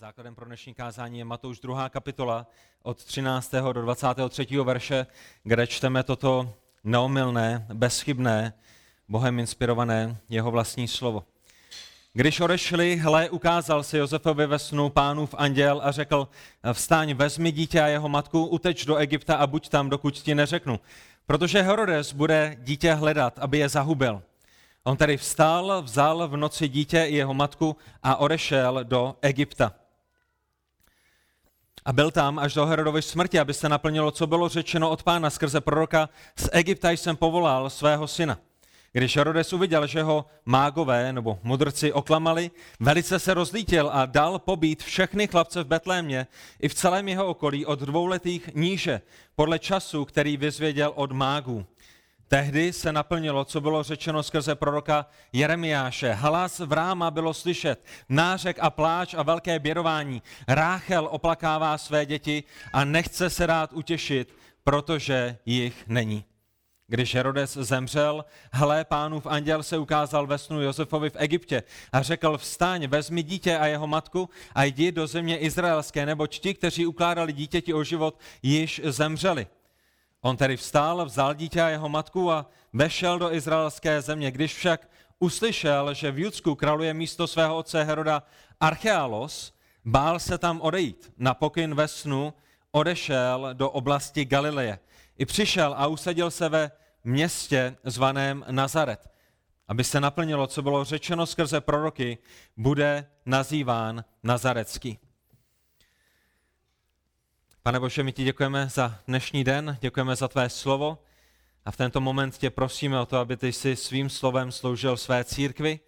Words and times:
Základem 0.00 0.34
pro 0.34 0.46
dnešní 0.46 0.74
kázání 0.74 1.18
je 1.18 1.24
Matouš 1.24 1.60
2. 1.60 1.88
kapitola 1.88 2.46
od 2.82 3.04
13. 3.04 3.54
do 3.72 3.82
23. 3.82 4.46
verše, 4.64 5.06
kde 5.44 5.66
čteme 5.66 6.02
toto 6.02 6.54
neomylné, 6.84 7.66
bezchybné, 7.74 8.52
Bohem 9.08 9.38
inspirované 9.38 10.16
jeho 10.28 10.50
vlastní 10.50 10.88
slovo. 10.88 11.24
Když 12.12 12.40
odešli, 12.40 12.96
hle, 12.96 13.30
ukázal 13.30 13.82
se 13.82 13.98
Josefovi 13.98 14.46
ve 14.46 14.58
snu 14.58 14.88
pánův 14.88 15.34
anděl 15.38 15.80
a 15.84 15.92
řekl, 15.92 16.28
vstaň, 16.72 17.14
vezmi 17.14 17.52
dítě 17.52 17.80
a 17.80 17.86
jeho 17.86 18.08
matku, 18.08 18.46
uteč 18.46 18.84
do 18.84 18.96
Egypta 18.96 19.36
a 19.36 19.46
buď 19.46 19.68
tam, 19.68 19.90
dokud 19.90 20.14
ti 20.14 20.34
neřeknu. 20.34 20.80
Protože 21.26 21.62
Herodes 21.62 22.12
bude 22.12 22.56
dítě 22.60 22.94
hledat, 22.94 23.38
aby 23.38 23.58
je 23.58 23.68
zahubil. 23.68 24.22
On 24.84 24.96
tedy 24.96 25.16
vstal, 25.16 25.82
vzal 25.82 26.28
v 26.28 26.36
noci 26.36 26.68
dítě 26.68 27.04
i 27.04 27.16
jeho 27.16 27.34
matku 27.34 27.76
a 28.02 28.16
odešel 28.16 28.84
do 28.84 29.16
Egypta. 29.22 29.79
A 31.84 31.92
byl 31.92 32.10
tam 32.10 32.38
až 32.38 32.54
do 32.54 32.66
Herodovy 32.66 33.02
smrti, 33.02 33.38
aby 33.38 33.54
se 33.54 33.68
naplnilo, 33.68 34.10
co 34.10 34.26
bylo 34.26 34.48
řečeno 34.48 34.90
od 34.90 35.02
pána 35.02 35.30
skrze 35.30 35.60
proroka. 35.60 36.08
Z 36.36 36.48
Egypta 36.52 36.90
jsem 36.90 37.16
povolal 37.16 37.70
svého 37.70 38.08
syna. 38.08 38.38
Když 38.92 39.16
Herodes 39.16 39.52
uviděl, 39.52 39.86
že 39.86 40.02
ho 40.02 40.24
mágové 40.44 41.12
nebo 41.12 41.38
mudrci 41.42 41.92
oklamali, 41.92 42.50
velice 42.80 43.18
se 43.18 43.34
rozlítil 43.34 43.90
a 43.92 44.06
dal 44.06 44.38
pobít 44.38 44.82
všechny 44.82 45.26
chlapce 45.26 45.62
v 45.62 45.66
Betlémě 45.66 46.26
i 46.60 46.68
v 46.68 46.74
celém 46.74 47.08
jeho 47.08 47.26
okolí 47.26 47.66
od 47.66 47.78
dvouletých 47.78 48.54
níže, 48.54 49.00
podle 49.36 49.58
času, 49.58 50.04
který 50.04 50.36
vyzvěděl 50.36 50.92
od 50.94 51.12
mágů. 51.12 51.66
Tehdy 52.32 52.72
se 52.72 52.92
naplnilo, 52.92 53.44
co 53.44 53.60
bylo 53.60 53.82
řečeno 53.82 54.22
skrze 54.22 54.54
proroka 54.54 55.06
Jeremiáše. 55.32 56.12
Hlas 56.12 56.58
v 56.58 56.72
ráma 56.72 57.10
bylo 57.10 57.34
slyšet, 57.34 57.84
nářek 58.08 58.58
a 58.60 58.70
pláč 58.70 59.14
a 59.14 59.22
velké 59.22 59.58
běrování. 59.58 60.22
Ráchel 60.48 61.08
oplakává 61.10 61.78
své 61.78 62.06
děti 62.06 62.44
a 62.72 62.84
nechce 62.84 63.30
se 63.30 63.46
rád 63.46 63.72
utěšit, 63.72 64.34
protože 64.64 65.36
jich 65.46 65.84
není. 65.86 66.24
Když 66.86 67.14
Herodes 67.14 67.52
zemřel, 67.52 68.24
hle, 68.52 68.84
pánův 68.84 69.26
anděl 69.26 69.62
se 69.62 69.78
ukázal 69.78 70.26
ve 70.26 70.38
snu 70.38 70.62
Josefovi 70.62 71.10
v 71.10 71.16
Egyptě 71.18 71.62
a 71.92 72.02
řekl, 72.02 72.38
vstaň, 72.38 72.86
vezmi 72.86 73.22
dítě 73.22 73.58
a 73.58 73.66
jeho 73.66 73.86
matku 73.86 74.30
a 74.54 74.64
jdi 74.64 74.92
do 74.92 75.06
země 75.06 75.38
izraelské, 75.38 76.06
neboť 76.06 76.38
ti, 76.38 76.54
kteří 76.54 76.86
ukládali 76.86 77.32
dítěti 77.32 77.74
o 77.74 77.84
život, 77.84 78.18
již 78.42 78.80
zemřeli. 78.84 79.46
On 80.22 80.36
tedy 80.36 80.56
vstal, 80.56 81.04
vzal 81.04 81.34
dítě 81.34 81.62
a 81.62 81.68
jeho 81.68 81.88
matku 81.88 82.32
a 82.32 82.46
vešel 82.72 83.18
do 83.18 83.34
izraelské 83.34 84.02
země. 84.02 84.30
Když 84.30 84.54
však 84.54 84.88
uslyšel, 85.18 85.94
že 85.94 86.10
v 86.10 86.18
Judsku 86.18 86.54
kraluje 86.54 86.94
místo 86.94 87.26
svého 87.26 87.56
otce 87.56 87.84
Heroda 87.84 88.22
Archealos, 88.60 89.52
bál 89.84 90.18
se 90.18 90.38
tam 90.38 90.60
odejít. 90.60 91.12
Na 91.16 91.34
pokyn 91.34 91.74
ve 91.74 91.88
snu 91.88 92.34
odešel 92.72 93.50
do 93.52 93.70
oblasti 93.70 94.24
Galileje. 94.24 94.78
I 95.18 95.26
přišel 95.26 95.74
a 95.78 95.86
usadil 95.86 96.30
se 96.30 96.48
ve 96.48 96.70
městě 97.04 97.76
zvaném 97.84 98.44
Nazaret. 98.50 99.10
Aby 99.68 99.84
se 99.84 100.00
naplnilo, 100.00 100.46
co 100.46 100.62
bylo 100.62 100.84
řečeno 100.84 101.26
skrze 101.26 101.60
proroky, 101.60 102.18
bude 102.56 103.06
nazýván 103.26 104.04
Nazarecký. 104.22 104.98
Pane 107.62 107.80
Bože, 107.80 108.02
my 108.02 108.12
ti 108.12 108.24
děkujeme 108.24 108.68
za 108.68 108.98
dnešní 109.06 109.44
den, 109.44 109.78
děkujeme 109.80 110.16
za 110.16 110.28
tvé 110.28 110.48
slovo 110.48 110.98
a 111.64 111.70
v 111.70 111.76
tento 111.76 112.00
moment 112.00 112.38
tě 112.38 112.50
prosíme 112.50 113.00
o 113.00 113.06
to, 113.06 113.16
aby 113.16 113.36
ty 113.36 113.52
si 113.52 113.76
svým 113.76 114.10
slovem 114.10 114.52
sloužil 114.52 114.96
své 114.96 115.24
církvi 115.24 115.80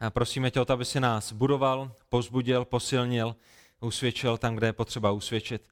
a 0.00 0.10
prosíme 0.10 0.50
tě 0.50 0.60
o 0.60 0.64
to, 0.64 0.72
aby 0.72 0.84
si 0.84 1.00
nás 1.00 1.32
budoval, 1.32 1.92
pozbudil, 2.08 2.64
posilnil, 2.64 3.36
usvědčil 3.80 4.38
tam, 4.38 4.54
kde 4.54 4.66
je 4.66 4.72
potřeba 4.72 5.10
usvědčit. 5.10 5.68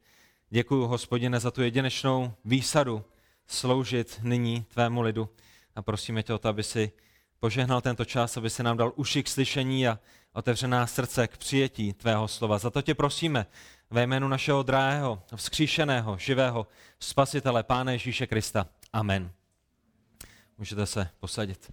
Děkuji, 0.51 0.87
hospodine, 0.87 1.41
za 1.41 1.51
tu 1.51 1.63
jedinečnou 1.63 2.33
výsadu 2.45 3.05
sloužit 3.47 4.21
nyní 4.23 4.63
tvému 4.63 5.03
lidu 5.03 5.29
a 5.77 5.83
prosíme 5.83 6.23
tě 6.23 6.35
o 6.35 6.39
to, 6.39 6.49
aby 6.49 6.63
si 6.63 6.93
požehnal 7.41 7.81
tento 7.81 8.05
čas, 8.05 8.37
aby 8.37 8.51
se 8.51 8.63
nám 8.63 8.77
dal 8.77 8.93
uši 8.97 9.23
k 9.23 9.29
slyšení 9.29 9.89
a 9.89 9.99
otevřená 10.33 10.87
srdce 10.87 11.29
k 11.29 11.37
přijetí 11.37 11.93
tvého 11.93 12.29
slova. 12.29 12.59
Za 12.59 12.71
to 12.71 12.83
tě 12.83 12.95
prosíme 12.95 13.47
ve 13.91 14.03
jménu 14.03 14.29
našeho 14.29 14.63
drahého, 14.63 15.23
vzkříšeného, 15.37 16.19
živého 16.19 16.67
spasitele, 17.01 17.63
Pána 17.63 17.93
Ježíše 17.93 18.27
Krista. 18.27 18.67
Amen. 18.93 19.31
Můžete 20.59 20.87
se 20.87 21.09
posadit. 21.21 21.73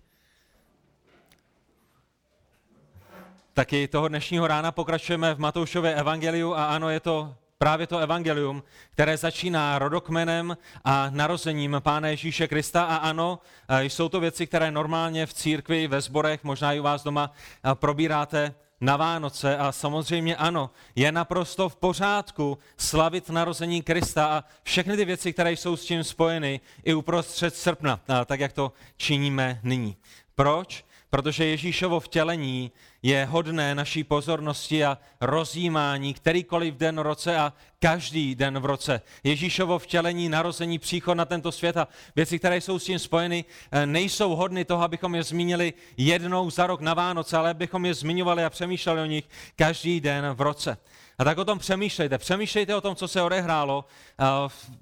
Taky 3.53 3.87
toho 3.87 4.07
dnešního 4.07 4.47
rána 4.47 4.71
pokračujeme 4.71 5.35
v 5.35 5.39
Matoušově 5.39 5.95
evangeliu 5.95 6.53
a 6.53 6.65
ano, 6.65 6.89
je 6.89 6.99
to 6.99 7.35
právě 7.57 7.87
to 7.87 7.97
evangelium, 7.97 8.63
které 8.91 9.17
začíná 9.17 9.79
rodokmenem 9.79 10.57
a 10.83 11.09
narozením 11.09 11.77
Pána 11.79 12.07
Ježíše 12.07 12.47
Krista. 12.47 12.83
A 12.83 12.95
ano, 12.95 13.39
jsou 13.79 14.09
to 14.09 14.19
věci, 14.19 14.47
které 14.47 14.71
normálně 14.71 15.25
v 15.25 15.33
církvi, 15.33 15.87
ve 15.87 16.01
sborech, 16.01 16.43
možná 16.43 16.73
i 16.73 16.79
u 16.79 16.83
vás 16.83 17.03
doma 17.03 17.31
probíráte 17.73 18.53
na 18.81 18.97
Vánoce 18.97 19.57
a 19.57 19.71
samozřejmě 19.71 20.35
ano, 20.35 20.69
je 20.95 21.11
naprosto 21.11 21.69
v 21.69 21.75
pořádku 21.75 22.57
slavit 22.77 23.29
narození 23.29 23.81
Krista 23.81 24.25
a 24.25 24.43
všechny 24.63 24.97
ty 24.97 25.05
věci, 25.05 25.33
které 25.33 25.51
jsou 25.51 25.75
s 25.75 25.85
tím 25.85 26.03
spojeny 26.03 26.59
i 26.83 26.93
uprostřed 26.93 27.55
srpna, 27.55 27.99
tak 28.25 28.39
jak 28.39 28.53
to 28.53 28.71
činíme 28.97 29.59
nyní. 29.63 29.97
Proč? 30.35 30.85
Protože 31.09 31.45
Ježíšovo 31.45 31.99
vtělení 31.99 32.71
je 33.03 33.25
hodné 33.25 33.75
naší 33.75 34.03
pozornosti 34.03 34.85
a 34.85 34.97
rozjímání 35.21 36.13
kterýkoliv 36.13 36.73
den 36.73 36.99
v 36.99 37.01
roce 37.01 37.37
a 37.37 37.53
každý 37.79 38.35
den 38.35 38.59
v 38.59 38.65
roce. 38.65 39.01
Ježíšovo 39.23 39.79
vtělení, 39.79 40.29
narození, 40.29 40.79
příchod 40.79 41.17
na 41.17 41.25
tento 41.25 41.51
svět 41.51 41.77
a 41.77 41.87
věci, 42.15 42.39
které 42.39 42.61
jsou 42.61 42.79
s 42.79 42.83
tím 42.83 42.99
spojeny, 42.99 43.45
eh, 43.71 43.85
nejsou 43.85 44.35
hodny 44.35 44.65
toho, 44.65 44.83
abychom 44.83 45.15
je 45.15 45.23
zmínili 45.23 45.73
jednou 45.97 46.49
za 46.49 46.67
rok 46.67 46.81
na 46.81 46.93
Vánoce, 46.93 47.37
ale 47.37 47.49
abychom 47.49 47.85
je 47.85 47.93
zmiňovali 47.93 48.45
a 48.45 48.49
přemýšleli 48.49 49.01
o 49.01 49.05
nich 49.05 49.29
každý 49.55 50.01
den 50.01 50.25
v 50.33 50.41
roce. 50.41 50.77
A 51.19 51.23
tak 51.23 51.37
o 51.37 51.45
tom 51.45 51.59
přemýšlejte. 51.59 52.17
Přemýšlejte 52.17 52.75
o 52.75 52.81
tom, 52.81 52.95
co 52.95 53.07
se 53.07 53.21
odehrálo 53.21 53.85
eh, 54.19 54.23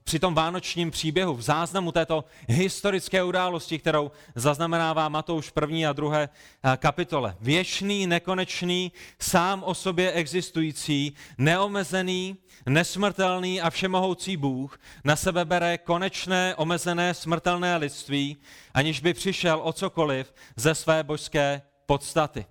při 0.03 0.19
tom 0.19 0.33
vánočním 0.33 0.91
příběhu, 0.91 1.35
v 1.35 1.41
záznamu 1.41 1.91
této 1.91 2.25
historické 2.47 3.23
události, 3.23 3.79
kterou 3.79 4.11
zaznamenává 4.35 5.09
Matouš 5.09 5.49
první 5.49 5.87
a 5.87 5.93
druhé 5.93 6.29
eh, 6.29 6.77
kapitole. 6.77 7.35
Věčný, 7.41 8.07
nekonečný, 8.07 8.91
sám 9.19 9.63
o 9.63 9.73
sobě 9.73 10.11
existující, 10.11 11.13
neomezený, 11.37 12.37
nesmrtelný 12.65 13.61
a 13.61 13.69
všemohoucí 13.69 14.37
Bůh 14.37 14.79
na 15.03 15.15
sebe 15.15 15.45
bere 15.45 15.77
konečné, 15.77 16.55
omezené, 16.55 17.13
smrtelné 17.13 17.77
lidství, 17.77 18.37
aniž 18.73 18.99
by 18.99 19.13
přišel 19.13 19.59
o 19.63 19.73
cokoliv 19.73 20.33
ze 20.55 20.75
své 20.75 21.03
božské 21.03 21.61
podstaty. 21.85 22.45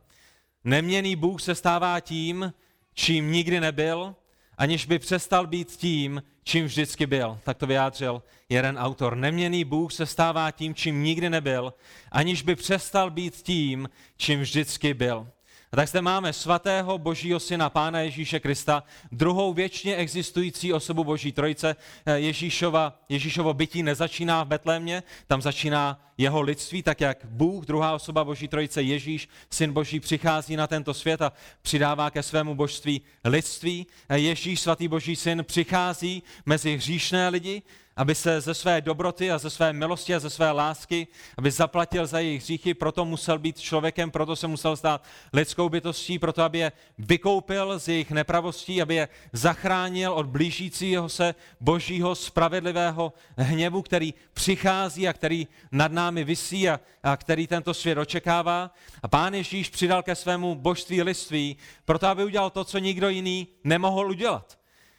Neměný 0.65 1.17
Bůh 1.17 1.43
se 1.43 1.55
stává 1.55 2.01
tím, 2.01 2.53
čím 2.95 3.33
nikdy 3.33 3.61
nebyl, 3.61 4.15
aniž 4.59 4.87
by 4.87 4.99
přestal 4.99 5.47
být 5.47 5.71
tím, 5.71 6.23
čím 6.45 6.65
vždycky 6.65 7.07
byl. 7.07 7.39
Tak 7.45 7.57
to 7.59 7.67
vyjádřil 7.67 8.23
jeden 8.49 8.79
autor. 8.79 9.17
Neměný 9.17 9.65
Bůh 9.65 9.93
se 9.93 10.07
stává 10.07 10.51
tím, 10.51 10.75
čím 10.75 11.03
nikdy 11.03 11.31
nebyl, 11.31 11.75
aniž 12.13 12.43
by 12.43 12.57
přestal 12.57 13.11
být 13.11 13.35
tím, 13.35 13.89
čím 14.17 14.41
vždycky 14.41 14.95
byl. 14.95 15.29
A 15.75 15.77
tak 15.77 15.89
zde 15.89 16.03
máme 16.03 16.33
svatého 16.33 16.99
božího 16.99 17.41
syna 17.41 17.71
Pána 17.71 18.01
Ježíše 18.01 18.41
Krista, 18.41 18.83
druhou 19.13 19.53
věčně 19.53 19.97
existující 19.97 20.73
osobu 20.73 21.05
boží 21.05 21.33
trojice. 21.33 21.77
Ježíšova, 22.15 22.99
Ježíšovo 23.09 23.55
bytí 23.55 23.83
nezačíná 23.83 24.45
v 24.45 24.49
Betlémě, 24.49 25.03
tam 25.27 25.43
začíná 25.43 26.01
jeho 26.19 26.41
lidství, 26.41 26.83
tak 26.83 27.01
jak 27.01 27.25
Bůh, 27.25 27.65
druhá 27.65 27.95
osoba 27.95 28.25
boží 28.25 28.49
trojice, 28.49 28.83
Ježíš, 28.83 29.29
syn 29.51 29.73
boží, 29.73 30.01
přichází 30.01 30.57
na 30.57 30.67
tento 30.67 30.95
svět 30.95 31.23
a 31.23 31.33
přidává 31.63 32.11
ke 32.11 32.23
svému 32.23 32.55
božství 32.55 33.01
lidství. 33.25 33.87
Ježíš, 34.15 34.61
svatý 34.61 34.89
boží 34.89 35.17
syn, 35.17 35.45
přichází 35.47 36.23
mezi 36.47 36.77
hříšné 36.77 37.29
lidi, 37.29 37.63
aby 37.97 38.15
se 38.15 38.41
ze 38.41 38.55
své 38.55 38.81
dobroty 38.81 39.31
a 39.31 39.39
ze 39.39 39.51
své 39.51 39.73
milosti 39.73 40.15
a 40.15 40.21
ze 40.21 40.31
své 40.31 40.51
lásky, 40.51 41.07
aby 41.39 41.51
zaplatil 41.51 42.07
za 42.07 42.19
jejich 42.19 42.43
hříchy, 42.43 42.75
proto 42.75 43.05
musel 43.05 43.39
být 43.39 43.61
člověkem, 43.61 44.11
proto 44.11 44.37
se 44.37 44.47
musel 44.47 44.77
stát 44.77 45.05
lidskou 45.33 45.69
bytostí, 45.69 46.19
proto 46.19 46.43
aby 46.43 46.59
je 46.59 46.73
vykoupil 46.99 47.79
z 47.79 47.89
jejich 47.89 48.11
nepravostí, 48.11 48.83
aby 48.83 48.95
je 48.95 49.09
zachránil 49.33 50.13
od 50.13 50.27
blížícího 50.27 51.09
se 51.09 51.35
božího 51.61 52.15
spravedlivého 52.15 53.13
hněvu, 53.37 53.83
který 53.83 54.15
přichází 54.33 55.09
a 55.09 55.13
který 55.13 55.49
nad 55.73 55.93
námi 55.93 56.25
visí 56.25 56.69
a, 56.69 56.81
a 57.03 57.17
který 57.17 57.47
tento 57.47 57.75
svět 57.75 57.99
očekává. 57.99 58.75
A 59.03 59.09
pán 59.09 59.35
Ježíš 59.35 59.71
přidal 59.71 60.03
ke 60.03 60.15
svému 60.15 60.55
božství 60.55 61.03
lidství, 61.03 61.57
proto 61.85 62.07
aby 62.07 62.25
udělal 62.25 62.51
to, 62.51 62.65
co 62.65 62.79
nikdo 62.79 63.09
jiný 63.09 63.49
nemohl 63.65 64.11
udělat. 64.11 64.59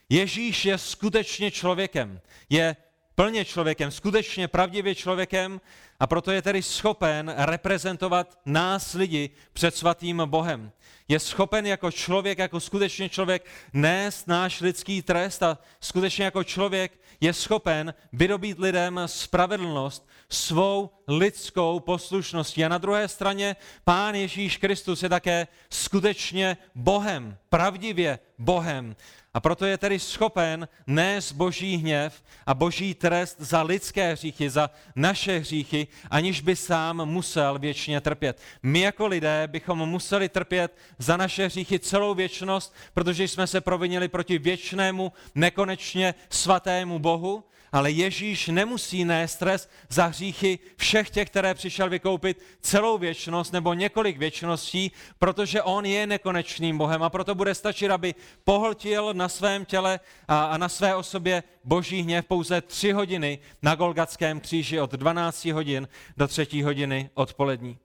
Ježíš 0.09 0.65
je 0.65 0.77
skutečně 0.77 1.51
člověkem, 1.51 2.21
je 2.49 2.75
plně 3.15 3.45
člověkem, 3.45 3.91
skutečně 3.91 4.47
pravdivě 4.47 4.95
člověkem, 4.95 5.61
A 5.99 6.07
proto 6.07 6.31
je 6.31 6.41
tedy 6.41 6.63
schopen 6.63 7.33
reprezentovat 7.37 8.39
nás 8.45 8.93
lidi 8.93 9.29
před 9.53 9.75
svatým 9.75 10.21
Bohem. 10.25 10.71
Je 11.07 11.19
schopen 11.19 11.65
jako 11.65 11.91
člověk, 11.91 12.37
jako 12.37 12.59
skutečně 12.59 13.09
člověk 13.09 13.45
nést 13.73 14.27
náš 14.27 14.61
lidský 14.61 15.01
trest 15.01 15.43
a 15.43 15.57
skutečně 15.79 16.25
jako 16.25 16.43
člověk 16.43 16.99
je 17.21 17.33
schopen 17.33 17.93
vydobít 18.13 18.59
lidem 18.59 18.99
spravedlnost 19.05 20.09
svou 20.29 20.89
lidskou 21.07 21.79
poslušností. 21.79 22.65
A 22.65 22.69
na 22.69 22.77
druhé 22.77 23.07
straně 23.07 23.55
Pán 23.83 24.15
Ježíš 24.15 24.57
Kristus 24.57 25.03
je 25.03 25.09
také 25.09 25.47
skutečně 25.69 26.57
Bohem, 26.75 27.37
pravdivě 27.49 28.19
Bohem. 28.37 28.95
A 29.35 29.39
proto 29.39 29.65
je 29.65 29.77
tedy 29.77 29.99
schopen 29.99 30.67
nést 30.87 31.31
boží 31.31 31.77
hněv 31.77 32.23
a 32.45 32.53
boží 32.53 32.93
trest 32.93 33.35
za 33.39 33.61
lidské 33.61 34.13
hříchy, 34.13 34.49
za 34.49 34.69
naše 34.95 35.39
hříchy, 35.39 35.87
aniž 36.11 36.41
by 36.41 36.55
sám 36.55 37.05
musel 37.05 37.59
věčně 37.59 38.01
trpět. 38.01 38.41
My 38.63 38.79
jako 38.79 39.07
lidé 39.07 39.47
bychom 39.47 39.79
museli 39.89 40.29
trpět 40.29 40.77
za 40.99 41.17
naše 41.17 41.45
hříchy 41.45 41.79
celou 41.79 42.13
věčnost, 42.13 42.75
protože 42.93 43.27
jsme 43.27 43.47
se 43.47 43.61
provinili 43.61 44.07
proti 44.07 44.37
věčnému, 44.37 45.11
nekonečně 45.35 46.15
svatému 46.29 46.99
Bohu 46.99 47.43
ale 47.75 47.91
Ježíš 47.91 48.47
nemusí 48.47 49.05
nést 49.05 49.31
stres 49.31 49.69
za 49.89 50.05
hříchy 50.05 50.59
všech 50.77 51.09
těch, 51.09 51.29
které 51.29 51.53
přišel 51.53 51.89
vykoupit 51.89 52.41
celou 52.61 52.97
věčnost 52.97 53.53
nebo 53.53 53.73
několik 53.73 54.17
věčností, 54.17 54.91
protože 55.19 55.61
on 55.61 55.85
je 55.85 56.07
nekonečným 56.07 56.77
Bohem 56.77 57.03
a 57.03 57.09
proto 57.09 57.35
bude 57.35 57.55
stačit, 57.55 57.91
aby 57.91 58.15
pohltil 58.43 59.13
na 59.13 59.29
svém 59.29 59.65
těle 59.65 59.99
a, 60.27 60.57
na 60.57 60.69
své 60.69 60.95
osobě 60.95 61.43
boží 61.63 62.01
hněv 62.01 62.25
pouze 62.25 62.61
tři 62.61 62.91
hodiny 62.91 63.39
na 63.61 63.75
Golgatském 63.75 64.39
kříži 64.39 64.79
od 64.79 64.91
12 64.91 65.45
hodin 65.45 65.87
do 66.17 66.27
třetí 66.27 66.63
hodiny 66.63 67.09
odpolední. 67.13 67.77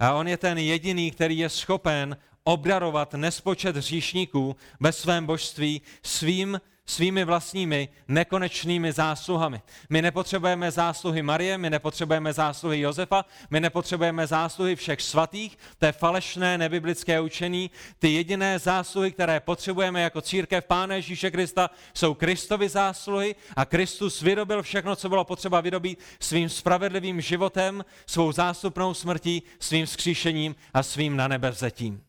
A 0.00 0.12
on 0.12 0.28
je 0.28 0.36
ten 0.36 0.58
jediný, 0.58 1.10
který 1.10 1.38
je 1.38 1.48
schopen 1.48 2.16
obdarovat 2.44 3.14
nespočet 3.14 3.76
hříšníků 3.76 4.56
ve 4.80 4.92
svém 4.92 5.26
božství 5.26 5.82
svým 6.02 6.60
svými 6.86 7.24
vlastními 7.24 7.88
nekonečnými 8.08 8.92
zásluhami. 8.92 9.62
My 9.90 10.02
nepotřebujeme 10.02 10.70
zásluhy 10.70 11.22
Marie, 11.22 11.58
my 11.58 11.70
nepotřebujeme 11.70 12.32
zásluhy 12.32 12.80
Josefa, 12.80 13.24
my 13.50 13.60
nepotřebujeme 13.60 14.26
zásluhy 14.26 14.76
všech 14.76 15.02
svatých, 15.02 15.58
to 15.78 15.86
je 15.86 15.92
falešné 15.92 16.58
nebiblické 16.58 17.20
učení. 17.20 17.70
Ty 17.98 18.12
jediné 18.14 18.58
zásluhy, 18.58 19.12
které 19.12 19.40
potřebujeme 19.40 20.02
jako 20.02 20.20
církev 20.20 20.64
Pána 20.64 20.94
Ježíše 20.94 21.30
Krista, 21.30 21.70
jsou 21.94 22.14
Kristovy 22.14 22.68
zásluhy 22.68 23.34
a 23.56 23.64
Kristus 23.64 24.22
vydobil 24.22 24.62
všechno, 24.62 24.96
co 24.96 25.08
bylo 25.08 25.24
potřeba 25.24 25.60
vydobít 25.60 25.98
svým 26.20 26.48
spravedlivým 26.48 27.20
životem, 27.20 27.84
svou 28.06 28.32
zástupnou 28.32 28.94
smrtí, 28.94 29.42
svým 29.58 29.86
skříšením 29.86 30.54
a 30.74 30.82
svým 30.82 31.16
na 31.16 31.28
nebe 31.28 31.50
vzetím. 31.50 32.04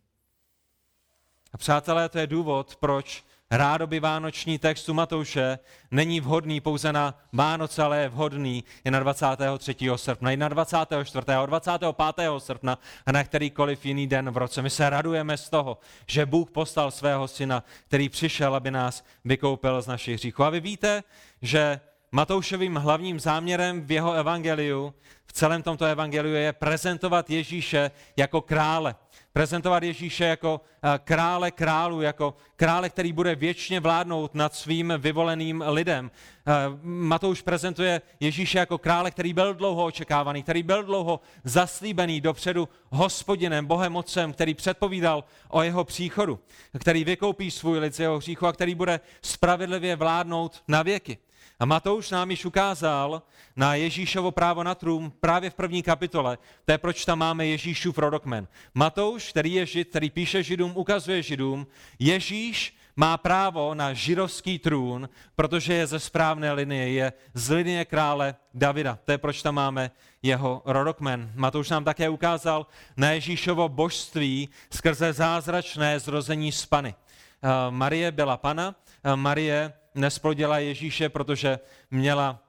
A 1.53 1.57
přátelé, 1.57 2.09
to 2.09 2.19
je 2.19 2.27
důvod, 2.27 2.75
proč 2.75 3.23
rádoby 3.51 3.99
vánoční 3.99 4.59
text 4.59 4.89
u 4.89 4.93
Matouše 4.93 5.59
není 5.91 6.19
vhodný 6.19 6.61
pouze 6.61 6.93
na 6.93 7.19
Vánoce, 7.33 7.83
ale 7.83 8.01
je 8.01 8.09
vhodný 8.09 8.63
i 8.85 8.91
na 8.91 8.99
23. 8.99 9.75
srpna, 9.95 10.31
i 10.31 10.37
na 10.37 10.49
24. 10.49 11.25
a 11.27 11.45
25. 11.45 12.29
srpna 12.37 12.79
a 13.05 13.11
na 13.11 13.23
kterýkoliv 13.23 13.85
jiný 13.85 14.07
den 14.07 14.29
v 14.29 14.37
roce. 14.37 14.61
My 14.61 14.69
se 14.69 14.89
radujeme 14.89 15.37
z 15.37 15.49
toho, 15.49 15.77
že 16.07 16.25
Bůh 16.25 16.51
poslal 16.51 16.91
svého 16.91 17.27
syna, 17.27 17.63
který 17.87 18.09
přišel, 18.09 18.55
aby 18.55 18.71
nás 18.71 19.03
vykoupil 19.25 19.81
z 19.81 19.87
našich 19.87 20.15
hříchů. 20.15 20.43
A 20.43 20.49
vy 20.49 20.59
víte, 20.59 21.03
že 21.41 21.79
Matoušovým 22.11 22.75
hlavním 22.75 23.19
záměrem 23.19 23.81
v 23.81 23.91
jeho 23.91 24.13
evangeliu, 24.13 24.93
v 25.25 25.33
celém 25.33 25.63
tomto 25.63 25.85
evangeliu 25.85 26.35
je 26.35 26.53
prezentovat 26.53 27.29
Ježíše 27.29 27.91
jako 28.17 28.41
krále 28.41 28.95
prezentovat 29.35 29.83
Ježíše 29.83 30.25
jako 30.25 30.61
eh, 30.83 30.99
krále 31.03 31.51
králů, 31.51 32.01
jako 32.01 32.37
krále, 32.55 32.89
který 32.89 33.13
bude 33.13 33.35
věčně 33.35 33.79
vládnout 33.79 34.35
nad 34.35 34.55
svým 34.55 34.93
vyvoleným 34.97 35.63
lidem. 35.67 36.11
Eh, 36.47 36.51
Matouš 36.81 37.41
prezentuje 37.41 38.01
Ježíše 38.19 38.57
jako 38.57 38.77
krále, 38.77 39.11
který 39.11 39.33
byl 39.33 39.53
dlouho 39.53 39.85
očekávaný, 39.85 40.43
který 40.43 40.63
byl 40.63 40.83
dlouho 40.83 41.19
zaslíbený 41.43 42.21
dopředu 42.21 42.69
hospodinem, 42.89 43.65
Bohem 43.65 43.95
Otcem, 43.95 44.33
který 44.33 44.53
předpovídal 44.53 45.23
o 45.49 45.61
jeho 45.61 45.83
příchodu, 45.83 46.39
který 46.79 47.03
vykoupí 47.03 47.51
svůj 47.51 47.79
lid 47.79 47.95
z 47.95 47.99
jeho 47.99 48.17
hříchu 48.17 48.47
a 48.47 48.53
který 48.53 48.75
bude 48.75 48.99
spravedlivě 49.21 49.95
vládnout 49.95 50.63
na 50.67 50.83
věky. 50.83 51.17
A 51.59 51.65
Matouš 51.65 52.09
nám 52.09 52.31
již 52.31 52.45
ukázal 52.45 53.21
na 53.55 53.75
Ježíšovo 53.75 54.31
právo 54.31 54.63
na 54.63 54.75
trům 54.75 55.13
právě 55.19 55.49
v 55.49 55.53
první 55.53 55.83
kapitole. 55.83 56.37
To 56.65 56.71
je 56.71 56.77
proč 56.77 57.05
tam 57.05 57.19
máme 57.19 57.47
Ježíšův 57.47 57.97
rodokmen. 57.97 58.47
Matouš, 58.73 59.29
který 59.29 59.53
je 59.53 59.65
žid, 59.65 59.89
který 59.89 60.09
píše 60.09 60.43
židům, 60.43 60.71
ukazuje 60.75 61.23
židům, 61.23 61.67
Ježíš 61.99 62.77
má 62.95 63.17
právo 63.17 63.73
na 63.73 63.93
židovský 63.93 64.59
trůn, 64.59 65.09
protože 65.35 65.73
je 65.73 65.87
ze 65.87 65.99
správné 65.99 66.51
linie, 66.51 66.91
je 66.91 67.13
z 67.33 67.49
linie 67.49 67.85
krále 67.85 68.35
Davida. 68.53 68.99
To 69.05 69.11
je 69.11 69.17
proč 69.17 69.41
tam 69.41 69.55
máme 69.55 69.91
jeho 70.23 70.61
rodokmen. 70.65 71.31
Matouš 71.35 71.69
nám 71.69 71.83
také 71.83 72.09
ukázal 72.09 72.67
na 72.97 73.11
Ježíšovo 73.11 73.69
božství 73.69 74.49
skrze 74.69 75.13
zázračné 75.13 75.99
zrození 75.99 76.51
z 76.51 76.65
Pany. 76.65 76.95
Eh, 76.95 77.49
Marie 77.69 78.11
byla 78.11 78.37
pana, 78.37 78.75
eh, 79.03 79.15
Marie 79.15 79.73
nesplodila 79.95 80.59
Ježíše, 80.59 81.09
protože 81.09 81.59
měla 81.91 82.39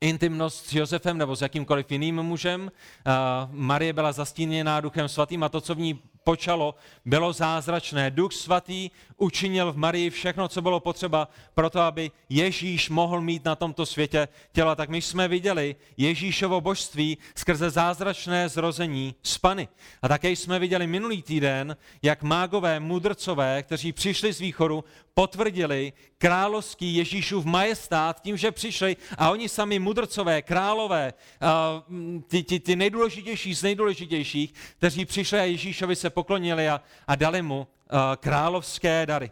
intimnost 0.00 0.66
s 0.66 0.74
Josefem 0.74 1.18
nebo 1.18 1.36
s 1.36 1.42
jakýmkoliv 1.42 1.92
jiným 1.92 2.22
mužem. 2.22 2.70
Marie 3.50 3.92
byla 3.92 4.12
zastíněná 4.12 4.80
duchem 4.80 5.08
svatým 5.08 5.42
a 5.42 5.48
to, 5.48 5.60
co 5.60 5.74
v 5.74 5.78
ní 5.78 6.00
počalo, 6.24 6.74
bylo 7.04 7.32
zázračné. 7.32 8.10
Duch 8.10 8.32
svatý 8.32 8.90
učinil 9.16 9.72
v 9.72 9.76
Marii 9.76 10.10
všechno, 10.10 10.48
co 10.48 10.62
bylo 10.62 10.80
potřeba 10.80 11.28
pro 11.54 11.70
to, 11.70 11.80
aby 11.80 12.10
Ježíš 12.28 12.90
mohl 12.90 13.20
mít 13.20 13.44
na 13.44 13.56
tomto 13.56 13.86
světě 13.86 14.28
těla. 14.52 14.74
Tak 14.74 14.88
my 14.88 15.02
jsme 15.02 15.28
viděli 15.28 15.76
Ježíšovo 15.96 16.60
božství 16.60 17.18
skrze 17.34 17.70
zázračné 17.70 18.48
zrození 18.48 19.14
z 19.22 19.38
Pany. 19.38 19.68
A 20.02 20.08
také 20.08 20.30
jsme 20.30 20.58
viděli 20.58 20.86
minulý 20.86 21.22
týden, 21.22 21.76
jak 22.02 22.22
mágové 22.22 22.80
mudrcové, 22.80 23.62
kteří 23.62 23.92
přišli 23.92 24.32
z 24.32 24.40
východu, 24.40 24.84
potvrdili 25.18 25.92
královský 26.18 26.94
Ježíšův 26.94 27.44
majestát 27.44 28.22
tím, 28.22 28.36
že 28.36 28.52
přišli 28.52 28.96
a 29.18 29.30
oni 29.30 29.48
sami 29.48 29.78
mudrcové, 29.78 30.42
králové, 30.42 31.12
ty, 32.28 32.42
ty, 32.42 32.60
ty 32.60 32.76
nejdůležitější 32.76 33.54
z 33.54 33.62
nejdůležitějších, 33.62 34.54
kteří 34.76 35.04
přišli 35.04 35.38
a 35.38 35.42
Ježíšovi 35.42 35.96
se 35.96 36.10
poklonili 36.10 36.68
a, 36.68 36.80
a 37.06 37.14
dali 37.14 37.42
mu 37.42 37.66
královské 38.20 39.06
dary. 39.06 39.30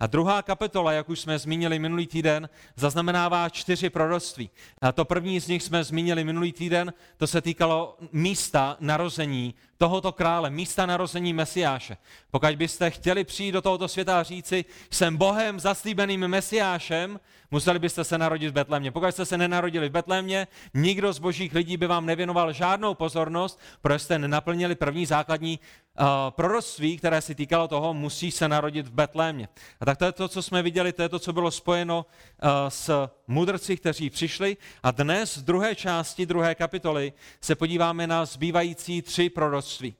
A 0.00 0.06
druhá 0.06 0.42
kapitola, 0.42 0.92
jak 0.92 1.08
už 1.08 1.20
jsme 1.20 1.38
zmínili 1.38 1.78
minulý 1.78 2.06
týden, 2.06 2.48
zaznamenává 2.76 3.48
čtyři 3.48 3.90
proroctví. 3.90 4.50
A 4.82 4.92
to 4.92 5.04
první 5.04 5.40
z 5.40 5.48
nich 5.48 5.62
jsme 5.62 5.84
zmínili 5.84 6.24
minulý 6.24 6.52
týden, 6.52 6.92
to 7.16 7.26
se 7.26 7.40
týkalo 7.40 7.96
místa 8.12 8.76
narození 8.80 9.54
tohoto 9.78 10.12
krále, 10.12 10.50
místa 10.50 10.86
narození 10.86 11.32
Mesiáše. 11.32 11.96
Pokud 12.30 12.56
byste 12.56 12.90
chtěli 12.90 13.24
přijít 13.24 13.52
do 13.52 13.62
tohoto 13.62 13.88
světa 13.88 14.20
a 14.20 14.22
říci, 14.22 14.64
jsem 14.90 15.16
Bohem 15.16 15.60
zaslíbeným 15.60 16.28
Mesiášem, 16.28 17.20
museli 17.50 17.78
byste 17.78 18.04
se 18.04 18.18
narodit 18.18 18.50
v 18.50 18.52
Betlémě. 18.52 18.90
Pokud 18.90 19.12
jste 19.12 19.26
se 19.26 19.38
nenarodili 19.38 19.88
v 19.88 19.92
Betlémě, 19.92 20.46
nikdo 20.74 21.12
z 21.12 21.18
božích 21.18 21.54
lidí 21.54 21.76
by 21.76 21.86
vám 21.86 22.06
nevěnoval 22.06 22.52
žádnou 22.52 22.94
pozornost, 22.94 23.60
protože 23.80 23.98
jste 23.98 24.18
nenaplnili 24.18 24.74
první 24.74 25.06
základní 25.06 25.58
uh, 26.00 26.06
proroctví, 26.30 26.98
které 26.98 27.20
si 27.22 27.34
týkalo 27.34 27.68
toho, 27.68 27.94
musí 27.94 28.30
se 28.30 28.48
narodit 28.48 28.86
v 28.86 28.92
Betlémě. 28.92 29.48
A 29.80 29.84
tak 29.84 29.98
to 29.98 30.04
je 30.04 30.12
to, 30.12 30.28
co 30.28 30.42
jsme 30.42 30.62
viděli, 30.62 30.92
to 30.92 31.02
je 31.02 31.08
to, 31.08 31.18
co 31.18 31.32
bylo 31.32 31.50
spojeno 31.50 32.06
uh, 32.06 32.50
s 32.68 33.08
mudrci, 33.26 33.76
kteří 33.76 34.10
přišli. 34.10 34.56
A 34.82 34.90
dnes 34.90 35.36
v 35.36 35.44
druhé 35.44 35.74
části 35.74 36.26
druhé 36.26 36.54
kapitoly 36.54 37.12
se 37.40 37.54
podíváme 37.54 38.06
na 38.06 38.24
zbývající 38.24 39.02
tři 39.02 39.30
proroctví, 39.30 39.65
uh, 39.74 39.94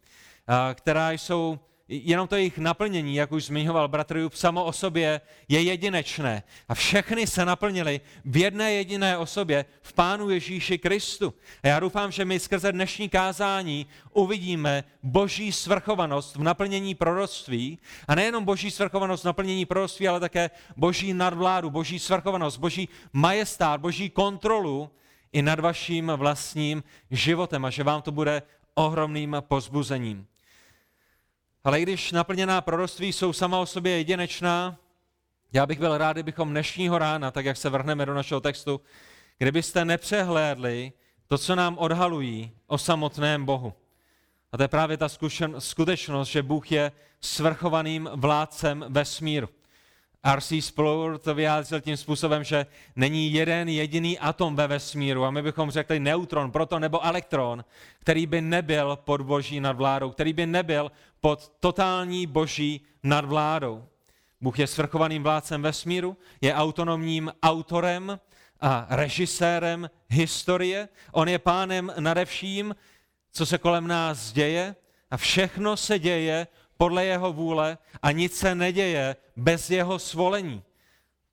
která 0.75 1.13
jsou 1.13 1.59
jenom 1.89 2.29
to 2.29 2.37
jejich 2.37 2.59
naplnění, 2.59 3.15
jak 3.15 3.33
už 3.33 3.45
zmiňoval 3.45 3.89
bratr 3.89 4.17
Jub, 4.17 4.35
samo 4.35 4.65
o 4.65 4.73
sobě 4.73 5.21
je 5.49 5.63
jedinečné. 5.63 6.43
A 6.69 6.75
všechny 6.75 7.27
se 7.27 7.45
naplnily 7.45 8.01
v 8.25 8.37
jedné 8.37 8.73
jediné 8.73 9.19
osobě, 9.19 9.65
v 9.83 9.93
Pánu 9.93 10.31
Ježíši 10.31 10.79
Kristu. 10.79 11.35
A 11.63 11.69
já 11.69 11.81
doufám, 11.81 12.13
že 12.13 12.25
my 12.25 12.41
skrze 12.41 12.73
dnešní 12.73 13.09
kázání 13.09 13.87
uvidíme 14.13 14.85
boží 15.03 15.53
svrchovanost 15.53 16.37
v 16.37 16.43
naplnění 16.43 16.95
proroctví. 16.95 17.79
A 18.09 18.15
nejenom 18.15 18.45
boží 18.45 18.71
svrchovanost 18.71 19.23
v 19.23 19.27
naplnění 19.27 19.67
proroctví, 19.67 20.09
ale 20.09 20.21
také 20.21 20.51
boží 20.77 21.15
nadvládu, 21.15 21.71
boží 21.71 21.99
svrchovanost, 21.99 22.59
boží 22.59 22.89
majestát, 23.13 23.81
boží 23.81 24.11
kontrolu 24.11 24.91
i 25.33 25.43
nad 25.43 25.61
vaším 25.61 26.13
vlastním 26.17 26.85
životem. 27.11 27.65
A 27.65 27.71
že 27.71 27.83
vám 27.83 28.03
to 28.03 28.13
bude 28.13 28.43
ohromným 28.79 29.37
pozbuzením. 29.41 30.27
Ale 31.65 31.81
i 31.81 31.83
když 31.83 32.13
naplněná 32.13 32.61
proroctví 32.61 33.13
jsou 33.13 33.33
sama 33.33 33.59
o 33.59 33.67
sobě 33.67 33.97
jedinečná, 33.97 34.77
já 35.53 35.67
bych 35.67 35.79
byl 35.79 35.99
rád, 35.99 36.13
kdybychom 36.13 36.51
dnešního 36.51 36.99
rána, 36.99 37.31
tak 37.31 37.45
jak 37.45 37.57
se 37.57 37.71
vrhneme 37.71 38.07
do 38.07 38.15
našeho 38.15 38.41
textu, 38.41 38.81
kdybyste 39.39 39.85
nepřehlédli 39.85 40.93
to, 41.27 41.39
co 41.39 41.55
nám 41.55 41.79
odhalují 41.79 42.51
o 42.67 42.79
samotném 42.79 43.45
Bohu. 43.45 43.73
A 44.53 44.57
to 44.57 44.63
je 44.63 44.69
právě 44.69 44.97
ta 44.97 45.09
skutečnost, 45.59 46.29
že 46.29 46.43
Bůh 46.43 46.73
je 46.73 46.93
svrchovaným 47.21 48.11
vládcem 48.15 48.85
vesmíru. 48.89 49.49
R.C. 50.27 50.63
Sproul 50.63 51.19
to 51.19 51.35
vyjádřil 51.35 51.81
tím 51.81 51.97
způsobem, 51.97 52.45
že 52.45 52.67
není 52.97 53.33
jeden 53.33 53.69
jediný 53.69 54.19
atom 54.19 54.57
ve 54.57 54.67
vesmíru 54.67 55.25
a 55.25 55.31
my 55.31 55.43
bychom 55.43 55.71
řekli 55.71 56.01
neutron, 56.01 56.51
proton 56.51 56.83
nebo 56.83 57.05
elektron, 57.05 57.65
který 57.99 58.27
by 58.27 58.41
nebyl 58.41 58.99
pod 59.05 59.21
boží 59.21 59.61
nadvládou, 59.61 60.11
který 60.11 60.33
by 60.33 60.47
nebyl 60.47 60.93
pod 61.21 61.53
totální 61.61 62.27
boží 62.27 62.81
nadvládou. 63.03 63.85
Bůh 64.41 64.59
je 64.59 64.67
svrchovaným 64.67 65.23
vládcem 65.23 65.63
vesmíru, 65.63 66.17
je 66.41 66.55
autonomním 66.55 67.33
autorem 67.43 68.21
a 68.61 68.87
režisérem 68.91 69.91
historie. 70.09 70.89
On 71.13 71.29
je 71.29 71.39
pánem 71.39 71.93
nade 71.99 72.25
vším, 72.25 72.75
co 73.33 73.47
se 73.47 73.59
kolem 73.59 73.87
nás 73.87 74.33
děje 74.33 74.75
a 75.11 75.17
všechno 75.17 75.77
se 75.77 75.99
děje 75.99 76.47
podle 76.77 77.05
jeho 77.05 77.33
vůle 77.33 77.79
a 78.03 78.11
nic 78.11 78.37
se 78.37 78.55
neděje 78.55 79.17
bez 79.37 79.71
jeho 79.71 79.99
svolení. 79.99 80.63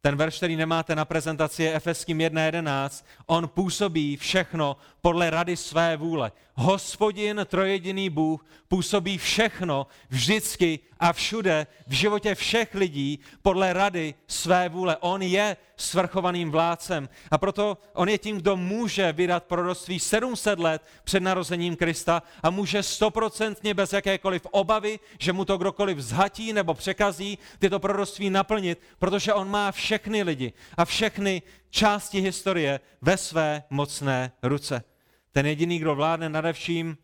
Ten 0.02 0.16
verš, 0.16 0.38
který 0.38 0.56
nemáte 0.56 0.96
na 0.96 1.06
prezentaci, 1.06 1.64
je 1.64 1.74
Efeským 1.76 2.18
1.11. 2.18 3.06
On 3.26 3.48
působí 3.48 4.18
všechno 4.18 4.78
podle 5.02 5.30
rady 5.30 5.58
své 5.58 5.98
vůle. 5.98 6.32
Hospodin, 6.56 7.42
trojediný 7.46 8.10
Bůh, 8.10 8.46
působí 8.68 9.18
všechno, 9.18 9.88
vždycky 10.10 10.80
a 11.00 11.14
všude, 11.14 11.68
v 11.88 11.94
životě 11.94 12.36
všech 12.36 12.76
lidí, 12.76 13.20
podle 13.42 13.74
rady 13.74 14.14
své 14.28 14.70
vůle. 14.70 14.98
On 15.00 15.22
je 15.22 15.58
svrchovaným 15.78 16.52
vládcem 16.52 17.10
a 17.32 17.38
proto 17.38 17.78
on 17.94 18.10
je 18.10 18.18
tím, 18.18 18.38
kdo 18.38 18.58
může 18.58 19.12
vydat 19.12 19.44
proroctví 19.44 20.00
700 20.00 20.60
let 20.60 20.82
před 21.04 21.24
narozením 21.24 21.76
Krista 21.76 22.24
a 22.44 22.50
může 22.50 22.84
stoprocentně 22.84 23.74
bez 23.74 23.94
jakékoliv 23.94 24.48
obavy, 24.52 25.00
že 25.20 25.34
mu 25.34 25.46
to 25.46 25.58
kdokoliv 25.58 26.00
zhatí 26.00 26.54
nebo 26.54 26.74
překazí, 26.74 27.38
tyto 27.60 27.80
proroctví 27.80 28.30
naplnit, 28.30 28.82
protože 29.00 29.34
on 29.34 29.50
má 29.50 29.72
všechny 29.72 30.24
lidi 30.24 30.54
a 30.78 30.86
všechny 30.86 31.42
části 31.70 32.20
historie 32.20 32.80
ve 33.02 33.18
své 33.18 33.64
mocné 33.70 34.32
ruce. 34.44 34.93
Ten 35.34 35.46
jediný, 35.46 35.80
kdo 35.80 35.96
vládne 35.96 36.30
nade 36.30 36.54
vším, 36.54 36.98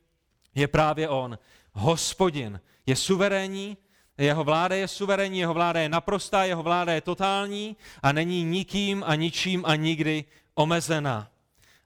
je 0.56 0.68
právě 0.68 1.10
on. 1.10 1.40
Hospodin 1.74 2.62
je 2.86 2.96
suverénní, 2.96 3.78
jeho 4.18 4.44
vláda 4.44 4.76
je 4.76 4.88
suverénní, 4.88 5.40
jeho 5.40 5.54
vláda 5.54 5.80
je 5.80 5.90
naprostá, 5.90 6.44
jeho 6.44 6.64
vláda 6.64 6.94
je 6.94 7.02
totální 7.02 7.78
a 8.04 8.12
není 8.12 8.44
nikým 8.44 9.04
a 9.08 9.16
ničím 9.16 9.66
a 9.66 9.76
nikdy 9.76 10.26
omezená. 10.54 11.32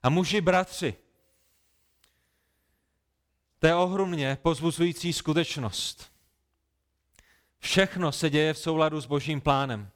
A 0.02 0.08
muži, 0.08 0.40
bratři, 0.40 0.94
to 3.58 3.66
je 3.66 3.74
ohromně 3.74 4.38
pozbuzující 4.42 5.12
skutečnost. 5.12 6.12
Všechno 7.58 8.12
se 8.12 8.30
děje 8.30 8.52
v 8.52 8.58
souladu 8.58 9.00
s 9.00 9.06
božím 9.06 9.40
plánem. 9.40 9.90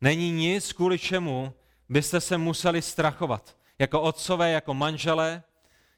Není 0.00 0.30
nic, 0.30 0.72
kvůli 0.72 0.98
čemu 0.98 1.54
byste 1.88 2.20
se 2.20 2.38
museli 2.38 2.82
strachovat 2.82 3.56
jako 3.82 4.00
otcové, 4.00 4.50
jako 4.50 4.74
manželé, 4.74 5.42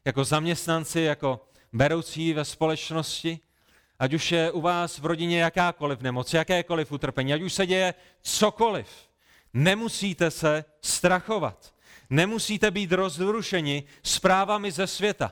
jako 0.05 0.23
zaměstnanci, 0.23 1.01
jako 1.01 1.47
beroucí 1.73 2.33
ve 2.33 2.45
společnosti, 2.45 3.39
ať 3.99 4.13
už 4.13 4.31
je 4.31 4.51
u 4.51 4.61
vás 4.61 4.99
v 4.99 5.05
rodině 5.05 5.39
jakákoliv 5.39 6.01
nemoc, 6.01 6.33
jakékoliv 6.33 6.91
utrpení, 6.91 7.33
ať 7.33 7.41
už 7.41 7.53
se 7.53 7.65
děje 7.65 7.93
cokoliv, 8.21 8.87
nemusíte 9.53 10.31
se 10.31 10.65
strachovat. 10.81 11.73
Nemusíte 12.09 12.71
být 12.71 12.91
rozrušeni 12.91 13.83
zprávami 14.03 14.71
ze 14.71 14.87
světa 14.87 15.31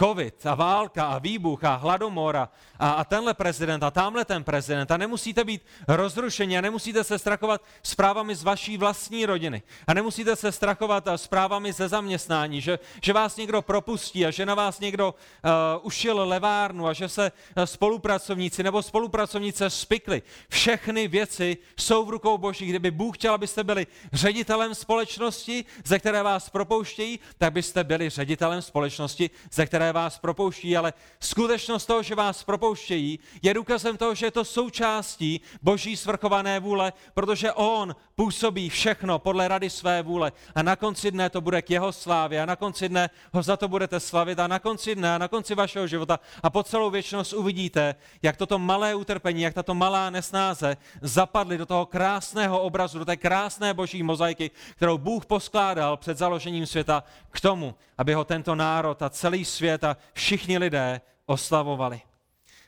covid 0.00 0.46
a 0.46 0.54
válka 0.54 1.06
a 1.06 1.18
výbuch 1.18 1.64
a 1.64 1.74
hladomora 1.74 2.48
a, 2.78 2.90
a 2.90 3.04
tenhle 3.04 3.34
prezident 3.34 3.82
a 3.82 3.90
tamhle 3.90 4.24
ten 4.24 4.44
prezident 4.44 4.90
a 4.90 4.96
nemusíte 4.96 5.44
být 5.44 5.62
rozrušeni 5.88 6.58
a 6.58 6.60
nemusíte 6.60 7.04
se 7.04 7.18
strachovat 7.18 7.62
zprávami 7.82 8.34
z 8.34 8.42
vaší 8.42 8.76
vlastní 8.76 9.26
rodiny 9.26 9.62
a 9.86 9.94
nemusíte 9.94 10.36
se 10.36 10.52
strachovat 10.52 11.08
zprávami 11.16 11.72
ze 11.72 11.88
zaměstnání, 11.88 12.60
že, 12.60 12.78
že 13.02 13.12
vás 13.12 13.36
někdo 13.36 13.62
propustí 13.62 14.26
a 14.26 14.30
že 14.30 14.46
na 14.46 14.54
vás 14.54 14.80
někdo 14.80 15.14
uh, 15.14 15.50
ušil 15.86 16.28
levárnu 16.28 16.86
a 16.86 16.92
že 16.92 17.08
se 17.08 17.32
uh, 17.56 17.64
spolupracovníci 17.64 18.62
nebo 18.62 18.82
spolupracovnice 18.82 19.70
spikli. 19.70 20.22
Všechny 20.48 21.08
věci 21.08 21.56
jsou 21.78 22.04
v 22.04 22.10
rukou 22.10 22.38
Boží. 22.38 22.66
Kdyby 22.66 22.90
Bůh 22.90 23.18
chtěl, 23.18 23.34
abyste 23.34 23.64
byli 23.64 23.86
ředitelem 24.12 24.74
společnosti, 24.74 25.64
ze 25.84 25.98
které 25.98 26.22
vás 26.22 26.50
propouštějí, 26.50 27.20
tak 27.38 27.52
byste 27.52 27.84
byli 27.84 28.10
ředitelem 28.10 28.62
společnosti, 28.62 29.30
ze 29.52 29.66
které 29.66 29.83
které 29.84 29.92
vás 29.92 30.18
propouští, 30.18 30.76
ale 30.76 30.92
skutečnost 31.20 31.86
toho, 31.86 32.02
že 32.02 32.14
vás 32.14 32.44
propouštějí, 32.44 33.18
je 33.42 33.54
důkazem 33.54 33.96
toho, 33.96 34.14
že 34.14 34.26
je 34.26 34.30
to 34.30 34.44
součástí 34.44 35.40
boží 35.62 35.96
svrchované 35.96 36.60
vůle, 36.60 36.92
protože 37.14 37.52
on 37.52 37.96
působí 38.16 38.70
všechno 38.70 39.18
podle 39.18 39.48
rady 39.48 39.70
své 39.70 40.02
vůle. 40.02 40.32
A 40.54 40.62
na 40.62 40.76
konci 40.76 41.10
dne 41.10 41.30
to 41.30 41.40
bude 41.40 41.62
k 41.62 41.70
jeho 41.70 41.92
slávě 41.92 42.42
a 42.42 42.46
na 42.46 42.56
konci 42.56 42.88
dne 42.88 43.10
ho 43.32 43.42
za 43.42 43.56
to 43.56 43.68
budete 43.68 44.00
slavit 44.00 44.38
a 44.38 44.46
na 44.46 44.58
konci 44.58 44.94
dne 44.94 45.14
a 45.14 45.18
na 45.18 45.28
konci 45.28 45.54
vašeho 45.54 45.86
života. 45.86 46.20
A 46.42 46.50
po 46.50 46.62
celou 46.62 46.90
věčnost 46.90 47.32
uvidíte, 47.32 47.94
jak 48.22 48.36
toto 48.36 48.58
malé 48.58 48.94
utrpení, 48.94 49.42
jak 49.42 49.54
tato 49.54 49.74
malá 49.74 50.10
nesnáze 50.10 50.76
zapadly 51.02 51.58
do 51.58 51.66
toho 51.66 51.86
krásného 51.86 52.60
obrazu, 52.60 52.98
do 52.98 53.04
té 53.04 53.16
krásné 53.16 53.74
boží 53.74 54.02
mozaiky, 54.02 54.50
kterou 54.76 54.98
Bůh 54.98 55.26
poskládal 55.26 55.96
před 55.96 56.18
založením 56.18 56.66
světa 56.66 57.04
k 57.30 57.40
tomu, 57.40 57.74
aby 57.98 58.14
ho 58.14 58.24
tento 58.24 58.54
národ 58.54 59.02
a 59.02 59.10
celý 59.10 59.44
svět 59.44 59.73
a 59.82 59.96
všichni 60.12 60.58
lidé 60.58 61.00
oslavovali. 61.26 62.00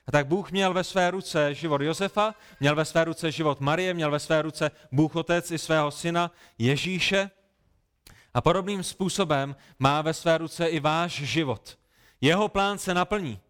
A 0.07 0.13
tak 0.13 0.27
Bůh 0.27 0.53
měl 0.53 0.73
ve 0.75 0.85
své 0.85 1.11
ruce 1.11 1.55
život 1.55 1.81
Josefa, 1.81 2.35
měl 2.61 2.75
ve 2.75 2.85
své 2.85 3.05
ruce 3.05 3.33
život 3.33 3.61
Marie, 3.61 3.95
měl 3.95 4.11
ve 4.11 4.19
své 4.19 4.43
ruce 4.43 4.71
Bůh 4.93 5.17
Otec 5.17 5.51
i 5.51 5.59
svého 5.59 5.91
syna 5.91 6.31
Ježíše. 6.59 7.31
A 8.35 8.41
podobným 8.41 8.83
způsobem 8.83 9.57
má 9.79 10.03
ve 10.03 10.15
své 10.15 10.39
ruce 10.39 10.67
i 10.67 10.81
váš 10.81 11.13
život. 11.13 11.79
Jeho 12.21 12.49
plán 12.49 12.79
se 12.79 12.95
naplní 12.95 13.41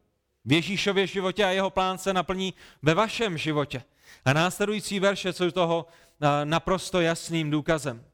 v 0.45 0.53
Ježíšově 0.53 1.07
životě 1.07 1.45
a 1.45 1.51
jeho 1.51 1.71
plán 1.71 1.99
se 1.99 2.13
naplní 2.13 2.55
ve 2.83 2.95
vašem 2.95 3.39
životě. 3.39 3.83
A 4.25 4.33
následující 4.33 5.01
verše 5.01 5.33
jsou 5.33 5.51
toho 5.51 5.87
naprosto 6.45 7.01
jasným 7.01 7.51
důkazem. 7.51 8.05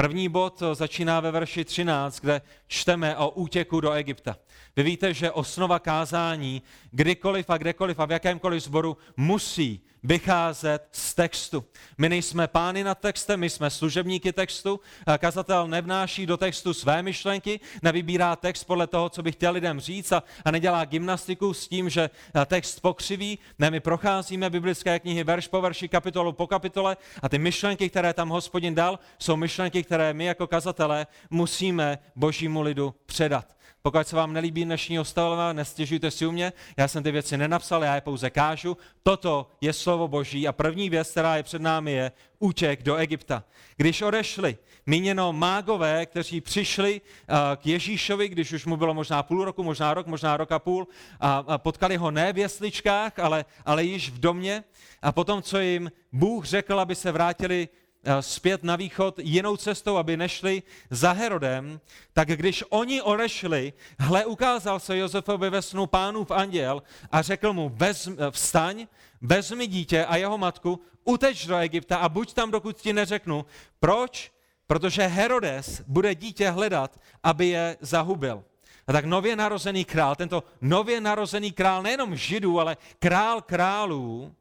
První 0.00 0.28
bod 0.28 0.62
začíná 0.72 1.20
ve 1.20 1.30
verši 1.30 1.64
13, 1.64 2.20
kde 2.20 2.42
čteme 2.66 3.16
o 3.16 3.30
útěku 3.30 3.80
do 3.80 3.92
Egypta. 3.92 4.36
Vy 4.76 4.82
víte, 4.82 5.14
že 5.14 5.30
osnova 5.30 5.78
kázání 5.78 6.62
kdykoliv 6.90 7.50
a 7.50 7.58
kdekoliv 7.58 8.00
a 8.00 8.04
v 8.04 8.10
jakémkoliv 8.10 8.62
sboru 8.62 8.96
musí 9.16 9.80
vycházet 10.02 10.88
z 10.92 11.14
textu. 11.14 11.64
My 11.98 12.08
nejsme 12.08 12.48
pány 12.48 12.84
nad 12.84 12.98
textem, 12.98 13.40
my 13.40 13.50
jsme 13.50 13.70
služebníky 13.70 14.32
textu. 14.32 14.80
Kazatel 15.18 15.68
nevnáší 15.68 16.26
do 16.26 16.36
textu 16.36 16.74
své 16.74 17.02
myšlenky, 17.02 17.60
nevybírá 17.82 18.36
text 18.36 18.64
podle 18.64 18.86
toho, 18.86 19.08
co 19.08 19.22
by 19.22 19.32
chtěl 19.32 19.52
lidem 19.52 19.80
říct 19.80 20.12
a, 20.12 20.22
a 20.44 20.50
nedělá 20.50 20.84
gymnastiku 20.84 21.54
s 21.54 21.68
tím, 21.68 21.90
že 21.90 22.10
text 22.46 22.80
pokřiví. 22.80 23.38
Ne, 23.58 23.70
my 23.70 23.80
procházíme 23.80 24.50
biblické 24.50 24.98
knihy 24.98 25.24
verš 25.24 25.48
po 25.48 25.60
verši, 25.60 25.88
kapitolu 25.88 26.32
po 26.32 26.46
kapitole 26.46 26.96
a 27.22 27.28
ty 27.28 27.38
myšlenky, 27.38 27.90
které 27.90 28.12
tam 28.14 28.28
hospodin 28.28 28.74
dal, 28.74 28.98
jsou 29.18 29.36
myšlenky, 29.36 29.82
které 29.82 30.14
my 30.14 30.24
jako 30.24 30.46
kazatelé 30.46 31.06
musíme 31.30 31.98
božímu 32.16 32.62
lidu 32.62 32.94
předat. 33.06 33.59
Pokud 33.82 34.08
se 34.08 34.16
vám 34.16 34.32
nelíbí 34.32 34.64
dnešní 34.64 34.98
ostavová, 34.98 35.52
nestěžujte 35.52 36.10
si 36.10 36.26
u 36.26 36.32
mě, 36.32 36.52
já 36.76 36.88
jsem 36.88 37.02
ty 37.02 37.10
věci 37.10 37.36
nenapsal, 37.36 37.84
já 37.84 37.94
je 37.94 38.00
pouze 38.00 38.30
kážu. 38.30 38.76
Toto 39.02 39.50
je 39.60 39.72
slovo 39.72 40.08
Boží 40.08 40.48
a 40.48 40.52
první 40.52 40.90
věc, 40.90 41.10
která 41.10 41.36
je 41.36 41.42
před 41.42 41.62
námi, 41.62 41.92
je 41.92 42.12
útěk 42.38 42.82
do 42.82 42.96
Egypta. 42.96 43.44
Když 43.76 44.02
odešli, 44.02 44.56
míněno 44.86 45.32
mágové, 45.32 46.06
kteří 46.06 46.40
přišli 46.40 47.00
uh, 47.00 47.36
k 47.56 47.66
Ježíšovi, 47.66 48.28
když 48.28 48.52
už 48.52 48.66
mu 48.66 48.76
bylo 48.76 48.94
možná 48.94 49.22
půl 49.22 49.44
roku, 49.44 49.62
možná 49.62 49.94
rok, 49.94 50.06
možná 50.06 50.36
rok 50.36 50.52
a 50.52 50.58
půl, 50.58 50.88
a, 51.20 51.58
potkali 51.58 51.96
ho 51.96 52.10
ne 52.10 52.32
v 52.32 52.38
jesličkách, 52.38 53.18
ale, 53.18 53.44
ale 53.64 53.84
již 53.84 54.10
v 54.10 54.20
domě. 54.20 54.64
A 55.02 55.12
potom, 55.12 55.42
co 55.42 55.58
jim 55.58 55.92
Bůh 56.12 56.44
řekl, 56.44 56.80
aby 56.80 56.94
se 56.94 57.12
vrátili 57.12 57.68
Eh, 57.68 57.79
zpět 58.20 58.64
na 58.64 58.76
východ 58.76 59.18
jinou 59.18 59.56
cestou, 59.56 59.96
aby 59.96 60.16
nešli 60.16 60.62
za 60.90 61.12
Herodem, 61.12 61.80
tak 62.12 62.28
když 62.28 62.64
oni 62.68 63.02
odešli, 63.02 63.72
hle, 63.98 64.26
ukázal 64.26 64.80
se 64.80 64.98
Josefovi 64.98 65.50
ve 65.50 65.62
snu 65.62 65.86
pánův 65.86 66.30
anděl 66.30 66.82
a 67.12 67.22
řekl 67.22 67.52
mu, 67.52 67.72
vezm, 67.74 68.16
eh, 68.18 68.30
vstaň, 68.30 68.86
vezmi 69.20 69.66
dítě 69.66 70.04
a 70.04 70.16
jeho 70.16 70.38
matku, 70.38 70.80
uteč 71.04 71.46
do 71.46 71.56
Egypta 71.56 71.96
a 71.96 72.08
buď 72.08 72.34
tam, 72.34 72.50
dokud 72.50 72.76
ti 72.76 72.92
neřeknu. 72.92 73.44
Proč? 73.80 74.32
Protože 74.66 75.06
Herodes 75.06 75.82
bude 75.86 76.14
dítě 76.14 76.50
hledat, 76.50 77.00
aby 77.22 77.48
je 77.48 77.76
zahubil. 77.80 78.44
A 78.86 78.92
tak 78.92 79.04
nově 79.04 79.36
narozený 79.36 79.84
král, 79.84 80.16
tento 80.16 80.44
nově 80.60 81.00
narozený 81.00 81.52
král 81.52 81.82
nejenom 81.82 82.16
židů, 82.16 82.60
ale 82.60 82.76
král 82.98 83.42
králů, 83.42 84.34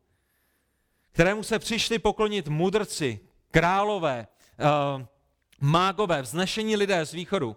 kterému 1.12 1.44
se 1.44 1.60
přišli 1.60 2.00
poklonit 2.00 2.48
mudrci, 2.48 3.20
králové, 3.52 4.28
uh, 4.60 5.02
mágové, 5.62 6.22
vznešení 6.22 6.76
lidé 6.76 7.06
z 7.06 7.14
východu, 7.14 7.56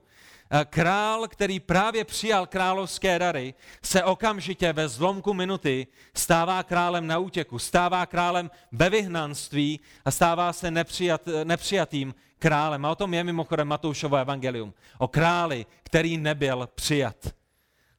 král, 0.65 1.29
který 1.29 1.61
právě 1.61 2.05
přijal 2.05 2.47
královské 2.47 3.19
dary, 3.19 3.55
se 3.83 4.05
okamžitě 4.05 4.73
ve 4.73 4.89
zlomku 4.89 5.35
minuty 5.35 5.87
stává 6.15 6.63
králem 6.63 7.07
na 7.07 7.19
útěku, 7.19 7.59
stává 7.59 8.07
králem 8.07 8.51
ve 8.73 8.91
vyhnanství 8.91 9.81
a 10.05 10.11
stává 10.11 10.53
se 10.53 10.71
nepřijat, 10.71 11.23
nepřijatým 11.45 12.15
králem. 12.39 12.85
A 12.85 12.91
o 12.91 12.95
tom 12.95 13.15
je 13.15 13.25
mimochodem 13.25 13.69
Matoušovo 13.69 14.17
evangelium. 14.17 14.75
O 14.99 15.09
králi, 15.09 15.67
který 15.83 16.17
nebyl 16.17 16.69
přijat. 16.75 17.17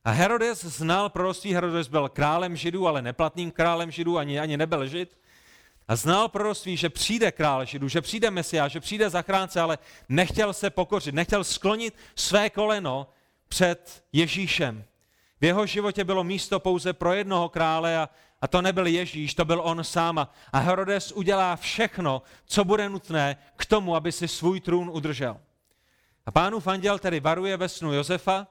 A 0.06 0.12
Herodes 0.12 0.66
znal 0.66 1.10
proroctví, 1.10 1.54
Herodes 1.54 1.88
byl 1.88 2.10
králem 2.10 2.56
židů, 2.56 2.88
ale 2.88 3.02
neplatným 3.02 3.52
králem 3.52 3.92
židů, 3.92 4.18
ani, 4.18 4.40
ani 4.40 4.58
nebyl 4.58 4.88
žid. 4.88 5.18
A 5.88 5.96
znal 5.96 6.30
proroctví, 6.30 6.78
že 6.78 6.90
přijde 6.90 7.32
král 7.32 7.66
židů, 7.66 7.88
že 7.88 8.02
přijde 8.02 8.32
Mesiáš, 8.32 8.72
že 8.72 8.80
přijde 8.80 9.10
zachránce, 9.10 9.62
ale 9.62 9.78
nechtěl 10.10 10.54
se 10.54 10.70
pokořit, 10.70 11.16
nechtěl 11.16 11.44
sklonit 11.44 11.96
své 12.16 12.50
koleno 12.50 13.08
před 13.48 14.04
Ježíšem. 14.12 14.84
V 15.42 15.46
jeho 15.46 15.66
životě 15.66 16.04
bylo 16.04 16.24
místo 16.24 16.60
pouze 16.60 16.94
pro 16.94 17.14
jednoho 17.14 17.50
krále 17.50 17.98
a, 17.98 18.10
a 18.42 18.48
to 18.48 18.62
nebyl 18.62 18.88
Ježíš, 18.88 19.34
to 19.34 19.46
byl 19.46 19.62
on 19.64 19.84
sám. 19.84 20.28
A 20.54 20.60
Herodes 20.60 21.12
udělá 21.12 21.56
všechno, 21.56 22.22
co 22.46 22.66
bude 22.66 22.90
nutné 22.90 23.38
k 23.56 23.66
tomu, 23.66 23.96
aby 23.96 24.12
si 24.12 24.28
svůj 24.28 24.60
trůn 24.60 24.90
udržel. 24.94 25.38
A 26.26 26.32
pánův 26.32 26.68
anděl 26.68 27.00
tedy 27.00 27.20
varuje 27.20 27.58
ve 27.58 27.70
snu 27.70 27.94
Josefa 27.94 28.48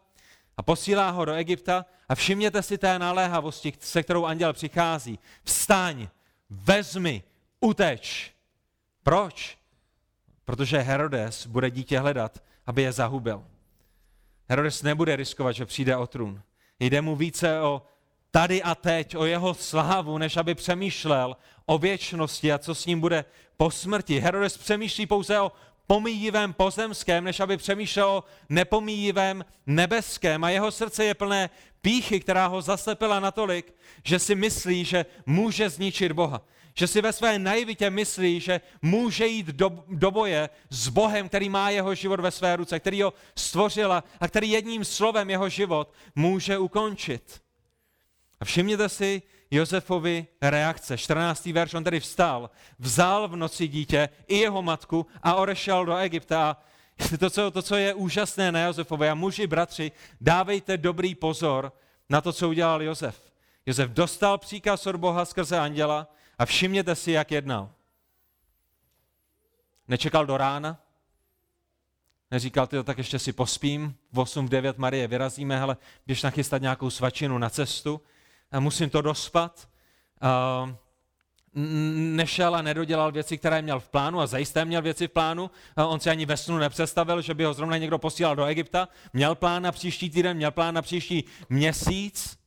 a 0.56 0.62
posílá 0.62 1.10
ho 1.10 1.24
do 1.24 1.32
Egypta 1.32 1.86
a 2.08 2.14
všimněte 2.14 2.62
si 2.62 2.78
té 2.78 2.98
naléhavosti, 2.98 3.72
se 3.80 4.02
kterou 4.02 4.24
anděl 4.24 4.52
přichází. 4.52 5.18
Vstaň, 5.44 6.08
vezmi, 6.52 7.22
uteč. 7.60 8.30
Proč? 9.02 9.58
Protože 10.44 10.78
Herodes 10.78 11.46
bude 11.46 11.70
dítě 11.70 11.98
hledat, 11.98 12.42
aby 12.66 12.82
je 12.82 12.92
zahubil. 12.92 13.44
Herodes 14.48 14.82
nebude 14.82 15.16
riskovat, 15.16 15.52
že 15.52 15.66
přijde 15.66 15.96
o 15.96 16.06
trůn. 16.06 16.42
Jde 16.80 17.00
mu 17.00 17.16
více 17.16 17.60
o 17.60 17.82
tady 18.30 18.62
a 18.62 18.74
teď, 18.74 19.16
o 19.16 19.24
jeho 19.24 19.54
slávu, 19.54 20.18
než 20.18 20.36
aby 20.36 20.54
přemýšlel 20.54 21.36
o 21.66 21.78
věčnosti 21.78 22.52
a 22.52 22.58
co 22.58 22.74
s 22.74 22.86
ním 22.86 23.00
bude 23.00 23.24
po 23.56 23.70
smrti. 23.70 24.20
Herodes 24.20 24.58
přemýšlí 24.58 25.06
pouze 25.06 25.40
o 25.40 25.52
pomíjivém 25.86 26.52
pozemském, 26.52 27.24
než 27.24 27.40
aby 27.40 27.56
přemýšlel 27.56 28.08
o 28.08 28.24
nepomíjivém 28.48 29.44
nebeském. 29.66 30.44
A 30.44 30.50
jeho 30.50 30.70
srdce 30.70 31.04
je 31.04 31.14
plné 31.14 31.50
píchy, 31.82 32.20
která 32.20 32.46
ho 32.46 32.62
zaslepila 32.62 33.20
natolik, 33.20 33.74
že 34.04 34.18
si 34.18 34.34
myslí, 34.34 34.84
že 34.84 35.06
může 35.26 35.70
zničit 35.70 36.12
Boha. 36.12 36.42
Že 36.74 36.86
si 36.86 37.00
ve 37.00 37.12
své 37.12 37.38
naivitě 37.38 37.90
myslí, 37.90 38.40
že 38.40 38.60
může 38.82 39.26
jít 39.26 39.46
do, 39.46 39.84
do 39.88 40.10
boje 40.10 40.48
s 40.70 40.88
Bohem, 40.88 41.28
který 41.28 41.48
má 41.48 41.70
jeho 41.70 41.94
život 41.94 42.20
ve 42.20 42.30
své 42.30 42.56
ruce, 42.56 42.80
který 42.80 43.02
ho 43.02 43.12
stvořila 43.36 44.04
a 44.20 44.28
který 44.28 44.50
jedním 44.50 44.84
slovem 44.84 45.30
jeho 45.30 45.48
život 45.48 45.94
může 46.14 46.58
ukončit. 46.58 47.42
A 48.40 48.44
všimněte 48.44 48.88
si 48.88 49.22
Josefovi 49.52 50.26
reakce. 50.40 50.98
14. 50.98 51.46
verš, 51.46 51.74
on 51.74 51.84
tedy 51.84 52.00
vstal, 52.00 52.50
vzal 52.78 53.28
v 53.28 53.36
noci 53.36 53.68
dítě 53.68 54.08
i 54.26 54.36
jeho 54.36 54.62
matku 54.62 55.06
a 55.22 55.34
odešel 55.34 55.84
do 55.84 55.96
Egypta. 55.96 56.50
A 56.50 56.56
to 57.18 57.30
co, 57.30 57.50
to, 57.50 57.62
co 57.62 57.76
je 57.76 57.94
úžasné 57.94 58.52
na 58.52 58.60
Josefovi, 58.64 59.08
a 59.08 59.14
muži, 59.14 59.46
bratři, 59.46 59.92
dávejte 60.20 60.76
dobrý 60.76 61.14
pozor 61.14 61.72
na 62.08 62.20
to, 62.20 62.32
co 62.32 62.48
udělal 62.48 62.82
Josef. 62.82 63.32
Josef 63.66 63.90
dostal 63.90 64.38
příkaz 64.38 64.86
od 64.86 64.96
Boha 64.96 65.24
skrze 65.24 65.58
anděla 65.58 66.08
a 66.38 66.44
všimněte 66.44 66.94
si, 66.94 67.12
jak 67.12 67.30
jednal. 67.30 67.70
Nečekal 69.88 70.26
do 70.26 70.36
rána, 70.36 70.80
neříkal, 72.30 72.66
ty 72.66 72.84
tak 72.84 72.98
ještě 72.98 73.18
si 73.18 73.32
pospím, 73.32 73.96
v 74.12 74.18
8, 74.18 74.46
v 74.46 74.48
9 74.48 74.78
Marie 74.78 75.08
vyrazíme, 75.08 75.58
hele, 75.58 75.76
běž 76.06 76.22
nachystat 76.22 76.62
nějakou 76.62 76.90
svačinu 76.90 77.38
na 77.38 77.50
cestu, 77.50 78.00
musím 78.60 78.90
to 78.90 79.02
dospat. 79.02 79.68
Nešel 81.54 82.54
a 82.54 82.62
nedodělal 82.62 83.12
věci, 83.12 83.38
které 83.38 83.62
měl 83.62 83.80
v 83.80 83.88
plánu 83.88 84.20
a 84.20 84.26
zajisté 84.26 84.64
měl 84.64 84.82
věci 84.82 85.08
v 85.08 85.10
plánu. 85.10 85.50
On 85.76 86.00
si 86.00 86.10
ani 86.10 86.26
ve 86.26 86.36
snu 86.36 86.58
nepředstavil, 86.58 87.22
že 87.22 87.34
by 87.34 87.44
ho 87.44 87.54
zrovna 87.54 87.76
někdo 87.76 87.98
posílal 87.98 88.36
do 88.36 88.44
Egypta. 88.44 88.88
Měl 89.12 89.34
plán 89.34 89.62
na 89.62 89.72
příští 89.72 90.10
týden, 90.10 90.36
měl 90.36 90.50
plán 90.50 90.74
na 90.74 90.82
příští 90.82 91.24
měsíc. 91.48 92.38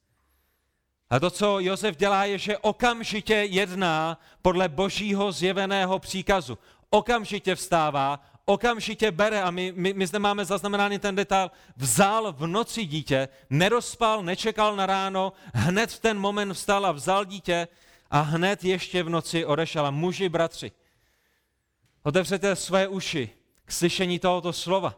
A 1.10 1.20
to, 1.20 1.30
co 1.30 1.60
Josef 1.60 1.96
dělá, 1.98 2.26
je, 2.26 2.38
že 2.38 2.58
okamžitě 2.58 3.34
jedná 3.34 4.20
podle 4.42 4.70
božího 4.70 5.32
zjeveného 5.32 6.00
příkazu. 6.00 6.58
Okamžitě 6.90 7.56
vstává, 7.56 8.20
okamžitě 8.46 9.12
bere, 9.12 9.42
a 9.42 9.52
my, 9.52 9.74
my, 9.76 9.94
my 9.94 10.08
zde 10.08 10.20
máme 10.20 10.46
zaznamenaný 10.46 11.00
ten 11.00 11.16
detail, 11.16 11.52
vzal 11.78 12.34
v 12.34 12.48
noci 12.48 12.86
dítě, 12.86 13.28
nedospal, 13.50 14.24
nečekal 14.24 14.76
na 14.76 14.86
ráno, 14.86 15.34
hned 15.54 15.92
v 15.92 16.00
ten 16.00 16.20
moment 16.20 16.54
vstal 16.54 16.86
a 16.86 16.92
vzal 16.92 17.26
dítě 17.26 17.68
a 18.12 18.22
hned 18.22 18.64
ještě 18.64 19.04
v 19.04 19.10
noci 19.10 19.46
odešel. 19.46 19.86
A 19.86 19.92
muži, 19.92 20.30
bratři, 20.30 20.72
otevřete 22.04 22.56
své 22.56 22.88
uši 22.88 23.30
k 23.66 23.72
slyšení 23.72 24.20
tohoto 24.20 24.54
slova. 24.54 24.96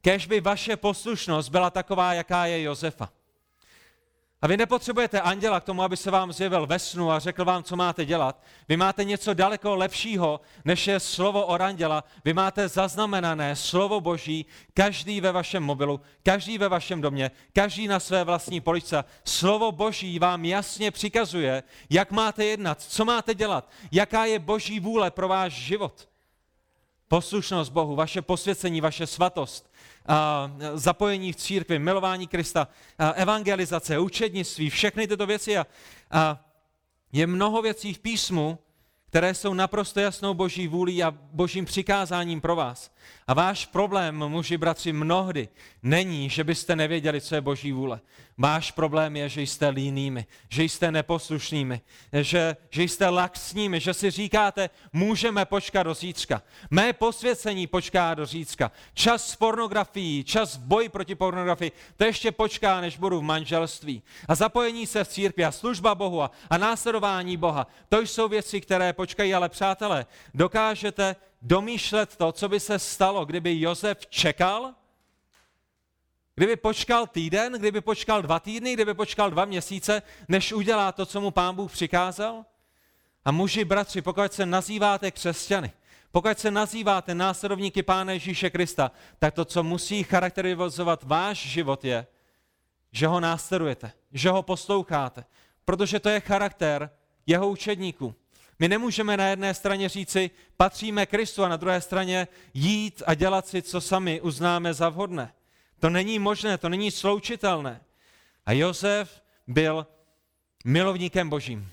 Kež 0.00 0.26
by 0.26 0.40
vaše 0.40 0.76
poslušnost 0.76 1.48
byla 1.48 1.70
taková, 1.70 2.14
jaká 2.14 2.46
je 2.46 2.62
Josefa. 2.62 3.12
A 4.42 4.46
vy 4.46 4.56
nepotřebujete 4.56 5.20
anděla 5.20 5.60
k 5.60 5.64
tomu, 5.64 5.82
aby 5.82 5.96
se 5.96 6.10
vám 6.10 6.32
zjevil 6.32 6.66
ve 6.66 6.78
snu 6.78 7.10
a 7.10 7.18
řekl 7.18 7.44
vám, 7.44 7.62
co 7.62 7.76
máte 7.76 8.04
dělat. 8.04 8.42
Vy 8.68 8.76
máte 8.76 9.04
něco 9.04 9.34
daleko 9.34 9.74
lepšího, 9.74 10.40
než 10.64 10.86
je 10.86 11.00
slovo 11.00 11.46
od 11.46 11.60
anděla. 11.60 12.04
Vy 12.24 12.34
máte 12.34 12.68
zaznamenané 12.68 13.56
slovo 13.56 14.00
Boží, 14.00 14.46
každý 14.74 15.20
ve 15.20 15.32
vašem 15.32 15.62
mobilu, 15.62 16.00
každý 16.22 16.58
ve 16.58 16.68
vašem 16.68 17.00
domě, 17.00 17.30
každý 17.52 17.88
na 17.88 18.00
své 18.00 18.24
vlastní 18.24 18.60
poličce. 18.60 19.04
Slovo 19.24 19.72
Boží 19.72 20.18
vám 20.18 20.44
jasně 20.44 20.90
přikazuje, 20.90 21.62
jak 21.90 22.10
máte 22.10 22.44
jednat, 22.44 22.82
co 22.82 23.04
máte 23.04 23.34
dělat, 23.34 23.70
jaká 23.92 24.24
je 24.24 24.38
Boží 24.38 24.80
vůle 24.80 25.10
pro 25.10 25.28
váš 25.28 25.52
život. 25.52 26.08
Poslušnost 27.08 27.72
Bohu, 27.72 27.96
vaše 27.96 28.22
posvěcení, 28.22 28.80
vaše 28.80 29.06
svatost, 29.06 29.70
zapojení 30.74 31.32
v 31.32 31.36
církvi, 31.36 31.78
milování 31.78 32.26
Krista, 32.26 32.68
evangelizace, 33.14 33.98
učednictví, 33.98 34.70
všechny 34.70 35.06
tyto 35.06 35.26
věci. 35.26 35.58
A, 35.58 35.66
a 36.10 36.44
je 37.12 37.26
mnoho 37.26 37.62
věcí 37.62 37.94
v 37.94 37.98
písmu, 37.98 38.58
které 39.14 39.34
jsou 39.34 39.54
naprosto 39.54 40.00
jasnou 40.00 40.34
boží 40.34 40.68
vůlí 40.68 41.02
a 41.02 41.10
božím 41.10 41.64
přikázáním 41.64 42.40
pro 42.40 42.56
vás. 42.56 42.90
A 43.26 43.34
váš 43.34 43.66
problém, 43.66 44.16
muži, 44.16 44.56
bratři, 44.56 44.92
mnohdy 44.92 45.48
není, 45.82 46.30
že 46.30 46.44
byste 46.44 46.76
nevěděli, 46.76 47.20
co 47.20 47.34
je 47.34 47.40
boží 47.40 47.72
vůle. 47.72 48.00
Váš 48.38 48.70
problém 48.70 49.16
je, 49.16 49.28
že 49.28 49.42
jste 49.42 49.68
línými, 49.68 50.26
že 50.48 50.62
jste 50.62 50.90
neposlušnými, 50.90 51.80
že, 52.12 52.56
že 52.70 52.82
jste 52.82 53.08
laxními, 53.08 53.80
že 53.80 53.94
si 53.94 54.10
říkáte, 54.10 54.70
můžeme 54.92 55.44
počkat 55.44 55.82
do 55.82 55.94
zítřka. 55.94 56.42
Mé 56.70 56.92
posvěcení 56.92 57.66
počká 57.66 58.14
do 58.14 58.26
zítřka. 58.26 58.72
Čas 58.94 59.30
s 59.30 59.36
pornografií, 59.36 60.24
čas 60.24 60.56
v 60.56 60.60
boji 60.60 60.88
proti 60.88 61.14
pornografii, 61.14 61.72
to 61.96 62.04
ještě 62.04 62.32
počká, 62.32 62.80
než 62.80 62.98
budu 62.98 63.18
v 63.18 63.22
manželství. 63.22 64.02
A 64.28 64.34
zapojení 64.34 64.86
se 64.86 65.04
v 65.04 65.08
církvi 65.08 65.44
a 65.44 65.52
služba 65.52 65.94
Bohu 65.94 66.22
a, 66.22 66.30
a 66.50 66.58
následování 66.58 67.36
Boha, 67.36 67.66
to 67.88 68.00
jsou 68.00 68.28
věci, 68.28 68.60
které 68.60 68.92
počkají, 68.92 69.34
ale 69.34 69.48
přátelé, 69.48 70.06
dokážete 70.34 71.16
domýšlet 71.42 72.16
to, 72.16 72.32
co 72.32 72.48
by 72.48 72.60
se 72.60 72.78
stalo, 72.78 73.24
kdyby 73.24 73.60
Josef 73.60 74.06
čekal, 74.06 74.74
kdyby 76.34 76.56
počkal 76.56 77.06
týden, 77.06 77.52
kdyby 77.52 77.80
počkal 77.80 78.22
dva 78.22 78.40
týdny, 78.40 78.72
kdyby 78.72 78.94
počkal 78.94 79.30
dva 79.30 79.44
měsíce, 79.44 80.02
než 80.28 80.52
udělá 80.52 80.92
to, 80.92 81.06
co 81.06 81.20
mu 81.20 81.30
pán 81.30 81.54
Bůh 81.54 81.72
přikázal? 81.72 82.44
A 83.24 83.32
muži, 83.32 83.64
bratři, 83.64 84.02
pokud 84.02 84.32
se 84.32 84.46
nazýváte 84.46 85.10
křesťany, 85.10 85.72
pokud 86.12 86.38
se 86.38 86.50
nazýváte 86.50 87.14
následovníky 87.14 87.82
Pána 87.82 88.12
Ježíše 88.12 88.50
Krista, 88.50 88.90
tak 89.18 89.34
to, 89.34 89.44
co 89.44 89.62
musí 89.62 90.02
charakterizovat 90.02 91.04
váš 91.04 91.38
život, 91.38 91.84
je, 91.84 92.06
že 92.92 93.06
ho 93.06 93.20
následujete, 93.20 93.92
že 94.12 94.30
ho 94.30 94.42
posloucháte, 94.42 95.24
protože 95.64 96.00
to 96.00 96.08
je 96.08 96.20
charakter 96.20 96.90
jeho 97.26 97.48
učedníků. 97.48 98.14
My 98.58 98.68
nemůžeme 98.68 99.16
na 99.16 99.26
jedné 99.26 99.54
straně 99.54 99.88
říci, 99.88 100.30
patříme 100.56 101.06
Kristu 101.06 101.44
a 101.44 101.48
na 101.48 101.56
druhé 101.56 101.80
straně 101.80 102.28
jít 102.54 103.02
a 103.06 103.14
dělat 103.14 103.46
si, 103.46 103.62
co 103.62 103.80
sami 103.80 104.20
uznáme 104.20 104.74
za 104.74 104.88
vhodné. 104.88 105.32
To 105.84 105.90
není 105.90 106.18
možné, 106.18 106.58
to 106.58 106.68
není 106.68 106.90
sloučitelné. 106.90 107.80
A 108.46 108.52
Josef 108.52 109.22
byl 109.46 109.86
milovníkem 110.64 111.28
božím. 111.28 111.68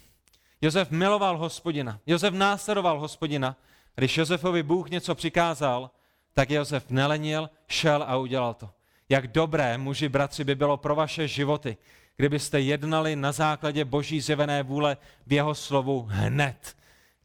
Josef 0.61 0.91
miloval 0.91 1.37
hospodina. 1.37 1.99
Josef 2.05 2.33
následoval 2.33 2.99
hospodina. 2.99 3.57
Když 3.95 4.17
Josefovi 4.17 4.63
Bůh 4.63 4.89
něco 4.89 5.15
přikázal, 5.15 5.91
tak 6.33 6.49
Josef 6.49 6.89
nelenil, 6.89 7.49
šel 7.67 8.03
a 8.07 8.17
udělal 8.17 8.53
to. 8.53 8.69
Jak 9.09 9.27
dobré, 9.27 9.77
muži, 9.77 10.09
bratři, 10.09 10.43
by 10.43 10.55
bylo 10.55 10.77
pro 10.77 10.95
vaše 10.95 11.27
životy, 11.27 11.77
kdybyste 12.15 12.61
jednali 12.61 13.15
na 13.15 13.31
základě 13.31 13.85
boží 13.85 14.21
zjevené 14.21 14.63
vůle 14.63 14.97
v 15.27 15.33
jeho 15.33 15.55
slovu 15.55 16.07
hned. 16.09 16.75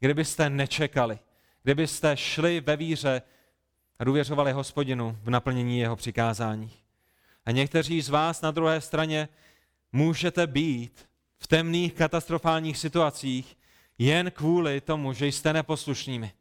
Kdybyste 0.00 0.50
nečekali. 0.50 1.18
Kdybyste 1.62 2.16
šli 2.16 2.60
ve 2.60 2.76
víře 2.76 3.22
a 3.98 4.04
důvěřovali 4.04 4.52
hospodinu 4.52 5.18
v 5.22 5.30
naplnění 5.30 5.78
jeho 5.78 5.96
přikázání. 5.96 6.70
A 7.46 7.50
někteří 7.50 8.02
z 8.02 8.08
vás 8.08 8.42
na 8.42 8.50
druhé 8.50 8.80
straně 8.80 9.28
můžete 9.92 10.46
být 10.46 11.08
v 11.38 11.46
temných 11.46 11.92
katastrofálních 11.92 12.78
situacích 12.78 13.56
jen 13.98 14.30
kvůli 14.30 14.80
tomu, 14.80 15.12
že 15.12 15.26
jste 15.26 15.52
neposlušnými. 15.52 16.32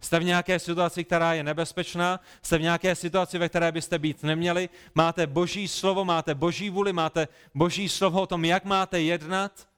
Jste 0.00 0.18
v 0.18 0.24
nějaké 0.24 0.58
situaci, 0.58 1.04
která 1.04 1.34
je 1.34 1.42
nebezpečná, 1.42 2.20
jste 2.42 2.58
v 2.58 2.62
nějaké 2.62 2.94
situaci, 2.94 3.38
ve 3.38 3.48
které 3.48 3.72
byste 3.72 3.98
být 3.98 4.22
neměli, 4.22 4.68
máte 4.94 5.26
boží 5.26 5.68
slovo, 5.68 6.04
máte 6.04 6.34
boží 6.34 6.70
vůli, 6.70 6.92
máte 6.92 7.28
boží 7.54 7.88
slovo 7.88 8.22
o 8.22 8.26
tom, 8.26 8.44
jak 8.44 8.64
máte 8.64 9.00
jednat, 9.00 9.68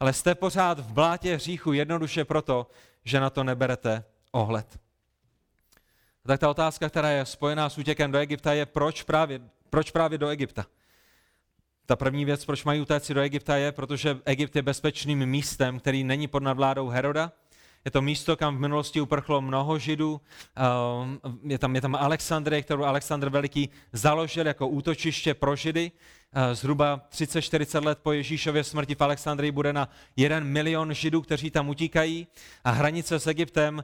ale 0.00 0.12
jste 0.12 0.34
pořád 0.34 0.78
v 0.78 0.92
blátě 0.92 1.34
hříchu 1.34 1.72
jednoduše 1.72 2.24
proto, 2.24 2.66
že 3.04 3.20
na 3.20 3.30
to 3.30 3.44
neberete 3.44 4.04
ohled. 4.32 4.78
Tak 6.28 6.40
ta 6.40 6.50
otázka, 6.50 6.88
která 6.88 7.10
je 7.10 7.26
spojená 7.26 7.68
s 7.68 7.78
útěkem 7.78 8.12
do 8.12 8.18
Egypta, 8.18 8.52
je, 8.52 8.66
proč 8.66 9.02
právě, 9.02 9.40
proč 9.70 9.90
právě 9.90 10.18
do 10.18 10.28
Egypta? 10.28 10.66
Ta 11.86 11.96
první 11.96 12.24
věc, 12.24 12.44
proč 12.44 12.64
mají 12.64 12.80
utéci 12.80 13.14
do 13.14 13.20
Egypta, 13.20 13.56
je, 13.56 13.72
protože 13.72 14.18
Egypt 14.24 14.56
je 14.56 14.62
bezpečným 14.62 15.26
místem, 15.26 15.78
který 15.78 16.04
není 16.04 16.28
pod 16.28 16.42
nadvládou 16.42 16.88
Heroda, 16.88 17.32
je 17.84 17.90
to 17.90 18.02
místo, 18.02 18.36
kam 18.36 18.56
v 18.56 18.60
minulosti 18.60 19.00
uprchlo 19.00 19.40
mnoho 19.40 19.78
židů. 19.78 20.20
Ehm, 20.56 21.18
je 21.42 21.58
tam, 21.58 21.74
je 21.74 21.80
tam 21.80 21.94
Alexandrie, 21.94 22.62
kterou 22.62 22.84
Alexandr 22.84 23.28
Veliký 23.28 23.68
založil 23.92 24.46
jako 24.46 24.68
útočiště 24.68 25.34
pro 25.34 25.56
židy. 25.56 25.92
Eh, 26.32 26.54
zhruba 26.54 27.00
30-40 27.10 27.84
let 27.84 27.98
po 28.02 28.12
Ježíšově 28.12 28.64
smrti 28.64 28.94
v 28.94 29.00
Alexandrii 29.00 29.52
bude 29.52 29.72
na 29.72 29.88
1 30.16 30.40
milion 30.40 30.94
židů, 30.94 31.22
kteří 31.22 31.50
tam 31.50 31.68
utíkají 31.68 32.26
a 32.64 32.70
hranice 32.70 33.20
s 33.20 33.26
Egyptem 33.26 33.74
uh, 33.76 33.82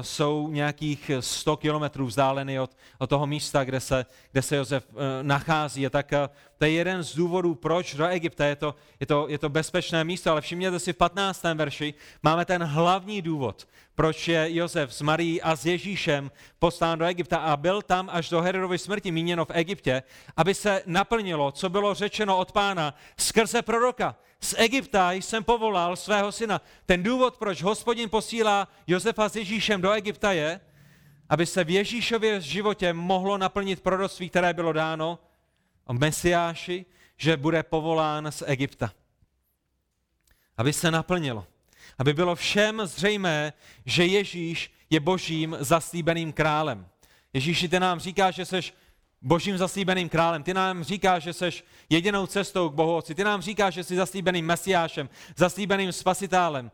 jsou 0.00 0.48
nějakých 0.50 1.10
100 1.20 1.56
kilometrů 1.56 2.06
vzdáleny 2.06 2.60
od, 2.60 2.76
od 2.98 3.10
toho 3.10 3.26
místa, 3.26 3.64
kde 3.64 3.80
se, 3.80 4.06
kde 4.32 4.42
se 4.42 4.56
Josef 4.56 4.88
uh, 4.90 5.00
nachází. 5.22 5.86
A 5.86 5.90
tak 5.90 6.12
to 6.58 6.64
je 6.64 6.70
jeden 6.70 7.02
z 7.02 7.14
důvodů, 7.14 7.54
proč 7.54 7.94
do 7.94 8.06
Egypta 8.06 8.46
je 8.46 8.56
to, 8.56 8.74
je, 9.00 9.06
to, 9.06 9.26
je 9.28 9.38
to 9.38 9.48
bezpečné 9.48 10.04
místo, 10.04 10.30
ale 10.30 10.40
všimněte 10.40 10.78
si 10.78 10.92
v 10.92 10.96
15. 10.96 11.42
verši 11.54 11.94
máme 12.22 12.44
ten 12.44 12.62
hlavní 12.62 13.22
důvod, 13.22 13.68
proč 13.98 14.28
je 14.28 14.54
Josef 14.54 14.94
s 14.94 15.02
Marií 15.02 15.42
a 15.42 15.56
s 15.56 15.66
Ježíšem 15.66 16.30
poslán 16.58 16.98
do 16.98 17.04
Egypta 17.04 17.36
a 17.38 17.56
byl 17.56 17.82
tam 17.82 18.08
až 18.12 18.30
do 18.30 18.40
Herodovy 18.40 18.78
smrti 18.78 19.10
míněno 19.10 19.44
v 19.44 19.50
Egyptě, 19.54 20.02
aby 20.36 20.54
se 20.54 20.82
naplnilo, 20.86 21.52
co 21.52 21.68
bylo 21.68 21.94
řečeno 21.94 22.38
od 22.38 22.52
pána 22.52 22.94
skrze 23.16 23.62
proroka. 23.62 24.16
Z 24.40 24.54
Egypta 24.58 25.12
jsem 25.12 25.44
povolal 25.44 25.96
svého 25.96 26.32
syna. 26.32 26.60
Ten 26.86 27.02
důvod, 27.02 27.36
proč 27.36 27.62
hospodin 27.62 28.10
posílá 28.10 28.68
Josefa 28.86 29.28
s 29.28 29.36
Ježíšem 29.36 29.80
do 29.80 29.92
Egypta 29.92 30.32
je, 30.32 30.60
aby 31.28 31.46
se 31.46 31.64
v 31.64 31.70
Ježíšově 31.70 32.40
životě 32.40 32.92
mohlo 32.92 33.38
naplnit 33.38 33.80
proroctví, 33.80 34.30
které 34.30 34.54
bylo 34.54 34.72
dáno 34.72 35.18
o 35.84 35.92
Mesiáši, 35.92 36.86
že 37.16 37.36
bude 37.36 37.62
povolán 37.62 38.32
z 38.32 38.42
Egypta. 38.46 38.92
Aby 40.56 40.72
se 40.72 40.90
naplnilo 40.90 41.46
aby 41.98 42.14
bylo 42.14 42.34
všem 42.34 42.80
zřejmé, 42.84 43.52
že 43.86 44.06
Ježíš 44.06 44.72
je 44.90 45.00
božím 45.00 45.56
zaslíbeným 45.60 46.32
králem. 46.32 46.86
Ježíši, 47.32 47.68
ty 47.68 47.80
nám 47.80 48.00
říká, 48.00 48.30
že 48.30 48.44
seš 48.44 48.74
božím 49.22 49.58
zaslíbeným 49.58 50.08
králem. 50.08 50.42
Ty 50.42 50.54
nám 50.54 50.84
říká, 50.84 51.18
že 51.18 51.32
seš 51.32 51.64
jedinou 51.90 52.26
cestou 52.26 52.68
k 52.68 52.74
Bohu 52.74 52.96
Otci. 52.96 53.14
Ty 53.14 53.24
nám 53.24 53.42
říká, 53.42 53.70
že 53.70 53.84
jsi 53.84 53.96
zaslíbeným 53.96 54.46
mesiášem, 54.46 55.08
zaslíbeným 55.36 55.92
spasitálem, 55.92 56.70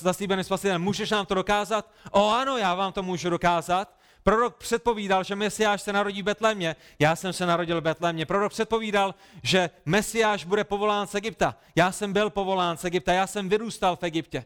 zaslíbeným 0.00 0.44
spasitálem. 0.44 0.82
Můžeš 0.82 1.10
nám 1.10 1.26
to 1.26 1.34
dokázat? 1.34 1.90
O 2.10 2.30
ano, 2.30 2.56
já 2.56 2.74
vám 2.74 2.92
to 2.92 3.02
můžu 3.02 3.30
dokázat. 3.30 3.96
Prorok 4.22 4.56
předpovídal, 4.56 5.24
že 5.24 5.36
Mesiáš 5.36 5.82
se 5.82 5.92
narodí 5.92 6.22
v 6.22 6.24
Betlémě. 6.24 6.76
Já 6.98 7.16
jsem 7.16 7.32
se 7.32 7.46
narodil 7.46 7.80
v 7.80 7.84
Betlémě. 7.84 8.26
Prorok 8.26 8.52
předpovídal, 8.52 9.14
že 9.42 9.70
Mesiáš 9.84 10.44
bude 10.44 10.64
povolán 10.64 11.06
z 11.06 11.14
Egypta. 11.14 11.56
Já 11.76 11.92
jsem 11.92 12.12
byl 12.12 12.30
povolán 12.30 12.76
z 12.76 12.84
Egypta. 12.84 13.12
Já 13.12 13.26
jsem 13.26 13.48
vyrůstal 13.48 13.96
v 13.96 14.02
Egyptě. 14.02 14.44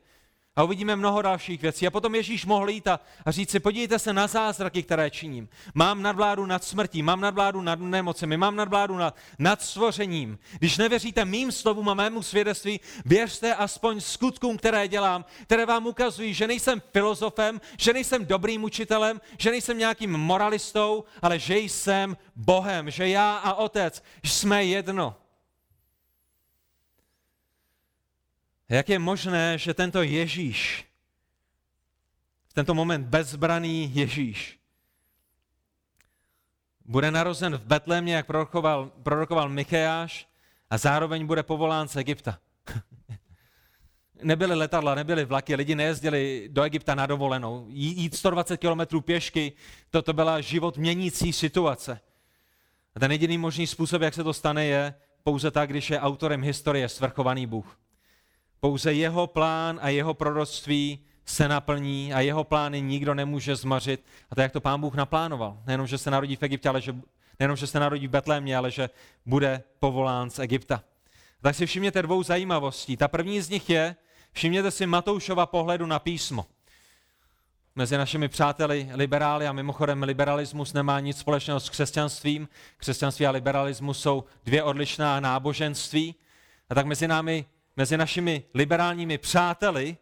A 0.56 0.62
uvidíme 0.62 0.96
mnoho 0.96 1.22
dalších 1.22 1.62
věcí. 1.62 1.86
A 1.86 1.90
potom 1.90 2.14
Ježíš 2.14 2.46
mohl 2.46 2.70
jít 2.70 2.88
a, 2.88 3.00
a 3.26 3.30
říct 3.30 3.50
si, 3.50 3.60
podívejte 3.60 3.98
se 3.98 4.12
na 4.12 4.26
zázraky, 4.26 4.82
které 4.82 5.10
činím. 5.10 5.48
Mám 5.74 6.02
nadvládu 6.02 6.46
nad 6.46 6.64
smrtí, 6.64 7.02
mám 7.02 7.20
nadvládu 7.20 7.62
nad 7.62 7.80
nemocemi, 7.80 8.36
mám 8.36 8.56
nadvládu 8.56 8.96
nad, 8.96 9.16
nad 9.38 9.62
stvořením. 9.62 10.38
Když 10.58 10.78
nevěříte 10.78 11.24
mým 11.24 11.52
slovům 11.52 11.88
a 11.88 11.94
mému 11.94 12.22
svědectví, 12.22 12.80
věřte 13.04 13.54
aspoň 13.54 14.00
skutkům, 14.00 14.56
které 14.56 14.88
dělám, 14.88 15.24
které 15.42 15.66
vám 15.66 15.86
ukazují, 15.86 16.34
že 16.34 16.46
nejsem 16.46 16.82
filozofem, 16.92 17.60
že 17.78 17.92
nejsem 17.92 18.26
dobrým 18.26 18.64
učitelem, 18.64 19.20
že 19.38 19.50
nejsem 19.50 19.78
nějakým 19.78 20.12
moralistou, 20.12 21.04
ale 21.22 21.38
že 21.38 21.58
jsem 21.58 22.16
Bohem, 22.36 22.90
že 22.90 23.08
já 23.08 23.36
a 23.36 23.54
Otec 23.54 24.02
jsme 24.24 24.64
jedno. 24.64 25.19
Jak 28.70 28.88
je 28.88 28.98
možné, 28.98 29.58
že 29.58 29.74
tento 29.74 30.02
Ježíš, 30.02 30.86
v 32.48 32.52
tento 32.54 32.74
moment 32.74 33.06
bezbraný 33.06 33.90
Ježíš, 33.94 34.58
bude 36.84 37.10
narozen 37.10 37.56
v 37.56 37.66
Betlémě, 37.66 38.14
jak 38.14 38.26
prorokoval, 38.26 38.90
prorokoval 39.02 39.48
Micheáš, 39.48 40.30
a 40.70 40.78
zároveň 40.78 41.26
bude 41.26 41.42
povolán 41.42 41.88
z 41.88 41.96
Egypta. 41.96 42.38
nebyly 44.22 44.54
letadla, 44.54 44.94
nebyly 44.94 45.24
vlaky, 45.24 45.54
lidi 45.54 45.74
nejezdili 45.74 46.48
do 46.52 46.62
Egypta 46.62 46.94
na 46.94 47.06
dovolenou. 47.06 47.66
Jít 47.68 48.14
120 48.14 48.56
kilometrů 48.56 49.00
pěšky, 49.00 49.52
toto 49.90 50.12
byla 50.12 50.40
život 50.40 50.76
měnící 50.78 51.32
situace. 51.32 52.00
A 52.94 53.00
ten 53.00 53.12
jediný 53.12 53.38
možný 53.38 53.66
způsob, 53.66 54.02
jak 54.02 54.14
se 54.14 54.24
to 54.24 54.32
stane, 54.32 54.66
je 54.66 54.94
pouze 55.22 55.50
tak, 55.50 55.70
když 55.70 55.90
je 55.90 56.00
autorem 56.00 56.42
historie 56.42 56.88
svrchovaný 56.88 57.46
Bůh. 57.46 57.79
Pouze 58.60 58.92
jeho 58.92 59.26
plán 59.26 59.78
a 59.82 59.88
jeho 59.88 60.14
proroctví 60.14 60.98
se 61.24 61.48
naplní 61.48 62.12
a 62.14 62.20
jeho 62.20 62.44
plány 62.44 62.80
nikdo 62.80 63.14
nemůže 63.14 63.56
zmařit. 63.56 64.04
A 64.30 64.34
to, 64.34 64.40
jak 64.40 64.52
to 64.52 64.60
pán 64.60 64.80
Bůh 64.80 64.94
naplánoval. 64.94 65.58
Nejenom, 65.66 65.86
že 65.86 65.98
se 65.98 66.10
narodí 66.10 66.36
v 66.36 66.42
Egyptě, 66.42 66.68
ale 66.68 66.80
že, 66.80 66.96
nejenom, 67.38 67.56
že 67.56 67.66
se 67.66 67.80
narodí 67.80 68.06
v 68.06 68.10
Betlémě, 68.10 68.56
ale 68.56 68.70
že 68.70 68.90
bude 69.26 69.62
povolán 69.78 70.30
z 70.30 70.38
Egypta. 70.38 70.82
Tak 71.42 71.54
si 71.54 71.66
všimněte 71.66 72.02
dvou 72.02 72.22
zajímavostí. 72.22 72.96
Ta 72.96 73.08
první 73.08 73.40
z 73.40 73.48
nich 73.48 73.70
je, 73.70 73.96
všimněte 74.32 74.70
si 74.70 74.86
Matoušova 74.86 75.46
pohledu 75.46 75.86
na 75.86 75.98
písmo. 75.98 76.46
Mezi 77.76 77.96
našimi 77.96 78.28
přáteli 78.28 78.88
liberály, 78.94 79.46
a 79.46 79.52
mimochodem 79.52 80.02
liberalismus 80.02 80.72
nemá 80.72 81.00
nic 81.00 81.18
společného 81.18 81.60
s 81.60 81.70
křesťanstvím. 81.70 82.48
Křesťanství 82.76 83.26
a 83.26 83.30
liberalismus 83.30 84.00
jsou 84.00 84.24
dvě 84.44 84.62
odlišná 84.62 85.20
náboženství. 85.20 86.14
A 86.70 86.74
tak 86.74 86.86
mezi 86.86 87.08
námi 87.08 87.44
mezi 87.76 87.96
našimi 87.96 88.44
liberálními 88.54 89.18
přáteli 89.18 89.96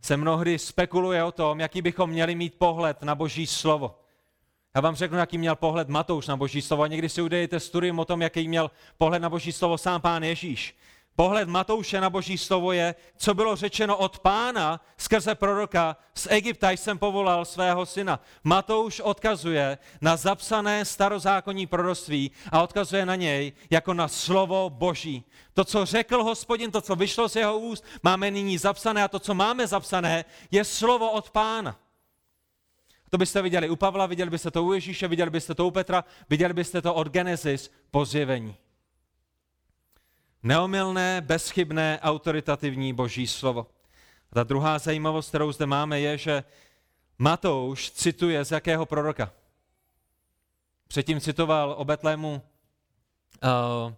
se 0.00 0.16
mnohdy 0.16 0.58
spekuluje 0.58 1.24
o 1.24 1.32
tom, 1.32 1.60
jaký 1.60 1.82
bychom 1.82 2.10
měli 2.10 2.34
mít 2.34 2.54
pohled 2.58 3.02
na 3.02 3.14
Boží 3.14 3.46
slovo. 3.46 3.98
Já 4.74 4.80
vám 4.80 4.94
řeknu, 4.94 5.18
jaký 5.18 5.38
měl 5.38 5.56
pohled 5.56 5.88
Matouš 5.88 6.26
na 6.26 6.36
Boží 6.36 6.62
slovo. 6.62 6.82
A 6.82 6.86
někdy 6.86 7.08
si 7.08 7.22
udejte 7.22 7.60
studium 7.60 7.98
o 7.98 8.04
tom, 8.04 8.22
jaký 8.22 8.48
měl 8.48 8.70
pohled 8.98 9.22
na 9.22 9.30
Boží 9.30 9.52
slovo 9.52 9.78
sám 9.78 10.00
pán 10.00 10.22
Ježíš. 10.22 10.76
Pohled 11.16 11.48
Matouše 11.48 12.00
na 12.00 12.10
boží 12.10 12.38
slovo 12.38 12.72
je, 12.72 12.94
co 13.16 13.34
bylo 13.34 13.56
řečeno 13.56 13.96
od 13.96 14.18
pána 14.18 14.80
skrze 14.96 15.34
proroka, 15.34 15.96
z 16.14 16.26
Egypta 16.30 16.70
jsem 16.70 16.98
povolal 16.98 17.44
svého 17.44 17.86
syna. 17.86 18.20
Matouš 18.44 19.00
odkazuje 19.00 19.78
na 20.00 20.16
zapsané 20.16 20.84
starozákonní 20.84 21.66
proroctví 21.66 22.30
a 22.52 22.62
odkazuje 22.62 23.06
na 23.06 23.14
něj 23.14 23.52
jako 23.70 23.94
na 23.94 24.08
slovo 24.08 24.70
boží. 24.70 25.24
To, 25.54 25.64
co 25.64 25.84
řekl 25.84 26.24
hospodin, 26.24 26.70
to, 26.70 26.80
co 26.80 26.96
vyšlo 26.96 27.28
z 27.28 27.36
jeho 27.36 27.58
úst, 27.58 27.84
máme 28.02 28.30
nyní 28.30 28.58
zapsané 28.58 29.04
a 29.04 29.08
to, 29.08 29.18
co 29.18 29.34
máme 29.34 29.66
zapsané, 29.66 30.24
je 30.50 30.64
slovo 30.64 31.10
od 31.10 31.30
pána. 31.30 31.78
To 33.10 33.18
byste 33.18 33.42
viděli 33.42 33.70
u 33.70 33.76
Pavla, 33.76 34.06
viděli 34.06 34.30
byste 34.30 34.50
to 34.50 34.64
u 34.64 34.72
Ježíše, 34.72 35.08
viděli 35.08 35.30
byste 35.30 35.54
to 35.54 35.66
u 35.66 35.70
Petra, 35.70 36.04
viděli 36.30 36.54
byste 36.54 36.82
to 36.82 36.94
od 36.94 37.08
Genesis 37.08 37.70
po 37.90 38.04
zjevení. 38.04 38.56
Neomylné, 40.44 41.20
bezchybné, 41.20 41.98
autoritativní 42.02 42.92
boží 42.92 43.26
slovo. 43.26 43.66
A 44.32 44.34
ta 44.34 44.42
druhá 44.42 44.78
zajímavost, 44.78 45.28
kterou 45.28 45.52
zde 45.52 45.66
máme, 45.66 46.00
je, 46.00 46.18
že 46.18 46.44
Matouš 47.18 47.90
cituje 47.90 48.44
z 48.44 48.50
jakého 48.50 48.86
proroka? 48.86 49.32
Předtím 50.88 51.20
citoval 51.20 51.74
o 51.78 51.84
Betlému, 51.84 52.42
uh, 53.42 53.92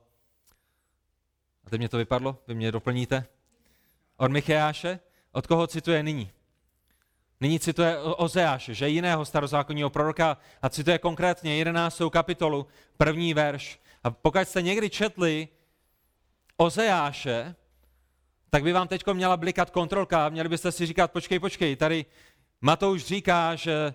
a 1.66 1.70
teď 1.70 1.78
mě 1.78 1.88
to 1.88 1.96
vypadlo, 1.96 2.38
vy 2.46 2.54
mě 2.54 2.72
doplníte, 2.72 3.26
od 4.16 4.30
Micheáše, 4.30 5.00
od 5.32 5.46
koho 5.46 5.66
cituje 5.66 6.02
nyní? 6.02 6.30
Nyní 7.40 7.61
cituje 7.61 7.98
Ozeáše, 7.98 8.74
že 8.74 8.88
jiného 8.88 9.24
starozákonního 9.24 9.90
proroka 9.90 10.37
a 10.62 10.68
cituje 10.68 10.98
konkrétně 10.98 11.56
11. 11.56 12.02
kapitolu, 12.11 12.66
první 12.96 13.35
verš. 13.35 13.80
A 14.04 14.11
pokud 14.11 14.48
jste 14.48 14.62
někdy 14.62 14.90
četli 14.90 15.48
Ozeáše, 16.57 17.55
tak 18.51 18.62
by 18.62 18.73
vám 18.73 18.88
teď 18.88 19.07
měla 19.12 19.37
blikat 19.37 19.71
kontrolka 19.71 20.29
měli 20.29 20.49
byste 20.49 20.73
si 20.73 20.87
říkat, 20.87 21.12
počkej, 21.12 21.38
počkej, 21.38 21.77
tady 21.77 22.05
Matouš 22.61 23.05
říká, 23.05 23.55
že 23.55 23.95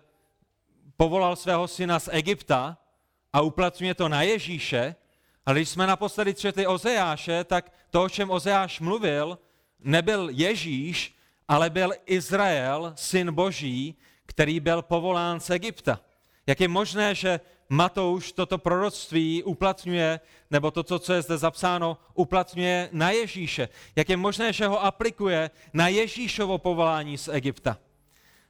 povolal 0.97 1.35
svého 1.35 1.67
syna 1.67 1.99
z 1.99 2.09
Egypta 2.11 2.77
a 3.33 3.41
uplatňuje 3.41 3.93
to 3.95 4.09
na 4.09 4.21
Ježíše, 4.21 4.95
ale 5.45 5.55
když 5.59 5.69
jsme 5.69 5.87
naposledy 5.87 6.33
četli 6.33 6.67
Ozeáše, 6.67 7.43
tak 7.43 7.73
to, 7.89 8.03
o 8.03 8.09
čem 8.09 8.31
Ozeáš 8.31 8.79
mluvil, 8.79 9.39
nebyl 9.79 10.29
Ježíš, 10.29 11.15
ale 11.47 11.69
byl 11.69 11.93
Izrael, 12.05 12.93
syn 12.95 13.33
Boží, 13.33 13.97
který 14.25 14.59
byl 14.59 14.81
povolán 14.81 15.39
z 15.39 15.49
Egypta. 15.49 15.99
Jak 16.47 16.59
je 16.59 16.67
možné, 16.67 17.15
že 17.15 17.39
Matouš 17.69 18.31
toto 18.31 18.57
proroctví 18.57 19.43
uplatňuje, 19.43 20.19
nebo 20.51 20.71
to, 20.71 20.99
co 20.99 21.13
je 21.13 21.21
zde 21.21 21.37
zapsáno, 21.37 21.97
uplatňuje 22.13 22.89
na 22.91 23.11
Ježíše? 23.11 23.69
Jak 23.95 24.09
je 24.09 24.17
možné, 24.17 24.53
že 24.53 24.67
ho 24.67 24.83
aplikuje 24.83 25.49
na 25.73 25.87
Ježíšovo 25.87 26.57
povolání 26.57 27.17
z 27.17 27.27
Egypta? 27.27 27.77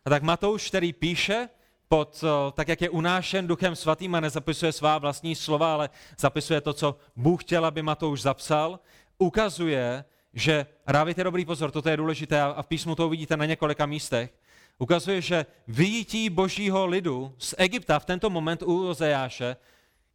A 0.06 0.10
tak 0.10 0.24
Matouš, 0.24 0.68
který 0.68 0.94
píše, 0.94 1.50
pod, 1.88 2.24
tak 2.54 2.68
jak 2.68 2.82
je 2.82 2.90
unášen 2.90 3.48
duchem 3.48 3.76
svatým 3.76 4.16
a 4.16 4.20
nezapisuje 4.20 4.72
svá 4.72 4.98
vlastní 4.98 5.36
slova, 5.36 5.74
ale 5.74 5.90
zapisuje 6.20 6.62
to, 6.62 6.74
co 6.74 6.96
Bůh 7.16 7.44
chtěl, 7.44 7.66
aby 7.66 7.82
Matouš 7.82 8.22
zapsal, 8.22 8.80
ukazuje, 9.18 10.06
že, 10.34 10.66
a 10.86 10.92
dávajte 10.92 11.24
dobrý 11.24 11.46
pozor, 11.46 11.72
toto 11.72 11.90
je 11.90 11.98
důležité 11.98 12.42
a 12.42 12.62
v 12.62 12.68
písmu 12.68 12.96
to 12.96 13.08
uvidíte 13.08 13.38
na 13.38 13.46
několika 13.46 13.86
místech, 13.86 14.34
ukazuje, 14.82 15.22
že 15.22 15.46
vyjítí 15.68 16.30
božího 16.30 16.86
lidu 16.86 17.36
z 17.38 17.54
Egypta 17.58 18.00
v 18.00 18.06
tento 18.06 18.30
moment 18.30 18.62
u 18.62 18.90
Ozejáše 18.90 19.56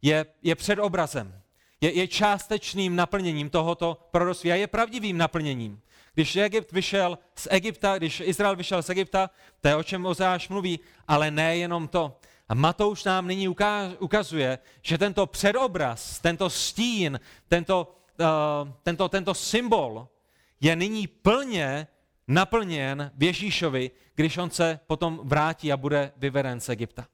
je, 0.01 0.25
je 0.43 0.55
předobrazem, 0.55 1.41
je, 1.81 1.91
je 1.93 2.07
částečným 2.07 2.95
naplněním 2.95 3.49
tohoto 3.49 3.97
proroctví 4.11 4.51
a 4.51 4.55
je 4.55 4.67
pravdivým 4.67 5.17
naplněním. 5.17 5.79
Když 6.13 6.35
Egypt 6.35 6.71
vyšel 6.71 7.17
z 7.35 7.47
Egypta, 7.51 7.97
když 7.97 8.19
Izrael 8.25 8.55
vyšel 8.55 8.83
z 8.83 8.89
Egypta, 8.89 9.29
to 9.61 9.67
je 9.67 9.75
o 9.75 9.83
čem 9.83 10.05
Ozeáš 10.05 10.49
mluví, 10.49 10.79
ale 11.07 11.31
nejenom 11.31 11.87
to. 11.87 12.19
A 12.49 12.53
Matouš 12.55 13.03
nám 13.03 13.27
nyní 13.27 13.47
ukazuje, 13.99 14.59
že 14.81 14.97
tento 14.97 15.27
předobraz, 15.27 16.19
tento 16.19 16.49
stín, 16.49 17.19
tento, 17.47 17.95
uh, 18.19 18.71
tento, 18.83 19.09
tento 19.09 19.33
symbol 19.33 20.07
je 20.61 20.75
nyní 20.75 21.07
plně 21.07 21.87
naplněn 22.27 23.11
v 23.17 23.23
Ježíšovi, 23.23 23.91
když 24.15 24.37
on 24.37 24.49
se 24.49 24.79
potom 24.87 25.19
vrátí 25.23 25.71
a 25.71 25.77
bude 25.77 26.11
vyveden 26.17 26.59
z 26.59 26.69
Egypta. 26.69 27.07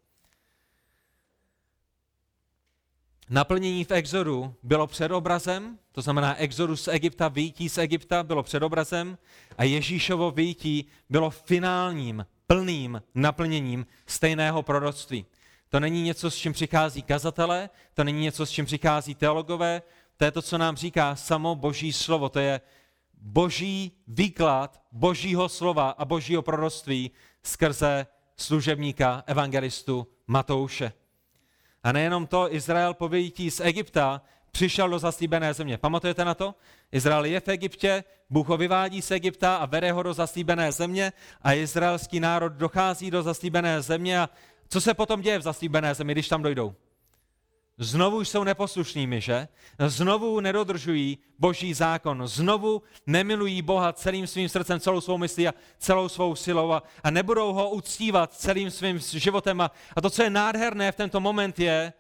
Naplnění 3.30 3.84
v 3.84 3.92
Exodu 3.92 4.56
bylo 4.64 4.88
předobrazem, 4.88 5.80
to 5.92 6.02
znamená 6.02 6.36
Exodus 6.36 6.84
z 6.84 6.88
Egypta, 6.88 7.28
vyjítí 7.28 7.70
z 7.70 7.78
Egypta 7.78 8.24
bylo 8.24 8.44
předobrazem 8.44 9.18
a 9.58 9.64
Ježíšovo 9.64 10.32
vyjítí 10.32 10.86
bylo 11.10 11.30
finálním, 11.30 12.26
plným 12.48 13.02
naplněním 13.16 13.86
stejného 14.08 14.64
proroctví. 14.64 15.26
To 15.70 15.80
není 15.80 16.02
něco, 16.02 16.32
s 16.32 16.36
čím 16.36 16.54
přichází 16.54 17.02
kazatelé, 17.02 17.70
to 17.94 18.04
není 18.04 18.22
něco, 18.22 18.46
s 18.46 18.52
čím 18.52 18.66
přichází 18.66 19.16
teologové, 19.16 19.82
to 20.18 20.26
je 20.26 20.32
to, 20.32 20.42
co 20.42 20.58
nám 20.58 20.76
říká 20.76 21.16
samo 21.16 21.56
Boží 21.56 21.94
slovo, 21.94 22.30
to 22.30 22.40
je 22.40 22.62
boží 23.24 23.92
výklad 24.08 24.82
božího 24.92 25.50
slova 25.50 25.90
a 25.90 26.06
božího 26.06 26.42
proroctví 26.42 27.12
skrze 27.44 28.08
služebníka 28.38 29.24
evangelistu 29.26 30.08
Matouše. 30.28 30.94
A 31.84 31.92
nejenom 31.92 32.28
to, 32.28 32.56
Izrael 32.56 32.94
po 32.94 33.08
vyjítí 33.08 33.52
z 33.52 33.60
Egypta 33.60 34.22
přišel 34.52 34.90
do 34.90 35.00
zaslíbené 35.00 35.54
země. 35.54 35.78
Pamatujete 35.78 36.26
na 36.26 36.34
to? 36.34 36.56
Izrael 36.92 37.26
je 37.26 37.40
v 37.40 37.48
Egyptě, 37.48 38.04
Bůh 38.30 38.48
ho 38.48 38.58
vyvádí 38.58 39.02
z 39.02 39.12
Egypta 39.12 39.56
a 39.56 39.66
vede 39.66 39.92
ho 39.92 40.04
do 40.04 40.14
zaslíbené 40.14 40.72
země 40.72 41.14
a 41.42 41.54
izraelský 41.54 42.20
národ 42.20 42.54
dochází 42.54 43.12
do 43.12 43.24
zaslíbené 43.24 43.82
země 43.82 44.20
a 44.20 44.30
co 44.70 44.82
se 44.82 44.94
potom 44.94 45.22
děje 45.22 45.40
v 45.40 45.42
zaslíbené 45.42 45.96
zemi, 45.96 46.14
když 46.14 46.28
tam 46.28 46.44
dojdou? 46.44 46.76
Znovu 47.78 48.22
jsou 48.22 48.44
neposlušnými, 48.44 49.22
že? 49.22 49.48
Znovu 49.88 50.40
nedodržují 50.40 51.18
boží 51.40 51.74
zákon. 51.74 52.28
Znovu 52.28 52.82
nemilují 53.08 53.62
Boha 53.62 53.94
celým 53.94 54.28
svým 54.28 54.50
srdcem, 54.50 54.80
celou 54.80 55.02
svou 55.02 55.18
myslí 55.18 55.48
a 55.48 55.54
celou 55.78 56.10
svou 56.10 56.36
silou 56.36 56.72
a, 56.72 56.84
a 57.04 57.10
nebudou 57.10 57.54
ho 57.54 57.70
uctívat 57.70 58.34
celým 58.34 58.72
svým 58.72 59.00
životem. 59.00 59.62
A, 59.62 59.72
a 59.96 60.02
to, 60.02 60.10
co 60.10 60.24
je 60.24 60.30
nádherné 60.30 60.92
v 60.92 60.96
tento 60.96 61.20
moment 61.20 61.60
je, 61.60 61.94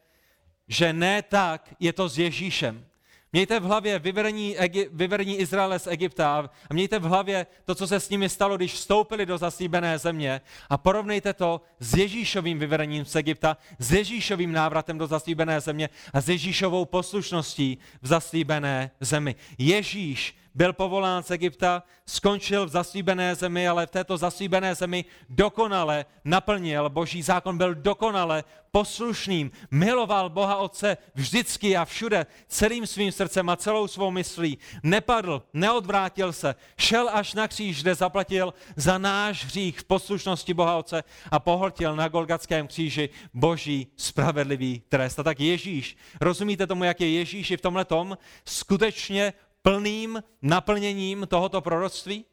že 0.67 0.93
ne 0.93 1.21
tak 1.21 1.75
je 1.79 1.93
to 1.93 2.09
s 2.09 2.17
Ježíšem. 2.17 2.85
Mějte 3.33 3.59
v 3.59 3.63
hlavě 3.63 3.99
vyvedení, 3.99 4.55
vyvedení 4.91 5.37
Izraele 5.37 5.79
z 5.79 5.87
Egypta 5.87 6.49
a 6.69 6.73
mějte 6.73 6.99
v 6.99 7.03
hlavě 7.03 7.45
to, 7.65 7.75
co 7.75 7.87
se 7.87 7.99
s 7.99 8.09
nimi 8.09 8.29
stalo, 8.29 8.57
když 8.57 8.73
vstoupili 8.73 9.25
do 9.25 9.37
zaslíbené 9.37 9.97
země 9.97 10.41
a 10.69 10.77
porovnejte 10.77 11.33
to 11.33 11.61
s 11.79 11.93
Ježíšovým 11.93 12.59
vyvedením 12.59 13.05
z 13.05 13.15
Egypta, 13.15 13.57
s 13.79 13.91
Ježíšovým 13.91 14.51
návratem 14.51 14.97
do 14.97 15.07
zaslíbené 15.07 15.61
země 15.61 15.89
a 16.13 16.21
s 16.21 16.29
Ježíšovou 16.29 16.85
poslušností 16.85 17.77
v 18.01 18.07
zaslíbené 18.07 18.91
zemi. 18.99 19.35
Ježíš 19.57 20.35
byl 20.55 20.73
povolán 20.73 21.23
z 21.23 21.31
Egypta, 21.31 21.83
skončil 22.05 22.65
v 22.65 22.69
zaslíbené 22.69 23.35
zemi, 23.35 23.67
ale 23.67 23.87
v 23.87 23.91
této 23.91 24.17
zaslíbené 24.17 24.75
zemi 24.75 25.05
dokonale 25.29 26.05
naplnil 26.25 26.89
boží 26.89 27.21
zákon, 27.21 27.57
byl 27.57 27.75
dokonale 27.75 28.43
poslušným, 28.71 29.51
miloval 29.71 30.29
Boha 30.29 30.57
Otce 30.57 30.97
vždycky 31.15 31.77
a 31.77 31.85
všude, 31.85 32.25
celým 32.47 32.87
svým 32.87 33.11
srdcem 33.11 33.49
a 33.49 33.55
celou 33.55 33.87
svou 33.87 34.11
myslí. 34.11 34.57
Nepadl, 34.83 35.43
neodvrátil 35.53 36.33
se, 36.33 36.55
šel 36.77 37.09
až 37.13 37.33
na 37.33 37.47
kříž, 37.47 37.81
kde 37.81 37.95
zaplatil 37.95 38.53
za 38.75 38.97
náš 38.97 39.45
hřích 39.45 39.79
v 39.79 39.83
poslušnosti 39.83 40.53
Boha 40.53 40.77
Otce 40.77 41.03
a 41.31 41.39
pohltil 41.39 41.95
na 41.95 42.07
Golgatském 42.07 42.67
kříži 42.67 43.09
boží 43.33 43.87
spravedlivý 43.97 44.81
trest. 44.89 45.19
A 45.19 45.23
tak 45.23 45.39
Ježíš, 45.39 45.97
rozumíte 46.21 46.67
tomu, 46.67 46.83
jak 46.83 47.01
je 47.01 47.09
Ježíš 47.09 47.51
i 47.51 47.57
v 47.57 47.61
tomhle 47.61 47.85
tom, 47.85 48.17
skutečně 48.45 49.33
plným 49.63 50.23
naplněním 50.41 51.27
tohoto 51.27 51.61
proroctví? 51.61 52.25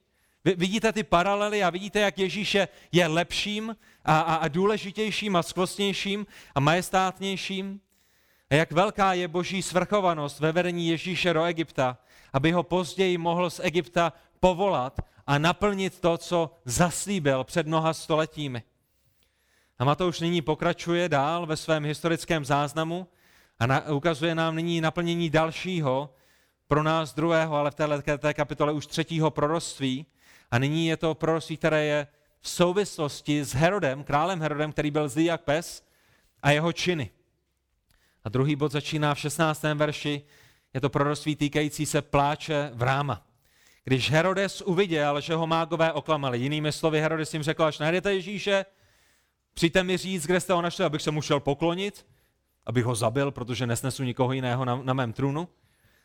Vy 0.45 0.55
vidíte 0.55 0.93
ty 0.93 1.03
paralely 1.03 1.62
a 1.62 1.71
vidíte, 1.71 2.01
jak 2.01 2.19
Ježíš 2.19 2.57
je 2.93 3.07
lepším 3.07 3.77
a, 4.05 4.21
a, 4.21 4.35
a 4.35 4.49
důležitějším 4.49 5.37
a 5.37 5.43
skvostnějším 5.43 6.27
a 6.55 6.61
majestátnějším? 6.61 7.81
A 8.51 8.55
jak 8.55 8.73
velká 8.73 9.12
je 9.12 9.29
boží 9.29 9.62
svrchovanost 9.62 10.40
ve 10.40 10.53
vedení 10.53 10.88
Ježíše 10.88 11.33
do 11.33 11.45
Egypta, 11.45 11.99
aby 12.33 12.53
ho 12.53 12.62
později 12.62 13.19
mohl 13.19 13.51
z 13.51 13.61
Egypta 13.62 14.12
povolat 14.40 15.01
a 15.27 15.38
naplnit 15.38 16.01
to, 16.01 16.19
co 16.19 16.57
zaslíbil 16.64 17.45
před 17.45 17.66
mnoha 17.66 17.95
stoletími. 17.95 18.62
A 19.79 19.85
Matouš 19.85 20.21
nyní 20.21 20.43
pokračuje 20.43 21.09
dál 21.09 21.47
ve 21.47 21.57
svém 21.57 21.85
historickém 21.85 22.45
záznamu 22.45 23.09
a 23.59 23.66
na, 23.66 23.93
ukazuje 23.93 24.35
nám 24.35 24.57
nyní 24.57 24.81
naplnění 24.81 25.31
dalšího, 25.31 26.14
pro 26.71 26.83
nás 26.83 27.15
druhého, 27.15 27.57
ale 27.57 27.71
v 27.71 27.75
té 28.19 28.35
kapitole 28.35 28.73
už 28.73 28.87
třetího 28.87 29.31
proroctví. 29.31 30.07
A 30.51 30.59
nyní 30.59 30.87
je 30.87 30.97
to 30.97 31.15
proroctví, 31.15 31.57
které 31.57 31.85
je 31.85 32.07
v 32.41 32.49
souvislosti 32.49 33.45
s 33.45 33.55
Herodem, 33.55 34.05
králem 34.05 34.41
Herodem, 34.41 34.73
který 34.73 34.91
byl 34.91 35.09
zlý 35.09 35.25
jak 35.25 35.41
pes, 35.41 35.83
a 36.43 36.51
jeho 36.51 36.73
činy. 36.73 37.11
A 38.25 38.29
druhý 38.29 38.57
bod 38.57 38.73
začíná 38.73 39.15
v 39.15 39.19
16. 39.19 39.63
verši, 39.63 40.23
je 40.75 40.81
to 40.81 40.91
proroctví 40.91 41.37
týkající 41.37 41.87
se 41.87 42.03
pláče 42.03 42.71
v 42.75 42.83
ráma. 42.83 43.27
Když 43.85 44.11
Herodes 44.11 44.63
uviděl, 44.63 45.21
že 45.21 45.35
ho 45.35 45.47
mágové 45.47 45.93
oklamali, 45.93 46.39
jinými 46.39 46.73
slovy 46.73 47.01
Herodes 47.01 47.35
jim 47.35 47.43
řekl, 47.43 47.65
až 47.65 47.79
najdete 47.79 48.15
Ježíše, 48.15 48.65
přijďte 49.55 49.83
mi 49.83 49.97
říct, 49.97 50.27
kde 50.27 50.41
jste 50.41 50.53
ho 50.53 50.63
našli, 50.63 50.85
abych 50.85 51.03
se 51.03 51.11
mu 51.11 51.23
šel 51.23 51.41
poklonit, 51.41 52.07
abych 52.67 52.85
ho 52.85 52.95
zabil, 52.95 53.31
protože 53.31 53.67
nesnesu 53.67 54.03
nikoho 54.03 54.33
jiného 54.33 54.65
na, 54.65 54.77
na 54.77 54.95
mém 54.95 55.13
trůnu. 55.13 55.49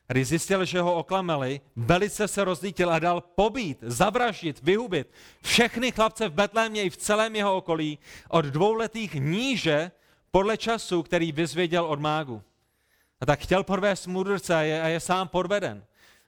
Když 0.07 0.27
zjistil, 0.27 0.65
že 0.65 0.81
ho 0.81 0.95
oklamali, 0.95 1.61
velice 1.75 2.27
se 2.27 2.43
rozdítil 2.43 2.91
a 2.91 2.99
dal 2.99 3.21
pobít, 3.21 3.77
zavraždit, 3.81 4.61
vyhubit 4.61 5.11
všechny 5.41 5.91
chlapce 5.91 6.29
v 6.29 6.33
Betlémě 6.33 6.83
i 6.83 6.89
v 6.89 6.97
celém 6.97 7.35
jeho 7.35 7.57
okolí 7.57 7.99
od 8.29 8.45
dvouletých 8.45 9.13
níže 9.13 9.91
podle 10.31 10.57
času, 10.57 11.03
který 11.03 11.31
vyzvěděl 11.31 11.85
od 11.85 11.99
mágu. 11.99 12.41
A 13.21 13.25
tak 13.25 13.39
chtěl 13.39 13.63
podvést 13.63 14.07
mudrce 14.07 14.55
a 14.55 14.61
je, 14.61 14.81
a 14.81 14.87
je 14.87 14.99
sám 14.99 15.27
podveden. 15.27 15.83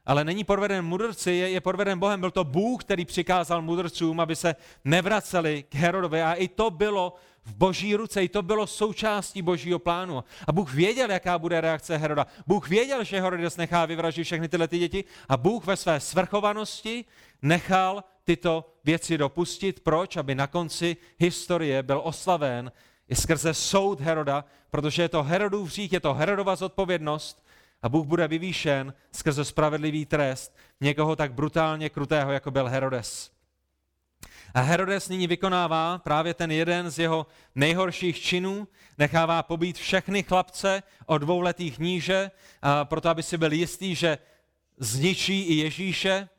Ale 0.08 0.24
není 0.24 0.44
podveden 0.44 0.86
mudrci, 0.86 1.32
je, 1.32 1.50
je 1.50 1.62
podveden 1.62 2.00
Bohem. 2.00 2.20
Byl 2.20 2.32
to 2.32 2.44
Bůh, 2.44 2.84
který 2.84 3.06
přikázal 3.06 3.62
mudrcům, 3.62 4.20
aby 4.20 4.36
se 4.36 4.56
nevraceli 4.86 5.64
k 5.70 5.76
Herodovi. 5.76 6.22
A 6.22 6.34
i 6.34 6.48
to 6.48 6.70
bylo 6.70 7.14
v 7.46 7.56
boží 7.56 7.96
ruce. 7.96 8.24
I 8.24 8.30
to 8.30 8.42
bylo 8.42 8.68
součástí 8.68 9.42
božího 9.42 9.80
plánu. 9.80 10.24
A 10.48 10.52
Bůh 10.52 10.74
věděl, 10.74 11.12
jaká 11.12 11.40
bude 11.40 11.62
reakce 11.62 11.98
Heroda. 11.98 12.28
Bůh 12.48 12.70
věděl, 12.70 13.04
že 13.04 13.22
Herodes 13.22 13.58
nechá 13.58 13.86
vyvraždit 13.86 14.26
všechny 14.26 14.50
tyhle 14.50 14.68
ty 14.68 14.80
děti 14.80 15.04
a 15.30 15.38
Bůh 15.38 15.66
ve 15.66 15.78
své 15.78 16.00
svrchovanosti 16.00 17.06
nechal 17.42 18.04
tyto 18.24 18.74
věci 18.84 19.18
dopustit. 19.18 19.80
Proč? 19.80 20.18
Aby 20.18 20.36
na 20.36 20.48
konci 20.48 20.98
historie 21.20 21.84
byl 21.84 22.02
oslaven 22.04 22.72
i 23.10 23.16
skrze 23.16 23.54
soud 23.54 24.02
Heroda, 24.02 24.46
protože 24.72 25.02
je 25.02 25.10
to 25.10 25.24
Herodův 25.24 25.70
hřích, 25.70 25.94
je 25.94 26.00
to 26.00 26.14
Herodova 26.14 26.56
zodpovědnost 26.56 27.47
a 27.82 27.90
Bůh 27.90 28.06
bude 28.06 28.28
vyvýšen 28.28 28.94
skrze 29.12 29.46
spravedlivý 29.46 30.06
trest 30.06 30.56
někoho 30.82 31.16
tak 31.16 31.34
brutálně 31.34 31.90
krutého, 31.90 32.32
jako 32.32 32.52
byl 32.52 32.68
Herodes. 32.68 33.32
A 34.54 34.62
Herodes 34.62 35.10
nyní 35.10 35.28
vykonává 35.28 35.98
právě 35.98 36.34
ten 36.34 36.52
jeden 36.52 36.92
z 36.92 37.00
jeho 37.00 37.28
nejhorších 37.56 38.20
činů, 38.22 38.68
nechává 38.98 39.44
pobít 39.44 39.78
všechny 39.78 40.24
chlapce 40.24 40.84
od 41.06 41.18
dvouletých 41.18 41.80
níže, 41.80 42.32
a 42.62 42.86
proto 42.86 43.10
aby 43.10 43.24
si 43.24 43.38
byl 43.38 43.54
jistý, 43.54 43.96
že 43.96 44.18
zničí 44.78 45.42
i 45.42 45.54
Ježíše, 45.54 46.30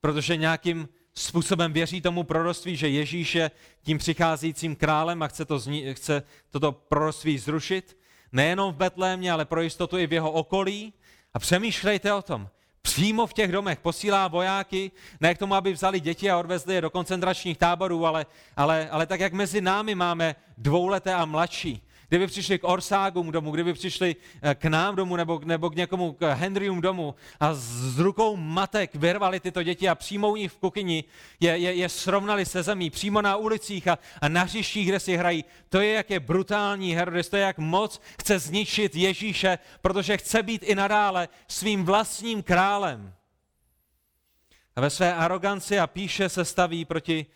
protože 0.00 0.36
nějakým 0.36 0.88
způsobem 1.14 1.72
věří 1.72 2.00
tomu 2.00 2.22
proroctví, 2.22 2.76
že 2.76 2.88
Ježíš 2.88 3.34
je 3.34 3.50
tím 3.82 3.98
přicházejícím 3.98 4.76
králem 4.76 5.22
a 5.22 5.28
chce, 5.28 5.44
to 5.44 5.56
zni- 5.56 5.94
chce 5.94 6.22
toto 6.50 6.72
proroctví 6.72 7.38
zrušit. 7.38 7.99
Nejenom 8.32 8.72
v 8.72 8.76
Betlémě, 8.76 9.32
ale 9.32 9.44
pro 9.44 9.60
jistotu 9.60 9.98
i 9.98 10.06
v 10.06 10.12
jeho 10.12 10.32
okolí. 10.32 10.92
A 11.34 11.38
přemýšlejte 11.38 12.12
o 12.12 12.22
tom. 12.22 12.48
Přímo 12.82 13.26
v 13.26 13.32
těch 13.32 13.52
domech 13.52 13.78
posílá 13.78 14.28
vojáky, 14.28 14.90
ne 15.20 15.34
k 15.34 15.38
tomu, 15.38 15.54
aby 15.54 15.72
vzali 15.72 16.00
děti 16.00 16.30
a 16.30 16.38
odvezli 16.38 16.74
je 16.74 16.80
do 16.80 16.90
koncentračních 16.90 17.58
táborů, 17.58 18.06
ale, 18.06 18.26
ale, 18.56 18.88
ale 18.90 19.06
tak, 19.06 19.20
jak 19.20 19.32
mezi 19.32 19.60
námi 19.60 19.94
máme 19.94 20.36
dvouleté 20.58 21.14
a 21.14 21.24
mladší, 21.24 21.82
kdyby 22.10 22.26
přišli 22.26 22.58
k 22.58 22.64
Orságům 22.64 23.32
domů, 23.32 23.50
kdyby 23.50 23.72
přišli 23.72 24.16
eh, 24.42 24.54
k 24.54 24.64
nám 24.64 24.96
domů 24.96 25.16
nebo, 25.16 25.40
nebo 25.44 25.70
k 25.70 25.74
někomu 25.76 26.12
k 26.12 26.34
Henryům 26.34 26.80
domů 26.80 27.14
a 27.40 27.54
s 27.54 27.98
rukou 27.98 28.36
matek 28.36 28.94
vyrvali 28.94 29.40
tyto 29.40 29.62
děti 29.62 29.88
a 29.88 29.94
přímo 29.94 30.30
u 30.30 30.36
nich 30.36 30.52
v 30.52 30.56
kuchyni 30.56 31.04
je, 31.40 31.58
je, 31.58 31.74
je 31.74 31.88
srovnali 31.88 32.46
se 32.46 32.62
zemí, 32.62 32.90
přímo 32.90 33.22
na 33.22 33.36
ulicích 33.36 33.88
a, 33.88 33.98
a 34.20 34.28
na 34.28 34.42
hřištích, 34.42 34.88
kde 34.88 35.00
si 35.00 35.16
hrají. 35.16 35.44
To 35.68 35.80
je, 35.80 35.92
jak 35.92 36.10
je 36.10 36.20
brutální 36.20 36.94
Herodes, 36.94 37.28
to 37.28 37.36
je, 37.36 37.42
jak 37.42 37.58
moc 37.58 38.00
chce 38.20 38.38
zničit 38.38 38.96
Ježíše, 38.96 39.58
protože 39.82 40.16
chce 40.16 40.42
být 40.42 40.62
i 40.62 40.74
nadále 40.74 41.28
svým 41.48 41.84
vlastním 41.84 42.42
králem. 42.42 43.14
A 44.76 44.80
ve 44.80 44.90
své 44.90 45.14
aroganci 45.14 45.78
a 45.78 45.86
píše 45.86 46.28
se 46.28 46.44
staví 46.44 46.84
proti 46.84 47.26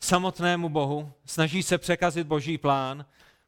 samotnému 0.00 0.68
Bohu, 0.68 1.12
snaží 1.24 1.62
se 1.62 1.78
překazit 1.78 2.26
boží 2.26 2.58
plán 2.58 3.04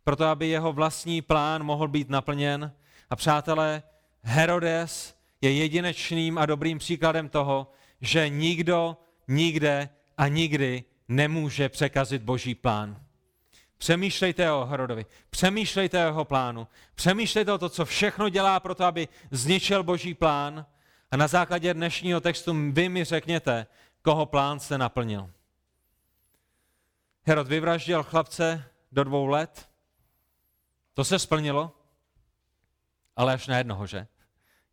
proto 0.06 0.24
aby 0.24 0.48
jeho 0.48 0.72
vlastní 0.72 1.22
plán 1.22 1.62
mohl 1.62 1.88
být 1.88 2.10
naplněn. 2.10 2.72
A 3.10 3.16
přátelé, 3.16 3.82
Herodes 4.22 5.14
je 5.40 5.52
jedinečným 5.52 6.38
a 6.38 6.46
dobrým 6.46 6.78
příkladem 6.78 7.28
toho, 7.28 7.72
že 8.00 8.28
nikdo, 8.28 8.96
nikde 9.28 9.88
a 10.18 10.28
nikdy 10.28 10.84
nemůže 11.08 11.68
překazit 11.68 12.22
boží 12.22 12.54
plán. 12.54 13.02
Přemýšlejte 13.78 14.52
o 14.52 14.64
Herodovi, 14.64 15.06
přemýšlejte 15.30 16.04
o 16.04 16.06
jeho 16.06 16.24
plánu, 16.24 16.66
přemýšlejte 16.94 17.52
o 17.52 17.58
to, 17.58 17.68
co 17.68 17.84
všechno 17.84 18.28
dělá 18.28 18.60
pro 18.60 18.74
to, 18.74 18.84
aby 18.84 19.08
zničil 19.30 19.82
boží 19.82 20.14
plán 20.14 20.66
a 21.10 21.16
na 21.16 21.26
základě 21.28 21.74
dnešního 21.74 22.20
textu 22.20 22.70
vy 22.72 22.88
mi 22.88 23.04
řekněte, 23.04 23.66
koho 24.02 24.26
plán 24.26 24.60
se 24.60 24.78
naplnil. 24.78 25.30
Herod 27.24 27.48
vyvraždil 27.48 28.02
chlapce 28.02 28.64
do 28.92 29.04
dvou 29.04 29.26
let, 29.26 29.68
to 30.96 31.04
se 31.04 31.18
splnilo, 31.18 31.72
ale 33.16 33.32
až 33.34 33.46
na 33.46 33.58
jednoho, 33.58 33.86
že? 33.86 34.06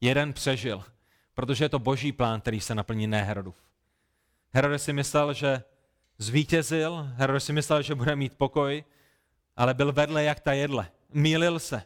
Jeden 0.02 0.34
přežil, 0.34 0.84
protože 1.34 1.66
je 1.66 1.70
to 1.70 1.80
boží 1.80 2.12
plán, 2.12 2.42
který 2.42 2.62
se 2.62 2.76
naplní, 2.76 3.08
ne 3.08 3.24
Herodův. 3.24 3.56
Herodes 4.54 4.84
si 4.84 4.94
myslel, 4.94 5.34
že 5.34 5.64
zvítězil, 6.18 7.10
Herodes 7.16 7.46
si 7.46 7.54
myslel, 7.54 7.82
že 7.82 7.96
bude 7.96 8.16
mít 8.16 8.38
pokoj, 8.38 8.84
ale 9.58 9.74
byl 9.74 9.92
vedle 9.92 10.24
jak 10.24 10.40
ta 10.40 10.54
jedle. 10.54 10.88
Mýlil 11.14 11.60
se. 11.60 11.84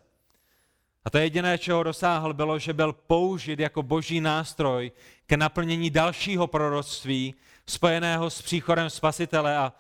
A 1.06 1.10
to 1.10 1.18
jediné, 1.18 1.58
čeho 1.58 1.84
dosáhl, 1.84 2.34
bylo, 2.34 2.60
že 2.60 2.74
byl 2.74 2.94
použit 2.94 3.60
jako 3.60 3.84
boží 3.84 4.22
nástroj 4.22 4.92
k 5.26 5.34
naplnění 5.34 5.90
dalšího 5.90 6.48
proroctví 6.48 7.36
spojeného 7.66 8.30
s 8.30 8.42
příchodem 8.42 8.90
spasitele. 8.90 9.58
A, 9.58 9.74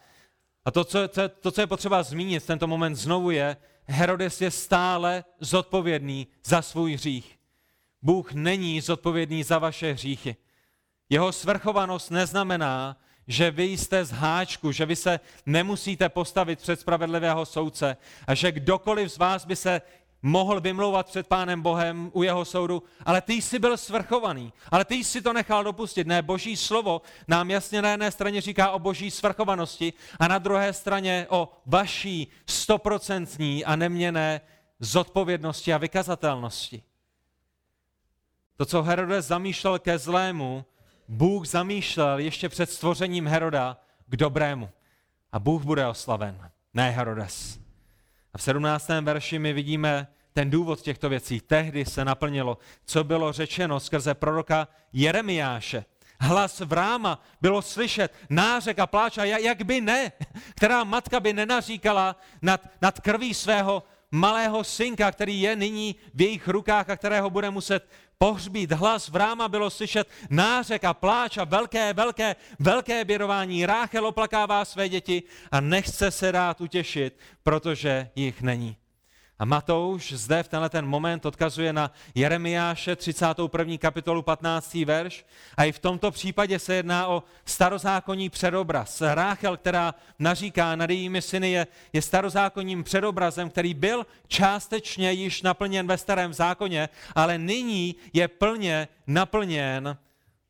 a 0.65 0.71
to, 0.71 0.83
co, 0.83 1.07
to, 1.07 1.29
to, 1.29 1.51
co 1.51 1.61
je 1.61 1.67
potřeba 1.67 2.03
zmínit 2.03 2.43
v 2.43 2.47
tento 2.47 2.67
moment 2.67 2.95
znovu 2.95 3.31
je, 3.31 3.57
Herodes 3.87 4.41
je 4.41 4.51
stále 4.51 5.23
zodpovědný 5.39 6.27
za 6.43 6.61
svůj 6.61 6.93
hřích. 6.93 7.39
Bůh 8.01 8.33
není 8.33 8.81
zodpovědný 8.81 9.43
za 9.43 9.59
vaše 9.59 9.93
hříchy. 9.93 10.35
Jeho 11.09 11.31
svrchovanost 11.31 12.11
neznamená, 12.11 12.97
že 13.27 13.51
vy 13.51 13.63
jste 13.63 14.05
z 14.05 14.11
háčku, 14.11 14.71
že 14.71 14.85
vy 14.85 14.95
se 14.95 15.19
nemusíte 15.45 16.09
postavit 16.09 16.59
před 16.59 16.79
spravedlivého 16.79 17.45
soudce 17.45 17.97
a 18.27 18.35
že 18.35 18.51
kdokoliv 18.51 19.11
z 19.11 19.17
vás 19.17 19.45
by 19.45 19.55
se 19.55 19.81
mohl 20.21 20.61
vymlouvat 20.61 21.05
před 21.05 21.27
Pánem 21.27 21.61
Bohem 21.61 22.11
u 22.13 22.23
jeho 22.23 22.45
soudu, 22.45 22.83
ale 23.05 23.21
ty 23.21 23.33
jsi 23.33 23.59
byl 23.59 23.77
svrchovaný, 23.77 24.53
ale 24.71 24.85
ty 24.85 24.95
jsi 24.95 25.21
to 25.21 25.33
nechal 25.33 25.63
dopustit. 25.63 26.07
Ne, 26.07 26.21
boží 26.21 26.57
slovo 26.57 27.01
nám 27.27 27.51
jasně 27.51 27.81
na 27.81 27.91
jedné 27.91 28.11
straně 28.11 28.41
říká 28.41 28.71
o 28.71 28.79
boží 28.79 29.11
svrchovanosti 29.11 29.93
a 30.19 30.27
na 30.27 30.37
druhé 30.37 30.73
straně 30.73 31.27
o 31.29 31.49
vaší 31.65 32.27
stoprocentní 32.45 33.65
a 33.65 33.75
neměné 33.75 34.41
zodpovědnosti 34.79 35.73
a 35.73 35.77
vykazatelnosti. 35.77 36.83
To, 38.57 38.65
co 38.65 38.83
Herodes 38.83 39.27
zamýšlel 39.27 39.79
ke 39.79 39.97
zlému, 39.97 40.65
Bůh 41.07 41.47
zamýšlel 41.47 42.19
ještě 42.19 42.49
před 42.49 42.69
stvořením 42.69 43.27
Heroda 43.27 43.77
k 44.07 44.15
dobrému. 44.15 44.69
A 45.31 45.39
Bůh 45.39 45.63
bude 45.63 45.87
oslaven, 45.87 46.51
ne 46.73 46.89
Herodes. 46.89 47.66
A 48.37 48.39
v 48.39 48.43
17. 48.43 48.87
verši 49.01 49.39
my 49.39 49.53
vidíme 49.53 50.07
ten 50.33 50.49
důvod 50.49 50.81
těchto 50.81 51.09
věcí. 51.09 51.41
Tehdy 51.41 51.85
se 51.85 52.05
naplnilo, 52.05 52.57
co 52.85 53.03
bylo 53.03 53.33
řečeno 53.33 53.79
skrze 53.79 54.13
proroka 54.13 54.67
Jeremiáše. 54.93 55.85
Hlas 56.19 56.59
vráma 56.59 57.23
bylo 57.41 57.61
slyšet, 57.61 58.13
nářek 58.29 58.79
a 58.79 58.87
pláč 58.87 59.17
a 59.17 59.23
jak 59.23 59.61
by 59.63 59.81
ne, 59.81 60.11
která 60.55 60.83
matka 60.83 61.19
by 61.19 61.33
nenaříkala 61.33 62.15
nad, 62.41 62.61
nad 62.81 62.99
krví 62.99 63.33
svého 63.33 63.83
malého 64.11 64.63
synka, 64.63 65.11
který 65.11 65.41
je 65.41 65.55
nyní 65.55 65.95
v 66.13 66.21
jejich 66.21 66.47
rukách 66.47 66.89
a 66.89 66.95
kterého 66.95 67.29
bude 67.29 67.49
muset 67.49 67.89
pohřbít. 68.17 68.71
Hlas 68.71 69.09
vráma 69.09 69.47
bylo 69.47 69.69
slyšet 69.69 70.09
nářek 70.29 70.83
a 70.83 70.93
pláč 70.93 71.37
a 71.37 71.43
velké, 71.43 71.93
velké, 71.93 72.35
velké 72.59 73.05
běrování. 73.05 73.65
Ráchel 73.65 74.07
oplakává 74.07 74.65
své 74.65 74.89
děti 74.89 75.23
a 75.51 75.61
nechce 75.61 76.11
se 76.11 76.31
dát 76.31 76.61
utěšit, 76.61 77.19
protože 77.43 78.09
jich 78.15 78.41
není. 78.41 78.77
A 79.39 79.45
Matouš 79.45 80.13
zde 80.13 80.43
v 80.43 80.47
tenhle 80.47 80.69
ten 80.69 80.85
moment 80.85 81.25
odkazuje 81.25 81.73
na 81.73 81.91
Jeremiáše 82.15 82.95
31. 82.95 83.77
kapitolu 83.77 84.21
15. 84.21 84.73
verš 84.73 85.25
a 85.57 85.63
i 85.63 85.71
v 85.71 85.79
tomto 85.79 86.11
případě 86.11 86.59
se 86.59 86.75
jedná 86.75 87.07
o 87.07 87.23
starozákonní 87.45 88.29
předobraz. 88.29 89.01
Ráchel, 89.01 89.57
která 89.57 89.95
naříká 90.19 90.75
nad 90.75 90.89
jejími 90.89 91.21
syny, 91.21 91.51
je, 91.51 91.67
je 91.93 92.01
starozákonním 92.01 92.83
předobrazem, 92.83 93.49
který 93.49 93.73
byl 93.73 94.05
částečně 94.27 95.11
již 95.11 95.41
naplněn 95.41 95.87
ve 95.87 95.97
starém 95.97 96.33
zákoně, 96.33 96.89
ale 97.15 97.37
nyní 97.37 97.95
je 98.13 98.27
plně 98.27 98.87
naplněn 99.07 99.97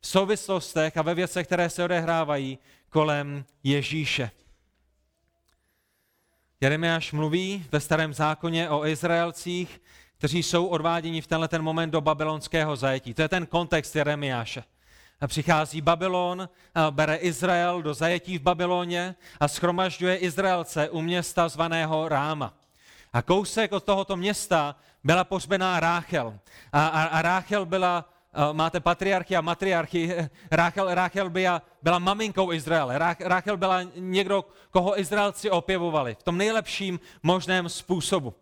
v 0.00 0.06
souvislostech 0.06 0.96
a 0.96 1.02
ve 1.02 1.14
věcech, 1.14 1.46
které 1.46 1.70
se 1.70 1.84
odehrávají 1.84 2.58
kolem 2.90 3.44
Ježíše. 3.64 4.30
Jeremiáš 6.60 7.12
mluví 7.12 7.66
ve 7.72 7.80
starém 7.80 8.14
zákoně 8.14 8.70
o 8.70 8.86
Izraelcích, 8.86 9.82
kteří 10.18 10.42
jsou 10.42 10.66
odváděni 10.66 11.20
v 11.20 11.26
tenhle 11.26 11.48
ten 11.48 11.62
moment 11.62 11.90
do 11.90 12.00
babylonského 12.00 12.76
zajetí. 12.76 13.14
To 13.14 13.22
je 13.22 13.28
ten 13.28 13.46
kontext 13.46 13.96
Jeremiáše. 13.96 14.64
Přichází 15.26 15.80
Babylon, 15.80 16.48
bere 16.90 17.16
Izrael 17.16 17.82
do 17.82 17.94
zajetí 17.94 18.38
v 18.38 18.42
Babyloně 18.42 19.14
a 19.40 19.48
schromažďuje 19.48 20.16
Izraelce 20.16 20.90
u 20.90 21.00
města 21.00 21.48
zvaného 21.48 22.08
Ráma. 22.08 22.54
A 23.12 23.22
kousek 23.22 23.72
od 23.72 23.84
tohoto 23.84 24.16
města 24.16 24.76
byla 25.04 25.24
pohřbená 25.24 25.80
Ráchel. 25.80 26.38
A, 26.72 26.86
a, 26.86 27.02
a 27.04 27.22
Ráchel 27.22 27.66
byla 27.66 28.10
máte 28.52 28.80
patriarchy 28.80 29.36
a 29.36 29.40
matriarchy. 29.40 30.16
Ráchel, 30.50 30.94
Ráchel 30.94 31.30
byla, 31.30 31.62
byla 31.82 31.98
maminkou 31.98 32.52
Izraele. 32.52 32.98
Ráchel 33.20 33.56
byla 33.56 33.82
někdo, 33.96 34.44
koho 34.70 35.00
Izraelci 35.00 35.50
opěvovali 35.50 36.14
v 36.14 36.22
tom 36.22 36.38
nejlepším 36.38 37.00
možném 37.22 37.68
způsobu. 37.68 38.34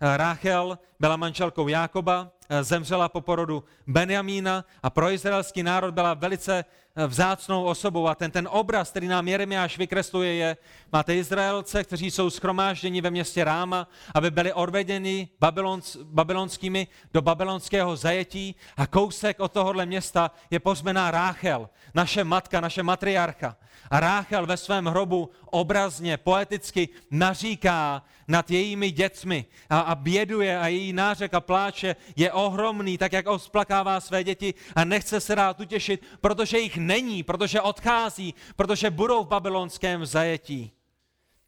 Eh, 0.00 0.16
Ráchel 0.16 0.78
byla 1.00 1.16
manželkou 1.16 1.68
Jákoba, 1.68 2.30
eh, 2.48 2.64
zemřela 2.64 3.08
po 3.08 3.20
porodu 3.20 3.64
Benjamína 3.86 4.64
a 4.82 4.90
pro 4.90 5.10
izraelský 5.10 5.62
národ 5.62 5.94
byla 5.94 6.14
velice 6.14 6.64
vzácnou 7.06 7.64
osobou. 7.64 8.08
A 8.08 8.14
ten, 8.14 8.30
ten 8.30 8.48
obraz, 8.50 8.90
který 8.90 9.08
nám 9.08 9.28
Jeremiáš 9.28 9.78
vykresluje, 9.78 10.34
je, 10.34 10.56
máte 10.92 11.16
Izraelce, 11.16 11.84
kteří 11.84 12.10
jsou 12.10 12.30
schromážděni 12.30 13.00
ve 13.00 13.10
městě 13.10 13.44
Ráma, 13.44 13.88
aby 14.14 14.30
byli 14.30 14.52
odvedeni 14.52 15.28
babylons, 15.40 15.96
babylonskými 15.96 16.86
do 17.14 17.22
babylonského 17.22 17.96
zajetí 17.96 18.54
a 18.76 18.86
kousek 18.86 19.40
od 19.40 19.52
tohohle 19.52 19.86
města 19.86 20.30
je 20.50 20.60
pozmená 20.60 21.10
Ráchel, 21.10 21.68
naše 21.94 22.24
matka, 22.24 22.60
naše 22.60 22.82
matriarcha. 22.82 23.56
A 23.90 24.00
Ráchel 24.00 24.46
ve 24.46 24.56
svém 24.56 24.86
hrobu 24.86 25.30
obrazně, 25.50 26.16
poeticky 26.16 26.88
naříká 27.10 28.02
nad 28.28 28.50
jejími 28.50 28.90
dětmi 28.90 29.44
a, 29.70 29.80
a 29.80 29.94
běduje 29.94 30.58
a 30.58 30.66
její 30.68 30.92
nářek 30.92 31.34
a 31.34 31.40
pláče 31.40 31.96
je 32.16 32.32
ohromný, 32.32 32.98
tak 32.98 33.12
jak 33.12 33.26
osplakává 33.26 34.00
své 34.00 34.24
děti 34.24 34.54
a 34.76 34.84
nechce 34.84 35.20
se 35.20 35.34
rád 35.34 35.60
utěšit, 35.60 36.02
protože 36.20 36.58
jich 36.58 36.76
není, 36.86 37.22
protože 37.22 37.60
odchází, 37.60 38.34
protože 38.56 38.90
budou 38.90 39.24
v 39.24 39.28
babylonském 39.28 40.06
zajetí. 40.06 40.72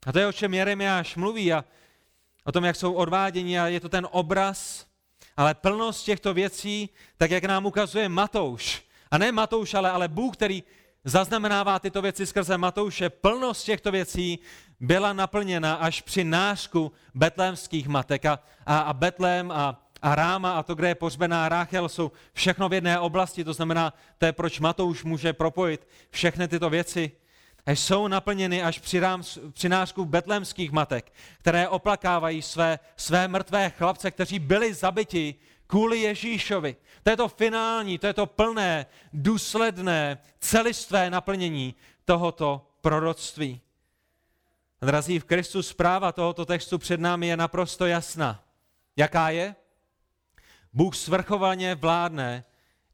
A 0.07 0.13
to 0.13 0.19
je, 0.19 0.27
o 0.27 0.33
čem 0.33 0.55
Jeremiáš 0.55 1.17
mluví 1.17 1.53
a 1.53 1.65
o 2.45 2.53
tom, 2.53 2.65
jak 2.65 2.77
jsou 2.77 2.93
odváděni 2.93 3.61
a 3.61 3.67
je 3.67 3.81
to 3.81 3.89
ten 3.89 4.09
obraz, 4.11 4.87
ale 5.37 5.55
plnost 5.55 6.05
těchto 6.05 6.35
věcí, 6.35 6.89
tak 7.17 7.31
jak 7.31 7.45
nám 7.45 7.67
ukazuje 7.67 8.09
Matouš, 8.09 8.83
a 9.11 9.19
ne 9.19 9.33
Matouš, 9.33 9.75
ale, 9.75 9.91
ale 9.91 10.09
Bůh, 10.09 10.37
který 10.37 10.63
zaznamenává 11.05 11.79
tyto 11.79 12.03
věci 12.03 12.27
skrze 12.27 12.59
Matouše, 12.59 13.11
plnost 13.11 13.65
těchto 13.65 13.91
věcí 13.91 14.39
byla 14.81 15.13
naplněna 15.13 15.75
až 15.75 16.03
při 16.03 16.25
nářku 16.25 16.93
betlémských 17.15 17.89
matek. 17.89 18.27
A, 18.27 18.39
a 18.67 18.93
Betlém 18.93 19.51
a, 19.51 19.82
a 20.03 20.15
Ráma 20.15 20.53
a 20.53 20.63
to, 20.63 20.75
kde 20.75 20.89
je 20.89 20.95
pořbená 20.95 21.49
Ráchel, 21.49 21.89
jsou 21.89 22.13
všechno 22.33 22.69
v 22.69 22.73
jedné 22.73 22.99
oblasti, 22.99 23.45
to 23.45 23.53
znamená, 23.53 23.95
to 24.19 24.27
je 24.27 24.33
proč 24.33 24.61
Matouš 24.61 25.05
může 25.05 25.33
propojit 25.33 25.89
všechny 26.11 26.49
tyto 26.49 26.71
věci. 26.71 27.13
A 27.67 27.71
jsou 27.71 28.09
naplněny 28.09 28.63
až 28.63 28.79
při, 28.79 29.01
rám, 29.01 29.23
při 29.53 29.69
nářku 29.69 30.05
betlémských 30.05 30.73
matek, 30.73 31.13
které 31.39 31.69
oplakávají 31.69 32.43
své, 32.43 32.79
své 32.97 33.29
mrtvé 33.29 33.71
chlapce, 33.71 34.11
kteří 34.11 34.39
byli 34.39 34.75
zabiti 34.75 35.35
kvůli 35.67 35.99
Ježíšovi. 35.99 36.77
To 37.03 37.11
je 37.11 37.17
to 37.17 37.29
finální, 37.29 37.99
to 37.99 38.07
je 38.07 38.13
to 38.13 38.27
plné, 38.27 38.87
důsledné, 39.13 40.19
celistvé 40.39 41.11
naplnění 41.11 41.75
tohoto 42.05 42.67
proroctví. 42.81 43.61
Drazí 44.81 45.19
v 45.19 45.25
Kristu 45.25 45.63
zpráva 45.63 46.13
tohoto 46.13 46.45
textu 46.45 46.79
před 46.79 47.01
námi 47.01 47.27
je 47.27 47.37
naprosto 47.37 47.87
jasná. 47.87 48.45
Jaká 48.97 49.31
je? 49.31 49.55
Bůh 50.73 50.97
svrchovaně 50.97 51.75
vládne 51.75 52.45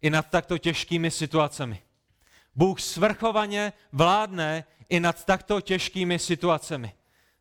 i 0.03 0.11
nad 0.11 0.31
takto 0.31 0.59
těžkými 0.59 1.11
situacemi. 1.11 1.83
Bůh 2.55 2.81
svrchovaně 2.81 3.73
vládne 3.93 4.65
i 4.89 5.01
nad 5.01 5.25
takto 5.25 5.61
těžkými 5.61 6.19
situacemi. 6.19 6.93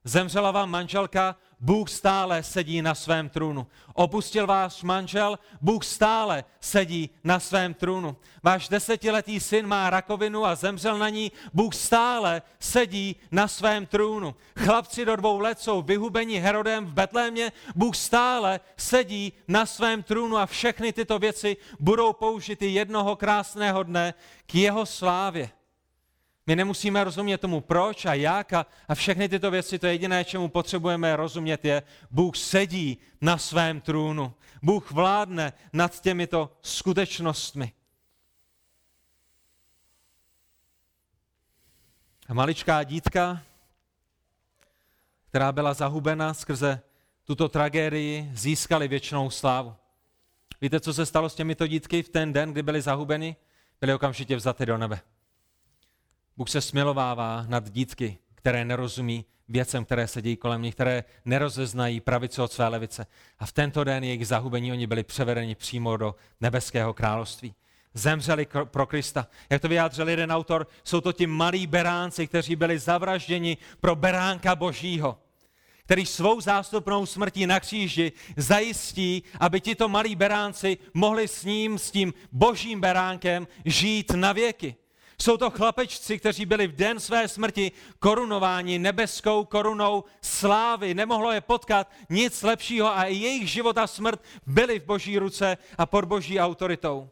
Zemřela 0.04 0.52
vám 0.52 0.70
manželka, 0.70 1.36
Bůh 1.60 1.89
stále 1.89 2.43
sedí 2.43 2.82
na 2.82 2.95
svém 2.95 3.30
trůnu. 3.30 3.68
Opustil 3.93 4.47
váš 4.47 4.84
manžel, 4.84 5.39
Bůh 5.62 5.86
stále 5.86 6.43
sedí 6.62 7.10
na 7.24 7.39
svém 7.39 7.74
trůnu. 7.74 8.18
Váš 8.43 8.70
desetiletý 8.70 9.39
syn 9.39 9.68
má 9.68 9.89
rakovinu 9.89 10.45
a 10.45 10.55
zemřel 10.55 10.97
na 10.97 11.10
ní, 11.10 11.32
Bůh 11.53 11.76
stále 11.76 12.41
sedí 12.60 13.16
na 13.32 13.47
svém 13.47 13.86
trůnu. 13.86 14.36
Chlapci 14.60 15.05
do 15.05 15.16
dvou 15.16 15.39
let 15.39 15.60
jsou 15.60 15.82
vyhubeni 15.82 16.39
Herodem 16.39 16.86
v 16.86 16.93
Betlémě, 16.93 17.51
Bůh 17.76 17.95
stále 17.95 18.60
sedí 18.78 19.34
na 19.47 19.66
svém 19.66 20.03
trůnu 20.03 20.38
a 20.38 20.45
všechny 20.45 20.93
tyto 20.93 21.20
věci 21.20 21.58
budou 21.80 22.14
použity 22.14 22.68
jednoho 22.68 23.16
krásného 23.16 23.84
dne 23.84 24.14
k 24.45 24.55
jeho 24.55 24.86
slávě. 24.86 25.57
My 26.48 26.56
nemusíme 26.56 27.04
rozumět 27.04 27.38
tomu 27.38 27.62
proč 27.62 28.06
a 28.06 28.14
jak 28.14 28.54
a, 28.54 28.66
a 28.88 28.95
všechny 28.95 29.30
tyto 29.30 29.52
věci, 29.52 29.80
to 29.80 29.88
jediné, 29.88 30.26
čemu 30.26 30.50
potřebujeme 30.50 31.16
rozumět, 31.16 31.66
je, 31.66 31.84
Bůh 32.12 32.38
sedí 32.38 32.98
na 33.22 33.38
svém 33.38 33.82
trůnu. 33.82 34.34
Bůh 34.62 34.91
vládne 34.91 35.54
nad 35.74 36.02
těmito 36.02 36.58
skutečnostmi. 36.62 37.72
A 42.28 42.34
maličká 42.34 42.84
dítka, 42.84 43.41
která 45.30 45.52
byla 45.52 45.74
zahubena 45.74 46.34
skrze 46.34 46.82
tuto 47.24 47.50
tragédii, 47.50 48.32
získali 48.34 48.88
věčnou 48.88 49.30
slávu. 49.30 49.76
Víte, 50.62 50.80
co 50.80 50.93
se 50.93 51.06
stalo 51.06 51.30
s 51.30 51.36
těmito 51.36 51.68
dítky 51.68 52.04
v 52.04 52.10
ten 52.10 52.34
den, 52.34 52.52
kdy 52.52 52.64
byly 52.64 52.82
zahubeny? 52.82 53.36
Byly 53.82 53.93
okamžitě 53.93 54.36
vzaty 54.36 54.66
do 54.66 54.78
nebe. 54.78 55.02
Bůh 56.38 56.50
se 56.50 56.62
smilovává 56.62 57.46
nad 57.48 57.70
dítky, 57.70 58.18
které 58.36 58.66
nerozumí 58.66 59.26
věcem, 59.50 59.86
které 59.86 60.08
se 60.08 60.22
dějí 60.22 60.36
kolem 60.36 60.62
nich, 60.62 60.76
které 60.76 61.04
nerozeznají 61.26 62.00
pravice 62.00 62.42
od 62.42 62.52
své 62.52 62.68
levice. 62.68 63.08
A 63.40 63.46
v 63.46 63.52
tento 63.52 63.84
den 63.84 64.04
jejich 64.04 64.28
zahubení 64.28 64.72
oni 64.72 64.88
byli 64.88 65.04
převedeni 65.04 65.56
přímo 65.56 65.98
do 65.98 66.16
nebeského 66.42 66.94
království. 66.94 67.56
Zemřeli 67.94 68.48
pro 68.64 68.86
Krista. 68.86 69.28
Jak 69.50 69.62
to 69.62 69.68
vyjádřil 69.68 70.10
jeden 70.10 70.32
autor, 70.32 70.68
jsou 70.84 71.02
to 71.02 71.14
ti 71.14 71.28
malí 71.28 71.68
beránci, 71.68 72.28
kteří 72.28 72.56
byli 72.56 72.80
zavražděni 72.80 73.58
pro 73.80 73.96
beránka 73.96 74.56
božího 74.56 75.18
který 75.84 76.06
svou 76.06 76.42
zástupnou 76.42 77.06
smrtí 77.06 77.48
na 77.48 77.60
kříži 77.60 78.12
zajistí, 78.38 79.24
aby 79.40 79.62
tito 79.62 79.90
malí 79.90 80.16
beránci 80.16 80.78
mohli 80.94 81.28
s 81.28 81.44
ním, 81.44 81.80
s 81.80 81.92
tím 81.92 82.14
božím 82.32 82.82
beránkem 82.82 83.48
žít 83.66 84.12
na 84.12 84.34
věky. 84.34 84.76
Jsou 85.22 85.38
to 85.38 85.49
chlapečci, 85.49 86.20
kteří 86.20 86.45
byli 86.45 86.68
v 86.68 86.76
den 86.76 86.99
své 86.99 87.28
smrti 87.28 87.72
korunováni 87.99 88.80
nebeskou 88.80 89.45
korunou 89.45 90.03
slávy. 90.22 90.93
Nemohlo 90.93 91.32
je 91.32 91.41
potkat 91.41 91.91
nic 92.09 92.43
lepšího 92.43 92.97
a 92.97 93.05
jejich 93.05 93.49
život 93.51 93.78
a 93.78 93.88
smrt 93.88 94.24
byli 94.45 94.80
v 94.80 94.86
boží 94.86 95.20
ruce 95.20 95.57
a 95.78 95.86
pod 95.86 96.05
boží 96.05 96.39
autoritou. 96.39 97.09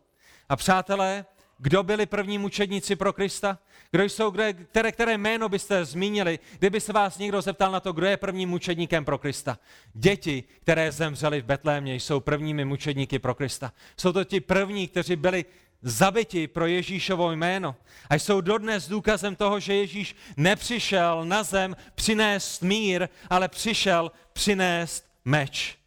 A 0.50 0.56
přátelé, 0.56 1.26
kdo 1.58 1.84
byli 1.84 2.06
první 2.06 2.38
mučedníci 2.38 2.96
pro 2.96 3.14
Krista? 3.14 3.60
Kdo 3.92 4.04
jsou, 4.04 4.30
kde, 4.30 4.54
které, 4.54 4.92
které 4.92 5.18
jméno 5.18 5.50
byste 5.50 5.86
zmínili, 5.86 6.40
kdyby 6.60 6.82
se 6.82 6.94
vás 6.94 7.18
někdo 7.18 7.42
zeptal 7.42 7.72
na 7.72 7.80
to, 7.80 7.94
kdo 7.94 8.08
je 8.08 8.18
prvním 8.18 8.50
mučedníkem 8.50 9.06
pro 9.06 9.18
Krista? 9.18 9.60
Děti, 9.94 10.44
které 10.62 10.92
zemřely 10.92 11.42
v 11.42 11.46
Betlémě, 11.46 11.96
jsou 11.96 12.20
prvními 12.20 12.66
mučedníky 12.66 13.20
pro 13.20 13.36
Krista. 13.36 13.74
Jsou 13.98 14.14
to 14.14 14.24
ti 14.24 14.40
první, 14.40 14.88
kteří 14.88 15.16
byli 15.16 15.46
zabiti 15.86 16.48
pro 16.48 16.66
Ježíšovo 16.66 17.32
jméno. 17.32 17.76
A 18.10 18.16
jsou 18.16 18.42
dodnes 18.42 18.88
důkazem 18.88 19.36
toho, 19.36 19.60
že 19.60 19.74
Ježíš 19.74 20.16
nepřišel 20.38 21.26
na 21.26 21.44
zem 21.44 21.76
přinést 21.96 22.62
mír, 22.62 23.10
ale 23.30 23.48
přišel 23.48 24.12
přinést 24.34 25.06
meč. 25.26 25.78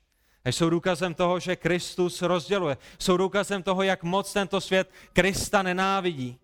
A 0.45 0.49
jsou 0.49 0.71
důkazem 0.71 1.15
toho, 1.15 1.41
že 1.41 1.57
Kristus 1.57 2.23
rozděluje. 2.23 2.77
Jsou 2.99 3.17
důkazem 3.17 3.63
toho, 3.63 3.83
jak 3.83 4.03
moc 4.03 4.33
tento 4.33 4.61
svět 4.61 4.91
Krista 5.13 5.63
nenávidí. 5.63 6.39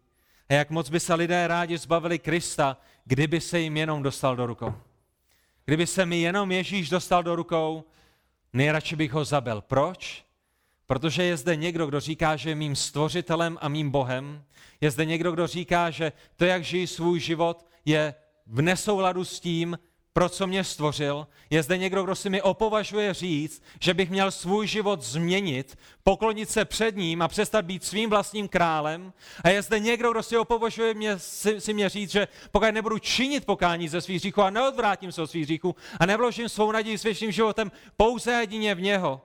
A 0.48 0.54
jak 0.54 0.70
moc 0.70 0.90
by 0.90 1.00
se 1.00 1.14
lidé 1.14 1.46
rádi 1.46 1.78
zbavili 1.78 2.18
Krista, 2.18 2.76
kdyby 3.04 3.40
se 3.40 3.60
jim 3.60 3.76
jenom 3.76 4.02
dostal 4.02 4.36
do 4.36 4.46
rukou. 4.46 4.74
Kdyby 5.64 5.86
se 5.86 6.06
mi 6.06 6.20
jenom 6.20 6.52
Ježíš 6.52 6.90
dostal 6.90 7.22
do 7.22 7.36
rukou, 7.36 7.84
nejradši 8.52 8.96
bych 8.96 9.12
ho 9.12 9.24
zabil. 9.24 9.60
Proč? 9.60 10.24
Protože 10.86 11.22
je 11.22 11.36
zde 11.36 11.56
někdo, 11.56 11.86
kdo 11.86 12.00
říká, 12.00 12.36
že 12.36 12.50
je 12.50 12.54
mým 12.54 12.76
stvořitelem 12.76 13.58
a 13.60 13.68
mým 13.68 13.90
Bohem. 13.90 14.44
Je 14.80 14.90
zde 14.90 15.04
někdo, 15.04 15.32
kdo 15.32 15.46
říká, 15.46 15.90
že 15.90 16.12
to, 16.36 16.44
jak 16.44 16.64
žijí 16.64 16.86
svůj 16.86 17.20
život, 17.20 17.66
je 17.84 18.14
v 18.46 18.62
nesouladu 18.62 19.24
s 19.24 19.40
tím, 19.40 19.78
pro 20.14 20.28
co 20.28 20.46
mě 20.46 20.64
stvořil. 20.64 21.26
Je 21.50 21.62
zde 21.62 21.78
někdo, 21.78 22.02
kdo 22.02 22.14
si 22.14 22.30
mi 22.30 22.42
opovažuje 22.42 23.14
říct, 23.14 23.62
že 23.80 23.94
bych 23.94 24.10
měl 24.10 24.30
svůj 24.30 24.66
život 24.66 25.02
změnit, 25.02 25.78
poklonit 26.02 26.50
se 26.50 26.64
před 26.64 26.96
ním 26.96 27.22
a 27.22 27.28
přestat 27.28 27.64
být 27.64 27.84
svým 27.84 28.10
vlastním 28.10 28.48
králem. 28.48 29.12
A 29.44 29.48
je 29.48 29.62
zde 29.62 29.80
někdo, 29.80 30.10
kdo 30.10 30.22
si 30.22 30.36
opovažuje 30.36 30.94
mě, 30.94 31.18
si, 31.18 31.60
si 31.60 31.74
mě 31.74 31.88
říct, 31.88 32.10
že 32.10 32.28
pokud 32.52 32.70
nebudu 32.70 32.98
činit 32.98 33.44
pokání 33.44 33.88
ze 33.88 34.00
svých 34.00 34.20
hříchů 34.20 34.42
a 34.42 34.50
neodvrátím 34.50 35.12
se 35.12 35.22
od 35.22 35.30
svých 35.30 35.44
hříchů 35.44 35.74
a 36.00 36.06
nevložím 36.06 36.48
svou 36.48 36.72
naději 36.72 36.98
s 36.98 37.02
věčným 37.02 37.32
životem 37.32 37.72
pouze 37.96 38.32
jedině 38.32 38.74
v 38.74 38.80
něho, 38.80 39.20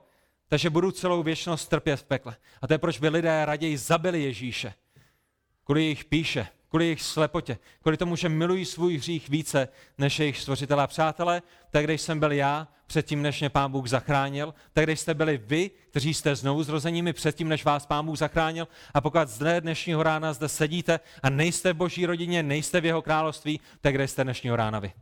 takže 0.50 0.70
budu 0.70 0.90
celou 0.90 1.22
věčnost 1.22 1.68
trpět 1.68 1.96
v 1.96 2.04
pekle. 2.04 2.36
A 2.62 2.66
to 2.66 2.74
je 2.74 2.78
proč 2.78 2.98
by 2.98 3.08
lidé 3.08 3.44
raději 3.44 3.76
zabili 3.76 4.22
Ježíše. 4.22 4.74
Kvůli 5.64 5.82
jejich 5.82 6.04
píše, 6.04 6.46
kvůli 6.68 6.84
jejich 6.84 7.02
slepotě, 7.02 7.58
kvůli 7.82 7.96
tomu, 7.96 8.16
že 8.16 8.28
milují 8.28 8.64
svůj 8.64 8.96
hřích 8.96 9.28
více 9.28 9.68
než 9.98 10.18
jejich 10.18 10.38
stvořitelé. 10.38 10.86
Přátelé, 10.86 11.42
tak 11.70 11.84
když 11.84 12.00
jsem 12.00 12.20
byl 12.20 12.32
já, 12.32 12.68
předtím, 12.86 13.22
než 13.22 13.40
mě 13.40 13.50
Pán 13.50 13.72
Bůh 13.72 13.86
zachránil, 13.86 14.54
tak 14.72 14.84
když 14.84 15.00
jste 15.00 15.14
byli 15.14 15.40
vy, 15.44 15.70
kteří 15.90 16.14
jste 16.14 16.36
znovu 16.36 16.62
zrozeními 16.62 17.12
předtím, 17.12 17.48
než 17.48 17.64
vás 17.64 17.86
Pán 17.86 18.06
Bůh 18.06 18.18
zachránil, 18.18 18.68
a 18.94 19.00
pokud 19.00 19.28
zde 19.28 19.60
dnešního 19.60 20.02
rána 20.02 20.32
zde 20.32 20.48
sedíte 20.48 21.00
a 21.22 21.30
nejste 21.30 21.72
v 21.72 21.76
boží 21.76 22.06
rodině, 22.06 22.42
nejste 22.42 22.80
v 22.80 22.84
jeho 22.84 23.02
království, 23.02 23.60
tak 23.80 23.94
kde 23.94 24.08
jste 24.08 24.24
dnešního 24.24 24.56
rána 24.56 24.78
vy. 24.78 24.92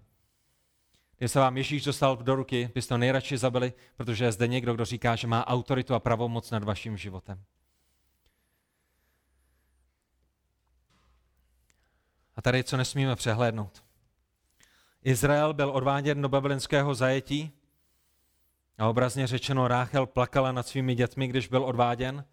Když 1.18 1.32
se 1.32 1.38
vám 1.38 1.56
Ježíš 1.56 1.84
dostal 1.84 2.16
do 2.16 2.34
ruky, 2.34 2.70
byste 2.74 2.94
to 2.94 2.98
nejradši 2.98 3.38
zabili, 3.38 3.72
protože 3.96 4.24
je 4.24 4.32
zde 4.32 4.48
někdo, 4.48 4.74
kdo 4.74 4.84
říká, 4.84 5.16
že 5.16 5.26
má 5.26 5.46
autoritu 5.46 5.94
a 5.94 6.00
pravomoc 6.00 6.50
nad 6.50 6.64
vaším 6.64 6.96
životem. 6.96 7.42
A 12.36 12.42
tady 12.42 12.64
co 12.64 12.76
nesmíme 12.76 13.16
přehlédnout. 13.16 13.84
Izrael 15.02 15.54
byl 15.54 15.70
odváděn 15.70 16.22
do 16.22 16.28
babylonského 16.28 16.94
zajetí 16.94 17.52
a 18.78 18.88
obrazně 18.88 19.26
řečeno 19.26 19.68
Ráchel 19.68 20.06
plakala 20.06 20.52
nad 20.52 20.66
svými 20.66 20.94
dětmi, 20.94 21.28
když 21.28 21.48
byl 21.48 21.64
odváděn, 21.64 22.24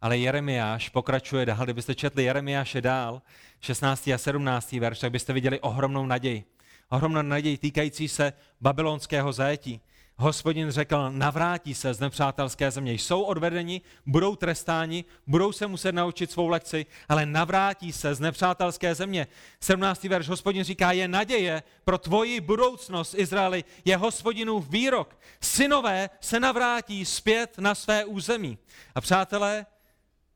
ale 0.00 0.18
Jeremiáš 0.18 0.88
pokračuje 0.88 1.46
dál. 1.46 1.64
Kdybyste 1.64 1.94
četli 1.94 2.24
Jeremiáše 2.24 2.80
dál, 2.80 3.22
16. 3.60 4.08
a 4.08 4.18
17. 4.18 4.72
verš, 4.72 4.98
tak 4.98 5.12
byste 5.12 5.32
viděli 5.32 5.60
ohromnou 5.60 6.06
naději 6.06 6.44
ohromnou 6.90 7.22
naději 7.22 7.58
týkající 7.58 8.08
se 8.08 8.32
babylonského 8.60 9.32
zajetí. 9.32 9.80
hospodin 10.16 10.70
řekl, 10.70 11.10
navrátí 11.10 11.74
se 11.74 11.94
z 11.94 12.00
nepřátelské 12.00 12.70
země. 12.70 12.92
Jsou 12.92 13.22
odvedeni, 13.22 13.80
budou 14.06 14.36
trestáni, 14.36 15.04
budou 15.26 15.52
se 15.52 15.66
muset 15.66 15.92
naučit 15.92 16.30
svou 16.30 16.48
lekci, 16.48 16.86
ale 17.08 17.26
navrátí 17.26 17.92
se 17.92 18.14
z 18.14 18.20
nepřátelské 18.20 18.94
země. 18.94 19.26
17. 19.60 20.04
verš 20.04 20.28
hospodin 20.28 20.64
říká, 20.64 20.92
je 20.92 21.08
naděje 21.08 21.62
pro 21.84 21.98
tvoji 21.98 22.40
budoucnost, 22.40 23.14
Izraeli, 23.14 23.64
je 23.84 23.96
hospodinův 23.96 24.68
výrok. 24.68 25.18
Synové 25.40 26.10
se 26.20 26.40
navrátí 26.40 27.04
zpět 27.04 27.58
na 27.58 27.74
své 27.74 28.04
území. 28.04 28.58
A 28.94 29.00
přátelé, 29.00 29.66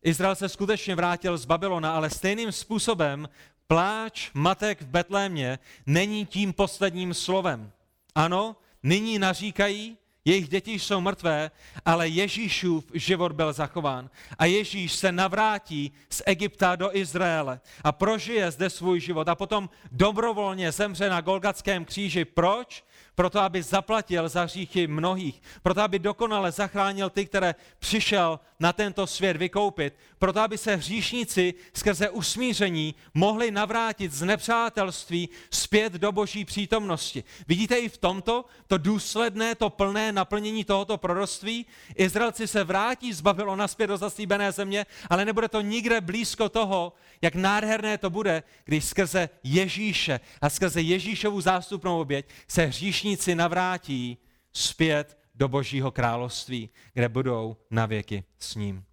Izrael 0.02 0.34
se 0.34 0.48
skutečně 0.48 0.94
vrátil 0.94 1.38
z 1.38 1.44
Babylona, 1.44 1.94
ale 1.94 2.10
stejným 2.10 2.52
způsobem 2.52 3.28
pláč 3.74 4.30
matek 4.34 4.82
v 4.82 4.86
Betlémě 4.86 5.58
není 5.86 6.26
tím 6.26 6.52
posledním 6.52 7.14
slovem. 7.14 7.72
Ano, 8.14 8.56
nyní 8.82 9.18
naříkají, 9.18 9.98
jejich 10.24 10.48
děti 10.48 10.72
jsou 10.78 11.00
mrtvé, 11.00 11.50
ale 11.84 12.08
Ježíšův 12.08 12.84
život 12.94 13.32
byl 13.32 13.52
zachován. 13.52 14.10
A 14.38 14.44
Ježíš 14.44 14.92
se 14.92 15.12
navrátí 15.12 15.92
z 16.10 16.22
Egypta 16.26 16.76
do 16.76 16.96
Izraele 16.96 17.60
a 17.84 17.92
prožije 17.92 18.50
zde 18.50 18.70
svůj 18.70 19.00
život 19.00 19.28
a 19.28 19.34
potom 19.34 19.70
dobrovolně 19.92 20.72
zemře 20.72 21.10
na 21.10 21.20
Golgatském 21.20 21.84
kříži. 21.84 22.24
Proč? 22.24 22.84
Proto 23.14 23.40
aby 23.40 23.62
zaplatil 23.62 24.28
za 24.28 24.42
hříchy 24.42 24.86
mnohých, 24.86 25.42
proto 25.62 25.80
aby 25.80 25.98
dokonale 25.98 26.52
zachránil 26.52 27.10
ty, 27.10 27.26
které 27.26 27.54
přišel 27.78 28.40
na 28.60 28.72
tento 28.72 29.06
svět 29.06 29.36
vykoupit, 29.36 29.94
proto 30.18 30.40
aby 30.40 30.58
se 30.58 30.76
hříšníci 30.76 31.54
skrze 31.74 32.10
usmíření 32.10 32.94
mohli 33.14 33.50
navrátit 33.50 34.12
z 34.12 34.22
nepřátelství 34.22 35.28
zpět 35.50 35.92
do 35.92 36.12
boží 36.12 36.44
přítomnosti. 36.44 37.24
Vidíte 37.48 37.76
i 37.78 37.88
v 37.88 37.98
tomto 37.98 38.44
to 38.66 38.78
důsledné, 38.78 39.54
to 39.54 39.70
plné 39.70 40.12
naplnění 40.12 40.64
tohoto 40.64 40.96
proroctví? 40.96 41.66
Izraelci 41.96 42.46
se 42.46 42.64
vrátí 42.64 43.12
z 43.12 43.20
Babylona 43.20 43.68
zpět 43.68 43.86
do 43.86 43.96
zaslíbené 43.96 44.52
země, 44.52 44.86
ale 45.10 45.24
nebude 45.24 45.48
to 45.48 45.60
nikde 45.60 46.00
blízko 46.00 46.48
toho, 46.48 46.92
jak 47.22 47.34
nádherné 47.34 47.98
to 47.98 48.10
bude, 48.10 48.42
když 48.64 48.84
skrze 48.84 49.28
Ježíše 49.42 50.20
a 50.40 50.50
skrze 50.50 50.80
Ježíšovu 50.80 51.40
zástupnou 51.40 52.00
oběť 52.00 52.26
se 52.48 52.66
hříšníci 52.66 53.03
navrátí 53.34 54.18
zpět 54.52 55.18
do 55.34 55.48
Božího 55.48 55.90
království, 55.90 56.70
kde 56.92 57.08
budou 57.08 57.56
na 57.70 57.86
věky 57.86 58.24
s 58.38 58.54
ním. 58.54 58.84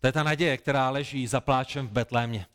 To 0.00 0.06
je 0.06 0.12
ta 0.12 0.22
naděje, 0.22 0.56
která 0.56 0.90
leží 0.90 1.26
za 1.26 1.40
pláčem 1.40 1.88
v 1.88 1.90
Betlémě. 1.92 2.46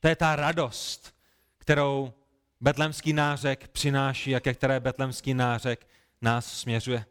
To 0.00 0.08
je 0.08 0.16
ta 0.16 0.36
radost, 0.36 1.14
kterou 1.58 2.12
betlemský 2.60 3.12
nářek 3.12 3.68
přináší 3.68 4.36
a 4.36 4.40
ke 4.40 4.54
které 4.54 4.80
betlemský 4.80 5.34
nářek 5.34 5.86
nás 6.22 6.58
směřuje. 6.58 7.06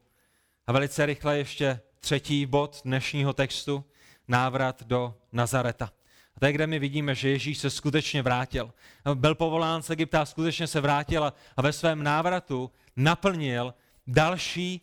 A 0.67 0.71
velice 0.71 1.05
rychle 1.05 1.37
ještě 1.37 1.79
třetí 1.99 2.45
bod 2.45 2.81
dnešního 2.85 3.33
textu, 3.33 3.85
návrat 4.27 4.83
do 4.83 5.15
Nazareta. 5.31 5.91
A 6.35 6.39
to 6.39 6.45
je, 6.45 6.51
kde 6.51 6.67
my 6.67 6.79
vidíme, 6.79 7.15
že 7.15 7.29
Ježíš 7.29 7.57
se 7.57 7.69
skutečně 7.69 8.21
vrátil. 8.21 8.73
Byl 9.13 9.35
povolán 9.35 9.83
z 9.83 9.89
Egypta 9.89 10.25
skutečně 10.25 10.67
se 10.67 10.81
vrátil 10.81 11.33
a 11.57 11.61
ve 11.61 11.73
svém 11.73 12.03
návratu 12.03 12.71
naplnil 12.95 13.73
další 14.07 14.81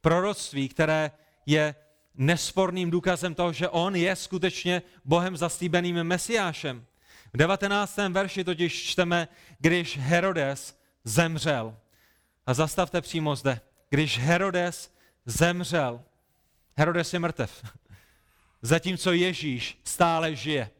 proroctví, 0.00 0.68
které 0.68 1.10
je 1.46 1.74
nesporným 2.14 2.90
důkazem 2.90 3.34
toho, 3.34 3.52
že 3.52 3.68
on 3.68 3.96
je 3.96 4.16
skutečně 4.16 4.82
Bohem 5.04 5.36
zaslíbeným 5.36 6.04
mesiášem. 6.04 6.86
V 7.32 7.36
19. 7.36 7.96
verši 8.08 8.44
totiž 8.44 8.82
čteme, 8.82 9.28
když 9.58 9.98
Herodes 9.98 10.78
zemřel. 11.04 11.76
A 12.46 12.54
zastavte 12.54 13.00
přímo 13.00 13.36
zde. 13.36 13.60
Když 13.90 14.18
Herodes 14.18 14.94
zemřel. 15.26 16.02
Herodes 16.76 17.12
je 17.12 17.18
mrtev 17.18 17.62
zatímco 18.62 19.12
Ježíš 19.12 19.78
stále 19.84 20.36
žije. 20.36 20.70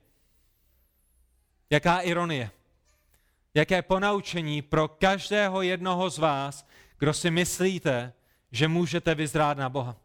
Jaká 1.71 2.01
ironie. 2.01 2.51
Jaké 3.55 3.83
ponaučení 3.83 4.63
pro 4.63 4.89
každého 4.89 5.63
jednoho 5.63 6.11
z 6.11 6.19
vás, 6.19 6.67
kdo 6.99 7.15
si 7.15 7.31
myslíte, 7.31 8.13
že 8.53 8.69
můžete 8.69 9.15
vyzrát 9.15 9.59
na 9.59 9.69
Boha. 9.69 9.97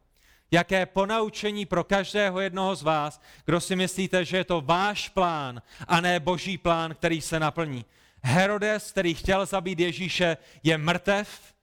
Jaké 0.51 0.85
ponaučení 0.85 1.65
pro 1.65 1.83
každého 1.83 2.39
jednoho 2.39 2.75
z 2.75 2.83
vás, 2.83 3.21
kdo 3.45 3.61
si 3.61 3.75
myslíte, 3.75 4.25
že 4.25 4.37
je 4.37 4.43
to 4.43 4.61
váš 4.61 5.09
plán 5.09 5.61
a 5.87 6.01
ne 6.01 6.19
boží 6.19 6.57
plán, 6.57 6.95
který 6.95 7.21
se 7.21 7.39
naplní. 7.39 7.85
Herodes, 8.23 8.91
který 8.91 9.13
chtěl 9.13 9.45
zabít 9.45 9.79
Ježíše, 9.79 10.37
je 10.63 10.77
mrtev. 10.77 11.53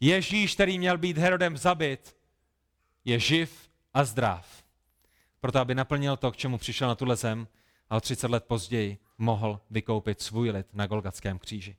Ježíš, 0.00 0.54
který 0.54 0.78
měl 0.78 0.98
být 0.98 1.18
Herodem 1.18 1.56
zabit, 1.56 2.16
je 3.04 3.18
živ 3.18 3.68
a 3.94 4.04
zdrav 4.04 4.57
proto 5.40 5.58
aby 5.58 5.74
naplnil 5.74 6.16
to, 6.16 6.32
k 6.32 6.36
čemu 6.36 6.58
přišel 6.58 6.88
na 6.88 6.94
tuhle 6.94 7.16
zem 7.16 7.48
a 7.90 7.96
o 7.96 8.00
30 8.00 8.30
let 8.30 8.44
později 8.44 8.98
mohl 9.18 9.60
vykoupit 9.70 10.20
svůj 10.20 10.50
lid 10.50 10.66
na 10.72 10.86
Golgatském 10.86 11.38
kříži. 11.38 11.76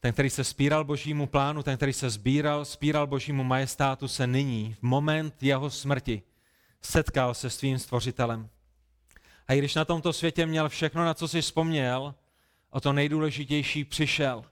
Ten, 0.00 0.12
který 0.12 0.30
se 0.30 0.44
spíral 0.44 0.84
božímu 0.84 1.26
plánu, 1.26 1.62
ten, 1.62 1.76
který 1.76 1.92
se 1.92 2.10
sbíral, 2.10 2.64
spíral 2.64 3.06
božímu 3.06 3.44
majestátu, 3.44 4.08
se 4.08 4.26
nyní, 4.26 4.76
v 4.78 4.82
moment 4.82 5.42
jeho 5.42 5.70
smrti, 5.70 6.22
setkal 6.80 7.34
se 7.34 7.50
svým 7.50 7.78
stvořitelem. 7.78 8.48
A 9.48 9.52
i 9.54 9.58
když 9.58 9.74
na 9.74 9.84
tomto 9.84 10.12
světě 10.12 10.46
měl 10.46 10.68
všechno, 10.68 11.04
na 11.04 11.14
co 11.14 11.28
si 11.28 11.40
vzpomněl, 11.40 12.14
o 12.70 12.80
to 12.80 12.92
nejdůležitější 12.92 13.84
přišel. 13.84 14.44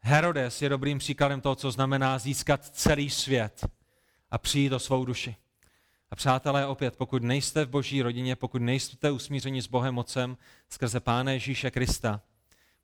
Herodes 0.00 0.62
je 0.62 0.68
dobrým 0.68 0.98
příkladem 0.98 1.40
toho, 1.40 1.54
co 1.54 1.70
znamená 1.70 2.18
získat 2.18 2.64
celý 2.64 3.10
svět 3.10 3.68
a 4.30 4.38
přijít 4.38 4.72
o 4.72 4.78
svou 4.78 5.04
duši. 5.04 5.36
A 6.10 6.16
přátelé, 6.16 6.66
opět, 6.66 6.96
pokud 6.96 7.22
nejste 7.22 7.64
v 7.64 7.68
boží 7.68 8.02
rodině, 8.02 8.36
pokud 8.36 8.62
nejste 8.62 9.10
usmíření 9.10 9.62
s 9.62 9.66
Bohem 9.66 9.98
Otcem 9.98 10.36
skrze 10.68 11.00
Pána 11.00 11.32
Ježíše 11.32 11.70
Krista, 11.70 12.20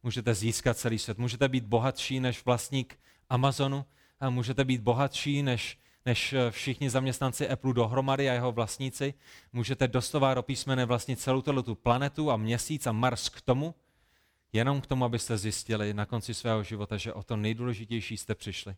můžete 0.03 0.35
získat 0.35 0.79
celý 0.79 0.99
svět. 0.99 1.19
Můžete 1.19 1.49
být 1.49 1.65
bohatší 1.65 2.21
než 2.21 2.45
vlastník 2.45 2.99
Amazonu 3.29 3.85
a 4.21 4.31
můžete 4.31 4.65
být 4.65 4.81
bohatší 4.81 5.43
než, 5.43 5.79
než 6.07 6.35
všichni 6.51 6.91
zaměstnanci 6.91 7.49
Apple 7.49 7.75
dohromady 7.75 8.31
a 8.31 8.33
jeho 8.33 8.53
vlastníci. 8.53 9.15
Můžete 9.53 9.89
dostová 9.89 10.35
do 10.35 10.43
písmene 10.43 10.85
vlastnit 10.85 11.21
celou 11.21 11.43
tu 11.43 11.75
planetu 11.75 12.31
a 12.31 12.37
měsíc 12.37 12.87
a 12.87 12.93
Mars 12.93 13.29
k 13.29 13.41
tomu, 13.41 13.75
jenom 14.53 14.81
k 14.81 14.87
tomu, 14.87 15.05
abyste 15.05 15.39
zjistili 15.39 15.95
na 15.95 16.07
konci 16.07 16.35
svého 16.35 16.63
života, 16.63 16.97
že 16.97 17.13
o 17.13 17.23
to 17.23 17.37
nejdůležitější 17.37 18.17
jste 18.17 18.35
přišli 18.35 18.77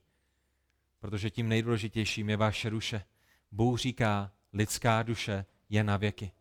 protože 1.07 1.31
tím 1.31 1.49
nejdůležitějším 1.49 2.31
je 2.31 2.37
vaše 2.37 2.71
duše. 2.71 3.05
Bůh 3.53 3.79
říká, 3.79 4.33
lidská 4.53 5.03
duše 5.03 5.47
je 5.69 5.85
na 5.85 5.97
věky. 5.97 6.33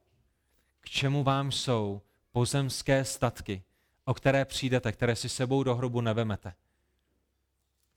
K 0.79 0.89
čemu 0.89 1.23
vám 1.23 1.51
jsou 1.51 2.01
pozemské 2.31 3.05
statky, 3.05 3.63
o 4.05 4.13
které 4.13 4.45
přijdete, 4.45 4.91
které 4.91 5.15
si 5.15 5.29
sebou 5.29 5.63
do 5.63 5.75
hrobu 5.75 6.01
nevemete, 6.01 6.53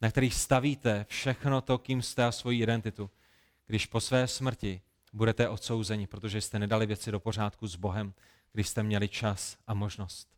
na 0.01 0.11
kterých 0.11 0.35
stavíte 0.35 1.07
všechno 1.09 1.61
to, 1.61 1.79
kým 1.79 2.03
jste 2.03 2.25
a 2.25 2.33
svoji 2.33 2.63
identitu, 2.63 3.11
když 3.67 3.87
po 3.87 4.01
své 4.01 4.29
smrti 4.29 4.81
budete 5.13 5.49
odsouzeni, 5.49 6.07
protože 6.07 6.41
jste 6.41 6.59
nedali 6.59 6.87
věci 6.87 7.11
do 7.11 7.21
pořádku 7.21 7.67
s 7.67 7.77
Bohem, 7.77 8.15
když 8.53 8.69
jste 8.69 8.83
měli 8.83 9.09
čas 9.09 9.59
a 9.67 9.75
možnost. 9.75 10.29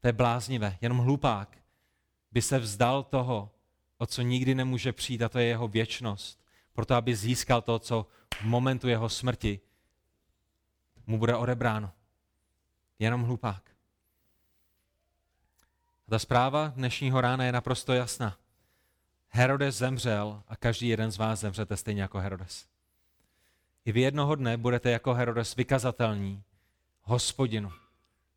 To 0.00 0.08
je 0.08 0.12
bláznivé, 0.12 0.78
jenom 0.80 0.98
hlupák 0.98 1.58
by 2.32 2.42
se 2.42 2.58
vzdal 2.58 3.02
toho, 3.02 3.50
o 3.98 4.06
co 4.06 4.22
nikdy 4.22 4.54
nemůže 4.54 4.92
přijít, 4.92 5.22
a 5.22 5.28
to 5.28 5.38
je 5.38 5.46
jeho 5.46 5.68
věčnost. 5.68 6.44
Proto, 6.72 6.94
aby 6.94 7.16
získal 7.16 7.62
to, 7.62 7.78
co 7.78 8.06
v 8.34 8.42
momentu 8.42 8.88
jeho 8.88 9.08
smrti 9.08 9.60
mu 11.06 11.18
bude 11.18 11.36
odebráno. 11.36 11.92
Jenom 12.98 13.22
hlupák. 13.22 13.62
A 16.06 16.10
ta 16.10 16.18
zpráva 16.18 16.72
dnešního 16.76 17.20
rána 17.20 17.44
je 17.44 17.52
naprosto 17.52 17.92
jasná. 17.92 18.38
Herodes 19.28 19.76
zemřel 19.76 20.42
a 20.48 20.56
každý 20.56 20.88
jeden 20.88 21.10
z 21.10 21.16
vás 21.16 21.40
zemřete 21.40 21.76
stejně 21.76 22.02
jako 22.02 22.18
Herodes. 22.18 22.66
I 23.84 23.92
vy 23.92 24.00
jednoho 24.00 24.34
dne 24.34 24.56
budete 24.56 24.90
jako 24.90 25.14
Herodes 25.14 25.56
vykazatelní 25.56 26.42
hospodinu. 27.02 27.72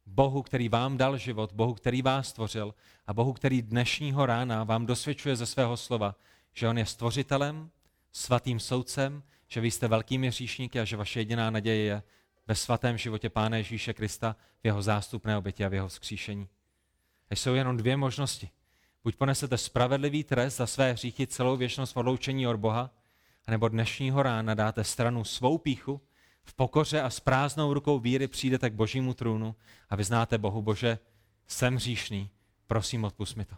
Bohu, 0.06 0.42
který 0.42 0.70
vám 0.70 0.98
dal 0.98 1.18
život, 1.18 1.52
Bohu, 1.54 1.74
který 1.74 2.02
vás 2.02 2.28
stvořil 2.28 2.74
a 3.08 3.14
Bohu, 3.14 3.34
který 3.34 3.62
dnešního 3.62 4.26
rána 4.26 4.64
vám 4.64 4.86
dosvědčuje 4.86 5.36
ze 5.36 5.46
svého 5.46 5.78
slova, 5.78 6.16
že 6.54 6.68
On 6.68 6.78
je 6.78 6.86
stvořitelem, 6.86 7.70
svatým 8.12 8.60
soudcem, 8.60 9.24
že 9.48 9.62
vy 9.62 9.72
jste 9.72 9.88
velkými 9.88 10.28
hříšníky 10.28 10.80
a 10.80 10.86
že 10.86 10.98
vaše 10.98 11.20
jediná 11.20 11.50
naděje 11.50 11.84
je 11.84 12.04
ve 12.48 12.56
svatém 12.56 12.98
životě 12.98 13.30
Pána 13.30 13.58
Ježíše 13.58 13.94
Krista, 13.94 14.36
v 14.64 14.66
jeho 14.66 14.82
zástupné 14.82 15.38
oběti 15.38 15.66
a 15.66 15.70
v 15.70 15.74
jeho 15.74 15.88
vzkříšení. 15.88 16.48
A 17.30 17.36
jsou 17.36 17.54
jenom 17.54 17.78
dvě 17.78 17.98
možnosti. 17.98 18.50
Buď 19.04 19.16
ponesete 19.16 19.58
spravedlivý 19.58 20.24
trest 20.24 20.58
za 20.58 20.68
své 20.68 20.94
hříchy 20.94 21.28
celou 21.28 21.58
věčnost 21.58 21.98
odloučení 21.98 22.48
od 22.48 22.56
Boha, 22.56 22.92
anebo 23.46 23.70
dnešního 23.70 24.24
rána 24.24 24.54
dáte 24.54 24.84
stranu 24.84 25.24
svou 25.24 25.58
píchu 25.58 26.02
v 26.44 26.54
pokoře 26.54 27.02
a 27.02 27.10
s 27.10 27.20
prázdnou 27.20 27.74
rukou 27.74 28.00
víry 28.00 28.28
přijdete 28.28 28.70
k 28.70 28.74
božímu 28.74 29.14
trůnu 29.14 29.56
a 29.90 29.96
vyznáte 29.96 30.38
Bohu, 30.38 30.62
Bože, 30.62 31.00
jsem 31.48 31.76
hříšný, 31.76 32.30
prosím, 32.68 33.04
odpust 33.04 33.36
mi 33.36 33.46
to. 33.46 33.56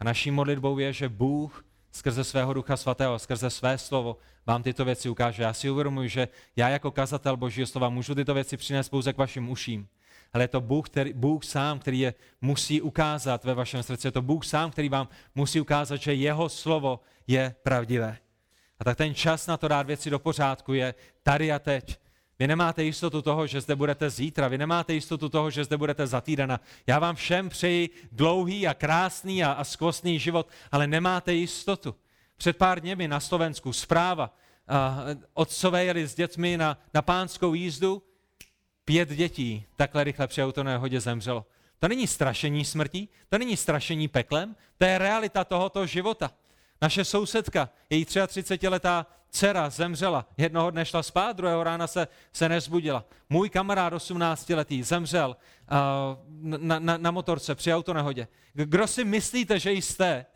A 0.00 0.04
naší 0.04 0.30
modlitbou 0.30 0.78
je, 0.78 0.92
že 0.92 1.08
Bůh 1.08 1.64
skrze 1.92 2.24
svého 2.24 2.54
ducha 2.54 2.76
svatého, 2.76 3.18
skrze 3.18 3.50
své 3.50 3.78
slovo 3.78 4.16
vám 4.46 4.62
tyto 4.62 4.84
věci 4.84 5.08
ukáže. 5.08 5.42
Já 5.42 5.52
si 5.52 5.70
uvědomuji, 5.70 6.08
že 6.08 6.28
já 6.56 6.68
jako 6.68 6.90
kazatel 6.90 7.36
Božího 7.36 7.66
slova 7.66 7.88
můžu 7.88 8.14
tyto 8.14 8.34
věci 8.34 8.56
přinést 8.56 8.88
pouze 8.88 9.12
k 9.12 9.18
vašim 9.18 9.48
uším. 9.48 9.88
Ale 10.32 10.44
je 10.44 10.48
to 10.48 10.60
Bůh, 10.60 10.88
který, 10.88 11.12
Bůh 11.12 11.44
sám, 11.44 11.78
který 11.78 12.00
je 12.00 12.14
musí 12.40 12.80
ukázat 12.80 13.44
ve 13.44 13.54
vašem 13.54 13.82
srdci. 13.82 14.06
Je 14.06 14.12
to 14.12 14.22
Bůh 14.22 14.44
sám, 14.44 14.70
který 14.70 14.88
vám 14.88 15.08
musí 15.34 15.60
ukázat, 15.60 15.96
že 15.96 16.14
jeho 16.14 16.48
slovo 16.48 17.00
je 17.26 17.54
pravdivé. 17.62 18.18
A 18.78 18.84
tak 18.84 18.96
ten 18.96 19.14
čas 19.14 19.46
na 19.46 19.56
to 19.56 19.68
dát 19.68 19.86
věci 19.86 20.10
do 20.10 20.18
pořádku 20.18 20.72
je 20.72 20.94
tady 21.22 21.52
a 21.52 21.58
teď. 21.58 21.98
Vy 22.38 22.46
nemáte 22.46 22.84
jistotu 22.84 23.22
toho, 23.22 23.46
že 23.46 23.60
zde 23.60 23.76
budete 23.76 24.10
zítra, 24.10 24.48
vy 24.48 24.58
nemáte 24.58 24.94
jistotu 24.94 25.28
toho, 25.28 25.50
že 25.50 25.64
zde 25.64 25.76
budete 25.76 26.06
za 26.06 26.20
týden. 26.20 26.58
Já 26.86 26.98
vám 26.98 27.16
všem 27.16 27.48
přeji 27.48 27.90
dlouhý 28.12 28.66
a 28.66 28.74
krásný 28.74 29.44
a, 29.44 29.52
a 29.52 29.64
skvostný 29.64 30.18
život, 30.18 30.48
ale 30.72 30.86
nemáte 30.86 31.32
jistotu. 31.32 31.94
Před 32.36 32.56
pár 32.56 32.80
dněmi 32.80 33.08
na 33.08 33.20
Slovensku 33.20 33.72
zpráva, 33.72 34.36
a 34.68 35.04
otcové 35.34 35.84
jeli 35.84 36.06
s 36.06 36.14
dětmi 36.14 36.56
na, 36.56 36.78
na 36.94 37.02
pánskou 37.02 37.54
jízdu, 37.54 38.02
pět 38.84 39.08
dětí 39.08 39.66
takhle 39.76 40.04
rychle 40.04 40.26
při 40.26 40.42
autonehodě 40.42 41.00
zemřelo. 41.00 41.46
To 41.78 41.88
není 41.88 42.06
strašení 42.06 42.64
smrtí, 42.64 43.08
to 43.28 43.38
není 43.38 43.56
strašení 43.56 44.08
peklem, 44.08 44.56
to 44.78 44.84
je 44.84 44.98
realita 44.98 45.44
tohoto 45.44 45.86
života. 45.86 46.30
Naše 46.84 47.04
sousedka, 47.04 47.68
její 47.90 48.04
33-letá 48.04 49.06
dcera 49.30 49.70
zemřela. 49.70 50.26
Jednoho 50.36 50.70
dne 50.70 50.84
šla 50.84 51.02
spát, 51.02 51.36
druhého 51.36 51.64
rána 51.64 51.86
se, 51.86 52.08
se 52.32 52.48
nezbudila. 52.48 53.04
Můj 53.34 53.50
kamarád 53.50 53.92
18-letý 53.92 54.82
zemřel 54.82 55.36
uh, 55.36 56.58
na, 56.58 56.78
na, 56.78 56.96
na 56.96 57.10
motorce 57.10 57.54
při 57.54 57.74
autonehodě. 57.74 58.28
Kdo 58.52 58.86
si 58.86 59.04
myslíte, 59.04 59.58
že 59.58 59.72
jste, 59.72 60.26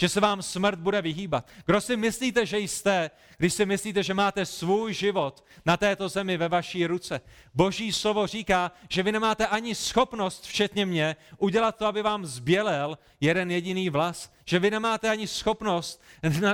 že 0.00 0.08
se 0.08 0.20
vám 0.20 0.42
smrt 0.42 0.78
bude 0.78 1.02
vyhýbat? 1.02 1.46
Kdo 1.66 1.80
si 1.80 1.96
myslíte, 1.96 2.46
že 2.46 2.58
jste, 2.58 3.10
když 3.36 3.54
si 3.54 3.66
myslíte, 3.66 4.02
že 4.02 4.14
máte 4.14 4.46
svůj 4.46 4.94
život 4.94 5.44
na 5.66 5.76
této 5.76 6.08
zemi 6.08 6.36
ve 6.36 6.48
vaší 6.48 6.86
ruce? 6.86 7.20
Boží 7.54 7.92
slovo 7.92 8.26
říká, 8.26 8.72
že 8.88 9.02
vy 9.02 9.12
nemáte 9.12 9.46
ani 9.46 9.74
schopnost, 9.74 10.46
včetně 10.46 10.86
mě, 10.86 11.16
udělat 11.38 11.76
to, 11.76 11.86
aby 11.86 12.02
vám 12.02 12.26
zbělel 12.26 12.98
jeden 13.20 13.50
jediný 13.50 13.90
vlas. 13.90 14.32
Že 14.44 14.58
vy 14.58 14.70
nemáte 14.70 15.10
ani 15.10 15.26
schopnost 15.26 16.02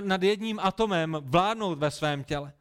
nad 0.01 0.23
jedním 0.23 0.61
atomem 0.63 1.17
vládnout 1.21 1.79
ve 1.79 1.91
svém 1.91 2.25
těle. 2.25 2.53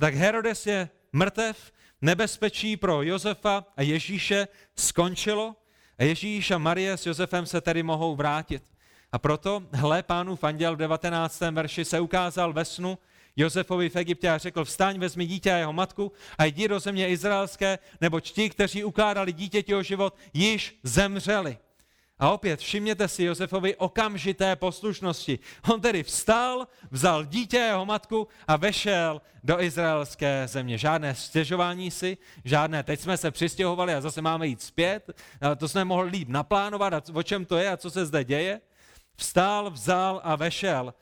Tak 0.00 0.14
Herodes 0.14 0.66
je 0.66 0.88
mrtev, 1.12 1.72
nebezpečí 2.04 2.76
pro 2.76 3.02
Josefa 3.02 3.64
a 3.76 3.82
Ježíše 3.82 4.48
skončilo 4.76 5.56
a 5.98 6.04
Ježíš 6.04 6.50
a 6.50 6.58
Marie 6.58 6.96
s 6.96 7.06
Josefem 7.06 7.46
se 7.46 7.60
tedy 7.60 7.82
mohou 7.82 8.16
vrátit. 8.16 8.62
A 9.12 9.18
proto, 9.18 9.62
hle, 9.72 10.02
pánův 10.02 10.44
anděl 10.44 10.74
v 10.74 10.78
19. 10.78 11.40
verši 11.40 11.84
se 11.84 12.00
ukázal 12.00 12.52
ve 12.52 12.64
snu 12.64 12.98
Josefovi 13.36 13.88
v 13.88 13.96
Egyptě 13.96 14.30
a 14.30 14.38
řekl, 14.38 14.64
vstaň, 14.64 14.98
vezmi 14.98 15.26
dítě 15.26 15.52
a 15.52 15.56
jeho 15.56 15.72
matku 15.72 16.12
a 16.38 16.44
jdi 16.44 16.68
do 16.68 16.80
země 16.80 17.08
izraelské, 17.08 17.78
nebo 18.00 18.20
ti, 18.20 18.50
kteří 18.50 18.84
ukládali 18.84 19.32
dítěti 19.32 19.74
o 19.74 19.82
život, 19.82 20.16
již 20.34 20.78
zemřeli. 20.82 21.58
A 22.18 22.30
opět 22.30 22.60
všimněte 22.60 23.08
si 23.08 23.24
Josefovi 23.24 23.76
okamžité 23.76 24.56
poslušnosti. 24.56 25.38
On 25.72 25.80
tedy 25.80 26.02
vstal, 26.02 26.68
vzal 26.90 27.24
dítě 27.24 27.56
jeho 27.56 27.86
matku 27.86 28.28
a 28.48 28.56
vešel 28.56 29.22
do 29.44 29.62
izraelské 29.62 30.48
země. 30.48 30.78
Žádné 30.78 31.14
stěžování 31.14 31.90
si, 31.90 32.16
žádné 32.44 32.82
teď 32.82 33.00
jsme 33.00 33.16
se 33.16 33.30
přistěhovali 33.30 33.94
a 33.94 34.00
zase 34.00 34.22
máme 34.22 34.46
jít 34.46 34.62
zpět. 34.62 35.10
To 35.56 35.68
jsme 35.68 35.84
mohli 35.84 36.10
líp 36.10 36.28
naplánovat, 36.28 36.94
a 36.94 37.02
o 37.14 37.22
čem 37.22 37.44
to 37.44 37.56
je 37.56 37.70
a 37.70 37.76
co 37.76 37.90
se 37.90 38.06
zde 38.06 38.24
děje. 38.24 38.60
Vstal, 39.16 39.70
vzal 39.70 40.20
a 40.24 40.36
vešel. 40.36 40.94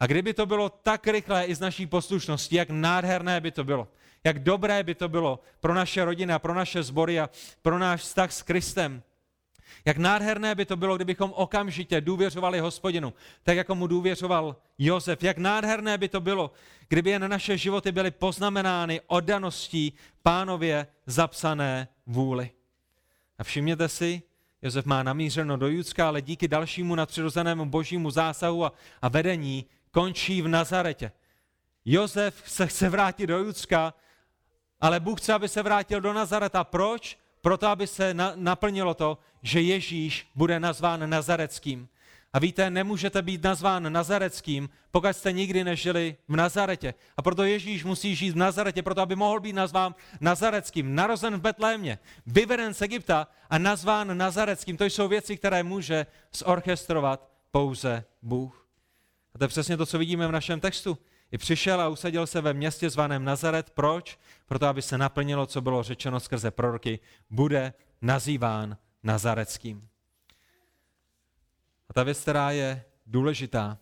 A 0.00 0.06
kdyby 0.06 0.34
to 0.34 0.46
bylo 0.46 0.68
tak 0.68 1.06
rychlé 1.06 1.44
i 1.44 1.54
z 1.54 1.60
naší 1.60 1.86
poslušnosti, 1.86 2.56
jak 2.56 2.70
nádherné 2.70 3.40
by 3.40 3.50
to 3.50 3.64
bylo. 3.64 3.88
Jak 4.24 4.38
dobré 4.38 4.82
by 4.82 4.94
to 4.94 5.08
bylo 5.08 5.40
pro 5.60 5.74
naše 5.74 6.04
rodiny 6.04 6.32
a 6.32 6.38
pro 6.38 6.54
naše 6.54 6.82
sbory 6.82 7.20
a 7.20 7.30
pro 7.62 7.78
náš 7.78 8.00
vztah 8.00 8.32
s 8.32 8.42
Kristem 8.42 9.02
jak 9.84 9.96
nádherné 9.96 10.54
by 10.54 10.64
to 10.64 10.76
bylo, 10.76 10.96
kdybychom 10.96 11.32
okamžitě 11.36 12.00
důvěřovali 12.00 12.60
hospodinu, 12.60 13.14
tak 13.42 13.56
jako 13.56 13.74
mu 13.74 13.86
důvěřoval 13.86 14.56
Josef. 14.78 15.22
Jak 15.22 15.38
nádherné 15.38 15.98
by 15.98 16.08
to 16.08 16.20
bylo, 16.20 16.50
kdyby 16.88 17.10
jen 17.10 17.30
naše 17.30 17.58
životy 17.58 17.92
byly 17.92 18.10
poznamenány 18.10 19.00
oddaností 19.06 19.92
pánově 20.22 20.86
zapsané 21.06 21.88
vůli. 22.06 22.50
A 23.38 23.44
všimněte 23.44 23.88
si, 23.88 24.22
Josef 24.62 24.84
má 24.84 25.02
namířeno 25.02 25.56
do 25.56 25.68
Judska, 25.68 26.08
ale 26.08 26.22
díky 26.22 26.48
dalšímu 26.48 26.94
nadpřirozenému 26.94 27.66
božímu 27.66 28.10
zásahu 28.10 28.64
a, 28.64 28.72
a 29.02 29.08
vedení 29.08 29.66
končí 29.90 30.42
v 30.42 30.48
Nazaretě. 30.48 31.12
Josef 31.84 32.42
se 32.46 32.66
chce 32.66 32.88
vrátit 32.88 33.26
do 33.26 33.38
Judska, 33.38 33.94
ale 34.80 35.00
Bůh 35.00 35.20
chce, 35.20 35.32
aby 35.32 35.48
se 35.48 35.62
vrátil 35.62 36.00
do 36.00 36.12
Nazareta. 36.12 36.64
Proč? 36.64 37.18
Proto 37.40 37.66
aby 37.66 37.86
se 37.86 38.14
na, 38.14 38.32
naplnilo 38.34 38.94
to, 38.94 39.18
že 39.42 39.60
Ježíš 39.60 40.28
bude 40.34 40.60
nazván 40.60 41.10
Nazareckým. 41.10 41.88
A 42.32 42.38
víte, 42.38 42.70
nemůžete 42.70 43.22
být 43.22 43.42
nazván 43.42 43.92
Nazareckým, 43.92 44.68
pokud 44.90 45.16
jste 45.16 45.32
nikdy 45.32 45.64
nežili 45.64 46.16
v 46.28 46.36
Nazaretě. 46.36 46.94
A 47.16 47.22
proto 47.22 47.44
Ježíš 47.44 47.84
musí 47.84 48.14
žít 48.14 48.30
v 48.30 48.36
Nazaretě, 48.36 48.82
proto 48.82 49.00
aby 49.00 49.16
mohl 49.16 49.40
být 49.40 49.52
nazván 49.52 49.94
Nazareckým. 50.20 50.94
Narozen 50.94 51.36
v 51.36 51.40
Betlémě, 51.40 51.98
vyveden 52.26 52.74
z 52.74 52.82
Egypta 52.82 53.28
a 53.50 53.58
nazván 53.58 54.18
Nazareckým. 54.18 54.76
To 54.76 54.84
jsou 54.84 55.08
věci, 55.08 55.36
které 55.36 55.62
může 55.62 56.06
zorchestrovat 56.32 57.30
pouze 57.50 58.04
Bůh. 58.22 58.66
A 59.34 59.38
to 59.38 59.44
je 59.44 59.48
přesně 59.48 59.76
to, 59.76 59.86
co 59.86 59.98
vidíme 59.98 60.28
v 60.28 60.32
našem 60.32 60.60
textu. 60.60 60.98
I 61.32 61.38
přišel 61.38 61.80
a 61.80 61.88
usadil 61.88 62.26
se 62.26 62.40
ve 62.40 62.54
městě 62.54 62.90
zvaném 62.90 63.24
Nazaret. 63.24 63.70
Proč? 63.70 64.18
Proto, 64.46 64.66
aby 64.66 64.82
se 64.82 64.98
naplnilo, 64.98 65.46
co 65.46 65.60
bylo 65.60 65.82
řečeno 65.82 66.20
skrze 66.20 66.50
proroky. 66.50 67.00
Bude 67.30 67.72
nazýván 68.02 68.76
Nazareckým. 69.02 69.88
A 71.88 71.92
ta 71.92 72.02
věc, 72.02 72.20
která 72.20 72.50
je 72.50 72.84
důležitá 73.06 73.78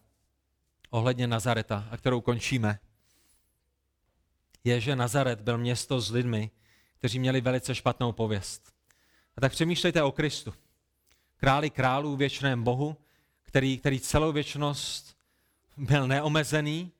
ohledně 0.90 1.26
Nazareta 1.26 1.88
a 1.90 1.96
kterou 1.96 2.20
končíme, 2.20 2.78
je, 4.64 4.80
že 4.80 4.96
Nazaret 4.96 5.40
byl 5.40 5.58
město 5.58 6.00
s 6.00 6.10
lidmi, 6.10 6.50
kteří 6.98 7.18
měli 7.18 7.40
velice 7.40 7.74
špatnou 7.74 8.12
pověst. 8.12 8.72
A 9.36 9.40
tak 9.40 9.52
přemýšlejte 9.52 10.02
o 10.02 10.12
Kristu. 10.12 10.54
Králi 11.36 11.70
králů, 11.70 12.16
věčném 12.16 12.62
Bohu, 12.62 12.96
který, 13.42 13.78
který 13.78 14.00
celou 14.00 14.32
věčnost 14.32 15.16
byl 15.76 16.06
neomezený, 16.06 16.92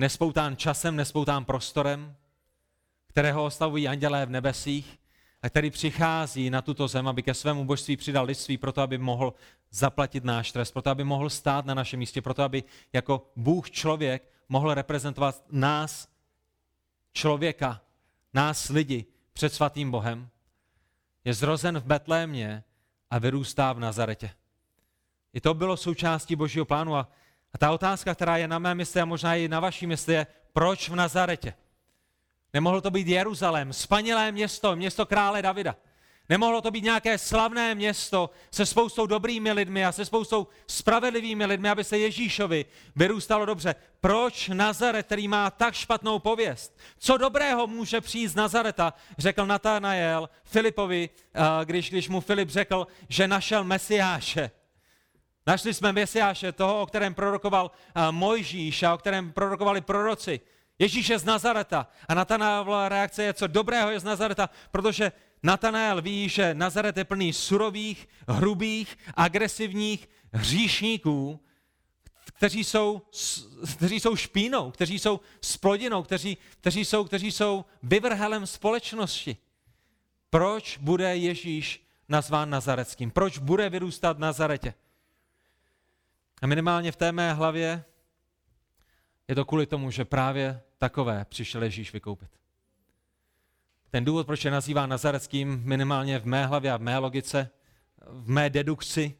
nespoután 0.00 0.56
časem, 0.56 0.96
nespoután 0.96 1.44
prostorem, 1.44 2.16
kterého 3.06 3.44
oslavují 3.44 3.88
andělé 3.88 4.26
v 4.26 4.30
nebesích 4.30 4.98
a 5.42 5.48
který 5.48 5.70
přichází 5.70 6.50
na 6.50 6.62
tuto 6.62 6.88
zem, 6.88 7.08
aby 7.08 7.22
ke 7.22 7.34
svému 7.34 7.64
božství 7.64 7.96
přidal 7.96 8.24
lidství, 8.24 8.58
proto 8.58 8.82
aby 8.82 8.98
mohl 8.98 9.34
zaplatit 9.70 10.24
náš 10.24 10.52
trest, 10.52 10.70
proto 10.70 10.90
aby 10.90 11.04
mohl 11.04 11.30
stát 11.30 11.66
na 11.66 11.74
našem 11.74 11.98
místě, 11.98 12.22
proto 12.22 12.42
aby 12.42 12.64
jako 12.92 13.30
Bůh 13.36 13.70
člověk 13.70 14.32
mohl 14.48 14.74
reprezentovat 14.74 15.44
nás, 15.50 16.08
člověka, 17.12 17.80
nás 18.34 18.68
lidi 18.68 19.06
před 19.32 19.52
svatým 19.52 19.90
Bohem. 19.90 20.28
Je 21.24 21.34
zrozen 21.34 21.78
v 21.78 21.84
Betlémě 21.84 22.64
a 23.10 23.18
vyrůstá 23.18 23.72
v 23.72 23.80
Nazaretě. 23.80 24.30
I 25.32 25.40
to 25.40 25.54
bylo 25.54 25.76
součástí 25.76 26.36
Božího 26.36 26.64
plánu 26.64 26.96
a 26.96 27.08
a 27.52 27.58
ta 27.58 27.72
otázka, 27.72 28.14
která 28.14 28.36
je 28.36 28.48
na 28.48 28.58
mém 28.58 28.76
mysli 28.76 29.00
a 29.00 29.04
možná 29.04 29.34
i 29.34 29.48
na 29.48 29.60
vaší 29.60 29.86
mysli, 29.86 30.14
je, 30.14 30.26
proč 30.52 30.88
v 30.88 30.94
Nazaretě? 30.94 31.54
Nemohlo 32.54 32.80
to 32.80 32.90
být 32.90 33.06
Jeruzalém, 33.06 33.72
spanilé 33.72 34.32
město, 34.32 34.76
město 34.76 35.06
krále 35.06 35.42
Davida. 35.42 35.76
Nemohlo 36.28 36.60
to 36.60 36.70
být 36.70 36.84
nějaké 36.84 37.18
slavné 37.18 37.74
město 37.74 38.30
se 38.50 38.66
spoustou 38.66 39.06
dobrými 39.06 39.52
lidmi 39.52 39.84
a 39.84 39.92
se 39.92 40.04
spoustou 40.04 40.46
spravedlivými 40.66 41.46
lidmi, 41.46 41.70
aby 41.70 41.84
se 41.84 41.98
Ježíšovi 41.98 42.64
vyrůstalo 42.96 43.46
dobře. 43.46 43.74
Proč 44.00 44.48
Nazaret, 44.48 45.06
který 45.06 45.28
má 45.28 45.50
tak 45.50 45.74
špatnou 45.74 46.18
pověst? 46.18 46.78
Co 46.98 47.16
dobrého 47.16 47.66
může 47.66 48.00
přijít 48.00 48.28
z 48.28 48.34
Nazareta, 48.34 48.94
řekl 49.18 49.46
Natanael 49.46 50.30
Filipovi, 50.44 51.10
když, 51.64 51.90
když 51.90 52.08
mu 52.08 52.20
Filip 52.20 52.48
řekl, 52.48 52.86
že 53.08 53.28
našel 53.28 53.64
Mesiáše. 53.64 54.50
Našli 55.46 55.74
jsme 55.74 55.92
Mesiáše, 55.92 56.52
toho, 56.52 56.82
o 56.82 56.86
kterém 56.86 57.14
prorokoval 57.14 57.70
Mojžíš 58.10 58.82
a 58.82 58.94
o 58.94 58.98
kterém 58.98 59.32
prorokovali 59.32 59.80
proroci. 59.80 60.40
Ježíše 60.78 61.18
z 61.18 61.24
Nazareta. 61.24 61.88
A 62.08 62.14
Natanaelova 62.14 62.88
reakce 62.88 63.22
je, 63.22 63.34
co 63.34 63.46
dobrého 63.46 63.90
je 63.90 64.00
z 64.00 64.04
Nazareta, 64.04 64.50
protože 64.70 65.12
Natanael 65.42 66.02
ví, 66.02 66.28
že 66.28 66.54
Nazaret 66.54 66.96
je 66.96 67.04
plný 67.04 67.32
surových, 67.32 68.08
hrubých, 68.28 68.98
agresivních 69.14 70.08
hříšníků, 70.32 71.40
kteří 72.24 72.64
jsou, 72.64 73.02
kteří 73.76 74.00
jsou 74.00 74.16
špínou, 74.16 74.70
kteří 74.70 74.98
jsou 74.98 75.20
splodinou, 75.42 76.02
kteří, 76.02 76.36
kteří, 76.60 76.84
jsou, 76.84 77.04
kteří 77.04 77.32
jsou 77.32 77.64
vyvrhelem 77.82 78.46
společnosti. 78.46 79.36
Proč 80.30 80.78
bude 80.78 81.16
Ježíš 81.16 81.86
nazván 82.08 82.50
Nazareckým? 82.50 83.10
Proč 83.10 83.38
bude 83.38 83.70
vyrůstat 83.70 84.16
v 84.16 84.20
Nazaretě? 84.20 84.74
A 86.40 86.46
minimálně 86.46 86.92
v 86.92 86.96
té 86.96 87.12
mé 87.12 87.34
hlavě 87.34 87.84
je 89.28 89.34
to 89.34 89.44
kvůli 89.44 89.66
tomu, 89.66 89.90
že 89.90 90.04
právě 90.04 90.60
takové 90.78 91.24
přišel 91.24 91.62
Ježíš 91.62 91.92
vykoupit. 91.92 92.30
Ten 93.90 94.04
důvod, 94.04 94.26
proč 94.26 94.44
je 94.44 94.50
nazývá 94.50 94.86
Nazareckým, 94.86 95.62
minimálně 95.64 96.18
v 96.18 96.26
mé 96.26 96.46
hlavě 96.46 96.72
a 96.72 96.76
v 96.76 96.80
mé 96.80 96.98
logice, 96.98 97.50
v 98.06 98.28
mé 98.28 98.50
dedukci, 98.50 99.14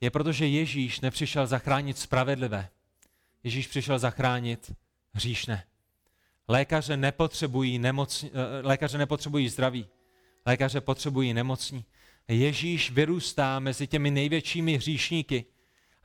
je 0.00 0.10
proto, 0.10 0.32
že 0.32 0.46
Ježíš 0.46 1.00
nepřišel 1.00 1.46
zachránit 1.46 1.98
spravedlivé. 1.98 2.68
Ježíš 3.44 3.66
přišel 3.66 3.98
zachránit 3.98 4.72
hříšné. 5.12 5.64
Lékaře 6.48 6.96
nepotřebují, 6.96 7.78
nemocní, 7.78 8.30
eh, 8.30 8.66
lékaře 8.66 8.98
nepotřebují 8.98 9.48
zdraví. 9.48 9.88
Lékaře 10.46 10.80
potřebují 10.80 11.34
nemocní. 11.34 11.84
Ježíš 12.28 12.90
vyrůstá 12.90 13.58
mezi 13.58 13.86
těmi 13.86 14.10
největšími 14.10 14.76
hříšníky, 14.76 15.44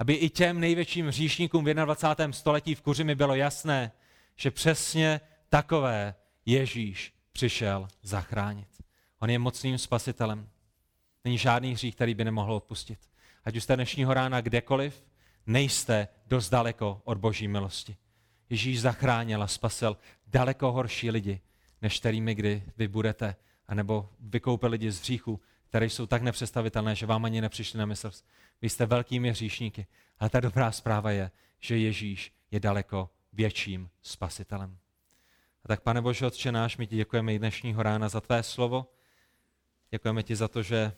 aby 0.02 0.14
i 0.14 0.30
těm 0.30 0.60
největším 0.60 1.08
hříšníkům 1.08 1.66
v 1.66 1.74
21. 1.74 2.34
století 2.34 2.76
v 2.76 2.82
Kuřimi 2.82 3.16
bylo 3.16 3.36
jasné, 3.36 3.92
že 4.36 4.52
přesně 4.52 5.22
takové 5.50 6.16
Ježíš 6.46 7.14
přišel 7.32 7.88
zachránit. 8.04 8.68
On 9.20 9.30
je 9.30 9.40
mocným 9.40 9.78
spasitelem. 9.78 10.50
Není 11.24 11.38
žádný 11.38 11.74
hřích, 11.74 11.96
který 11.96 12.14
by 12.14 12.26
nemohl 12.26 12.54
odpustit. 12.54 13.00
Ať 13.46 13.56
už 13.56 13.64
jste 13.64 13.76
dnešního 13.76 14.14
rána 14.14 14.42
kdekoliv, 14.42 15.06
nejste 15.46 16.08
dost 16.28 16.50
daleko 16.50 17.02
od 17.04 17.18
boží 17.18 17.48
milosti. 17.48 17.98
Ježíš 18.50 18.82
zachránil 18.82 19.44
a 19.44 19.48
spasil 19.48 19.98
daleko 20.28 20.72
horší 20.72 21.12
lidi, 21.12 21.42
než 21.82 22.00
kterými 22.00 22.36
kdy 22.36 22.64
vy 22.78 22.88
budete, 22.88 23.36
anebo 23.68 24.10
vykoupil 24.20 24.70
lidi 24.70 24.92
z 24.92 25.00
hříchu, 25.00 25.40
které 25.70 25.86
jsou 25.86 26.06
tak 26.06 26.22
nepředstavitelné, 26.22 26.96
že 26.96 27.06
vám 27.06 27.26
ani 27.26 27.42
nepřišli 27.42 27.80
na 27.80 27.86
mysl. 27.86 28.12
Vy 28.62 28.70
jste 28.70 28.86
velkými 28.86 29.30
hříšníky, 29.30 29.88
ale 30.20 30.30
ta 30.30 30.40
dobrá 30.40 30.72
zpráva 30.72 31.12
je, 31.12 31.32
že 31.60 31.78
Ježíš 31.78 32.34
je 32.52 32.60
daleko 32.60 33.10
větším 33.34 33.90
spasitelem. 34.02 34.78
A 35.64 35.68
tak, 35.68 35.82
pane 35.82 36.02
Bože, 36.02 36.26
Otče 36.26 36.52
náš, 36.52 36.78
my 36.78 36.88
ti 36.88 36.96
děkujeme 36.96 37.34
i 37.34 37.40
dnešního 37.40 37.84
rána 37.84 38.10
za 38.10 38.22
tvé 38.22 38.44
slovo. 38.44 38.94
Děkujeme 39.90 40.24
ti 40.24 40.36
za 40.36 40.48
to, 40.48 40.64
že 40.64 40.94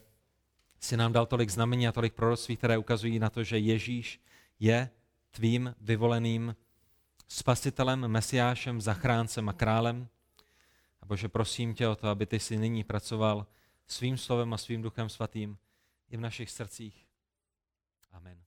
jsi 0.79 0.97
nám 0.97 1.13
dal 1.13 1.25
tolik 1.25 1.49
znamení 1.49 1.87
a 1.87 1.91
tolik 1.91 2.13
proroctví, 2.13 2.57
které 2.57 2.77
ukazují 2.77 3.19
na 3.19 3.29
to, 3.29 3.43
že 3.43 3.57
Ježíš 3.57 4.21
je 4.59 4.89
tvým 5.31 5.75
vyvoleným 5.81 6.55
spasitelem, 7.27 8.07
mesiášem, 8.07 8.81
zachráncem 8.81 9.49
a 9.49 9.53
králem. 9.53 10.07
A 11.01 11.05
Bože, 11.05 11.29
prosím 11.29 11.73
tě 11.73 11.87
o 11.87 11.95
to, 11.95 12.07
aby 12.07 12.25
ty 12.25 12.39
si 12.39 12.57
nyní 12.57 12.83
pracoval 12.83 13.47
svým 13.87 14.17
slovem 14.17 14.53
a 14.53 14.57
svým 14.57 14.81
duchem 14.81 15.09
svatým 15.09 15.57
i 16.09 16.17
v 16.17 16.21
našich 16.21 16.51
srdcích. 16.51 17.02
Amen. 18.13 18.42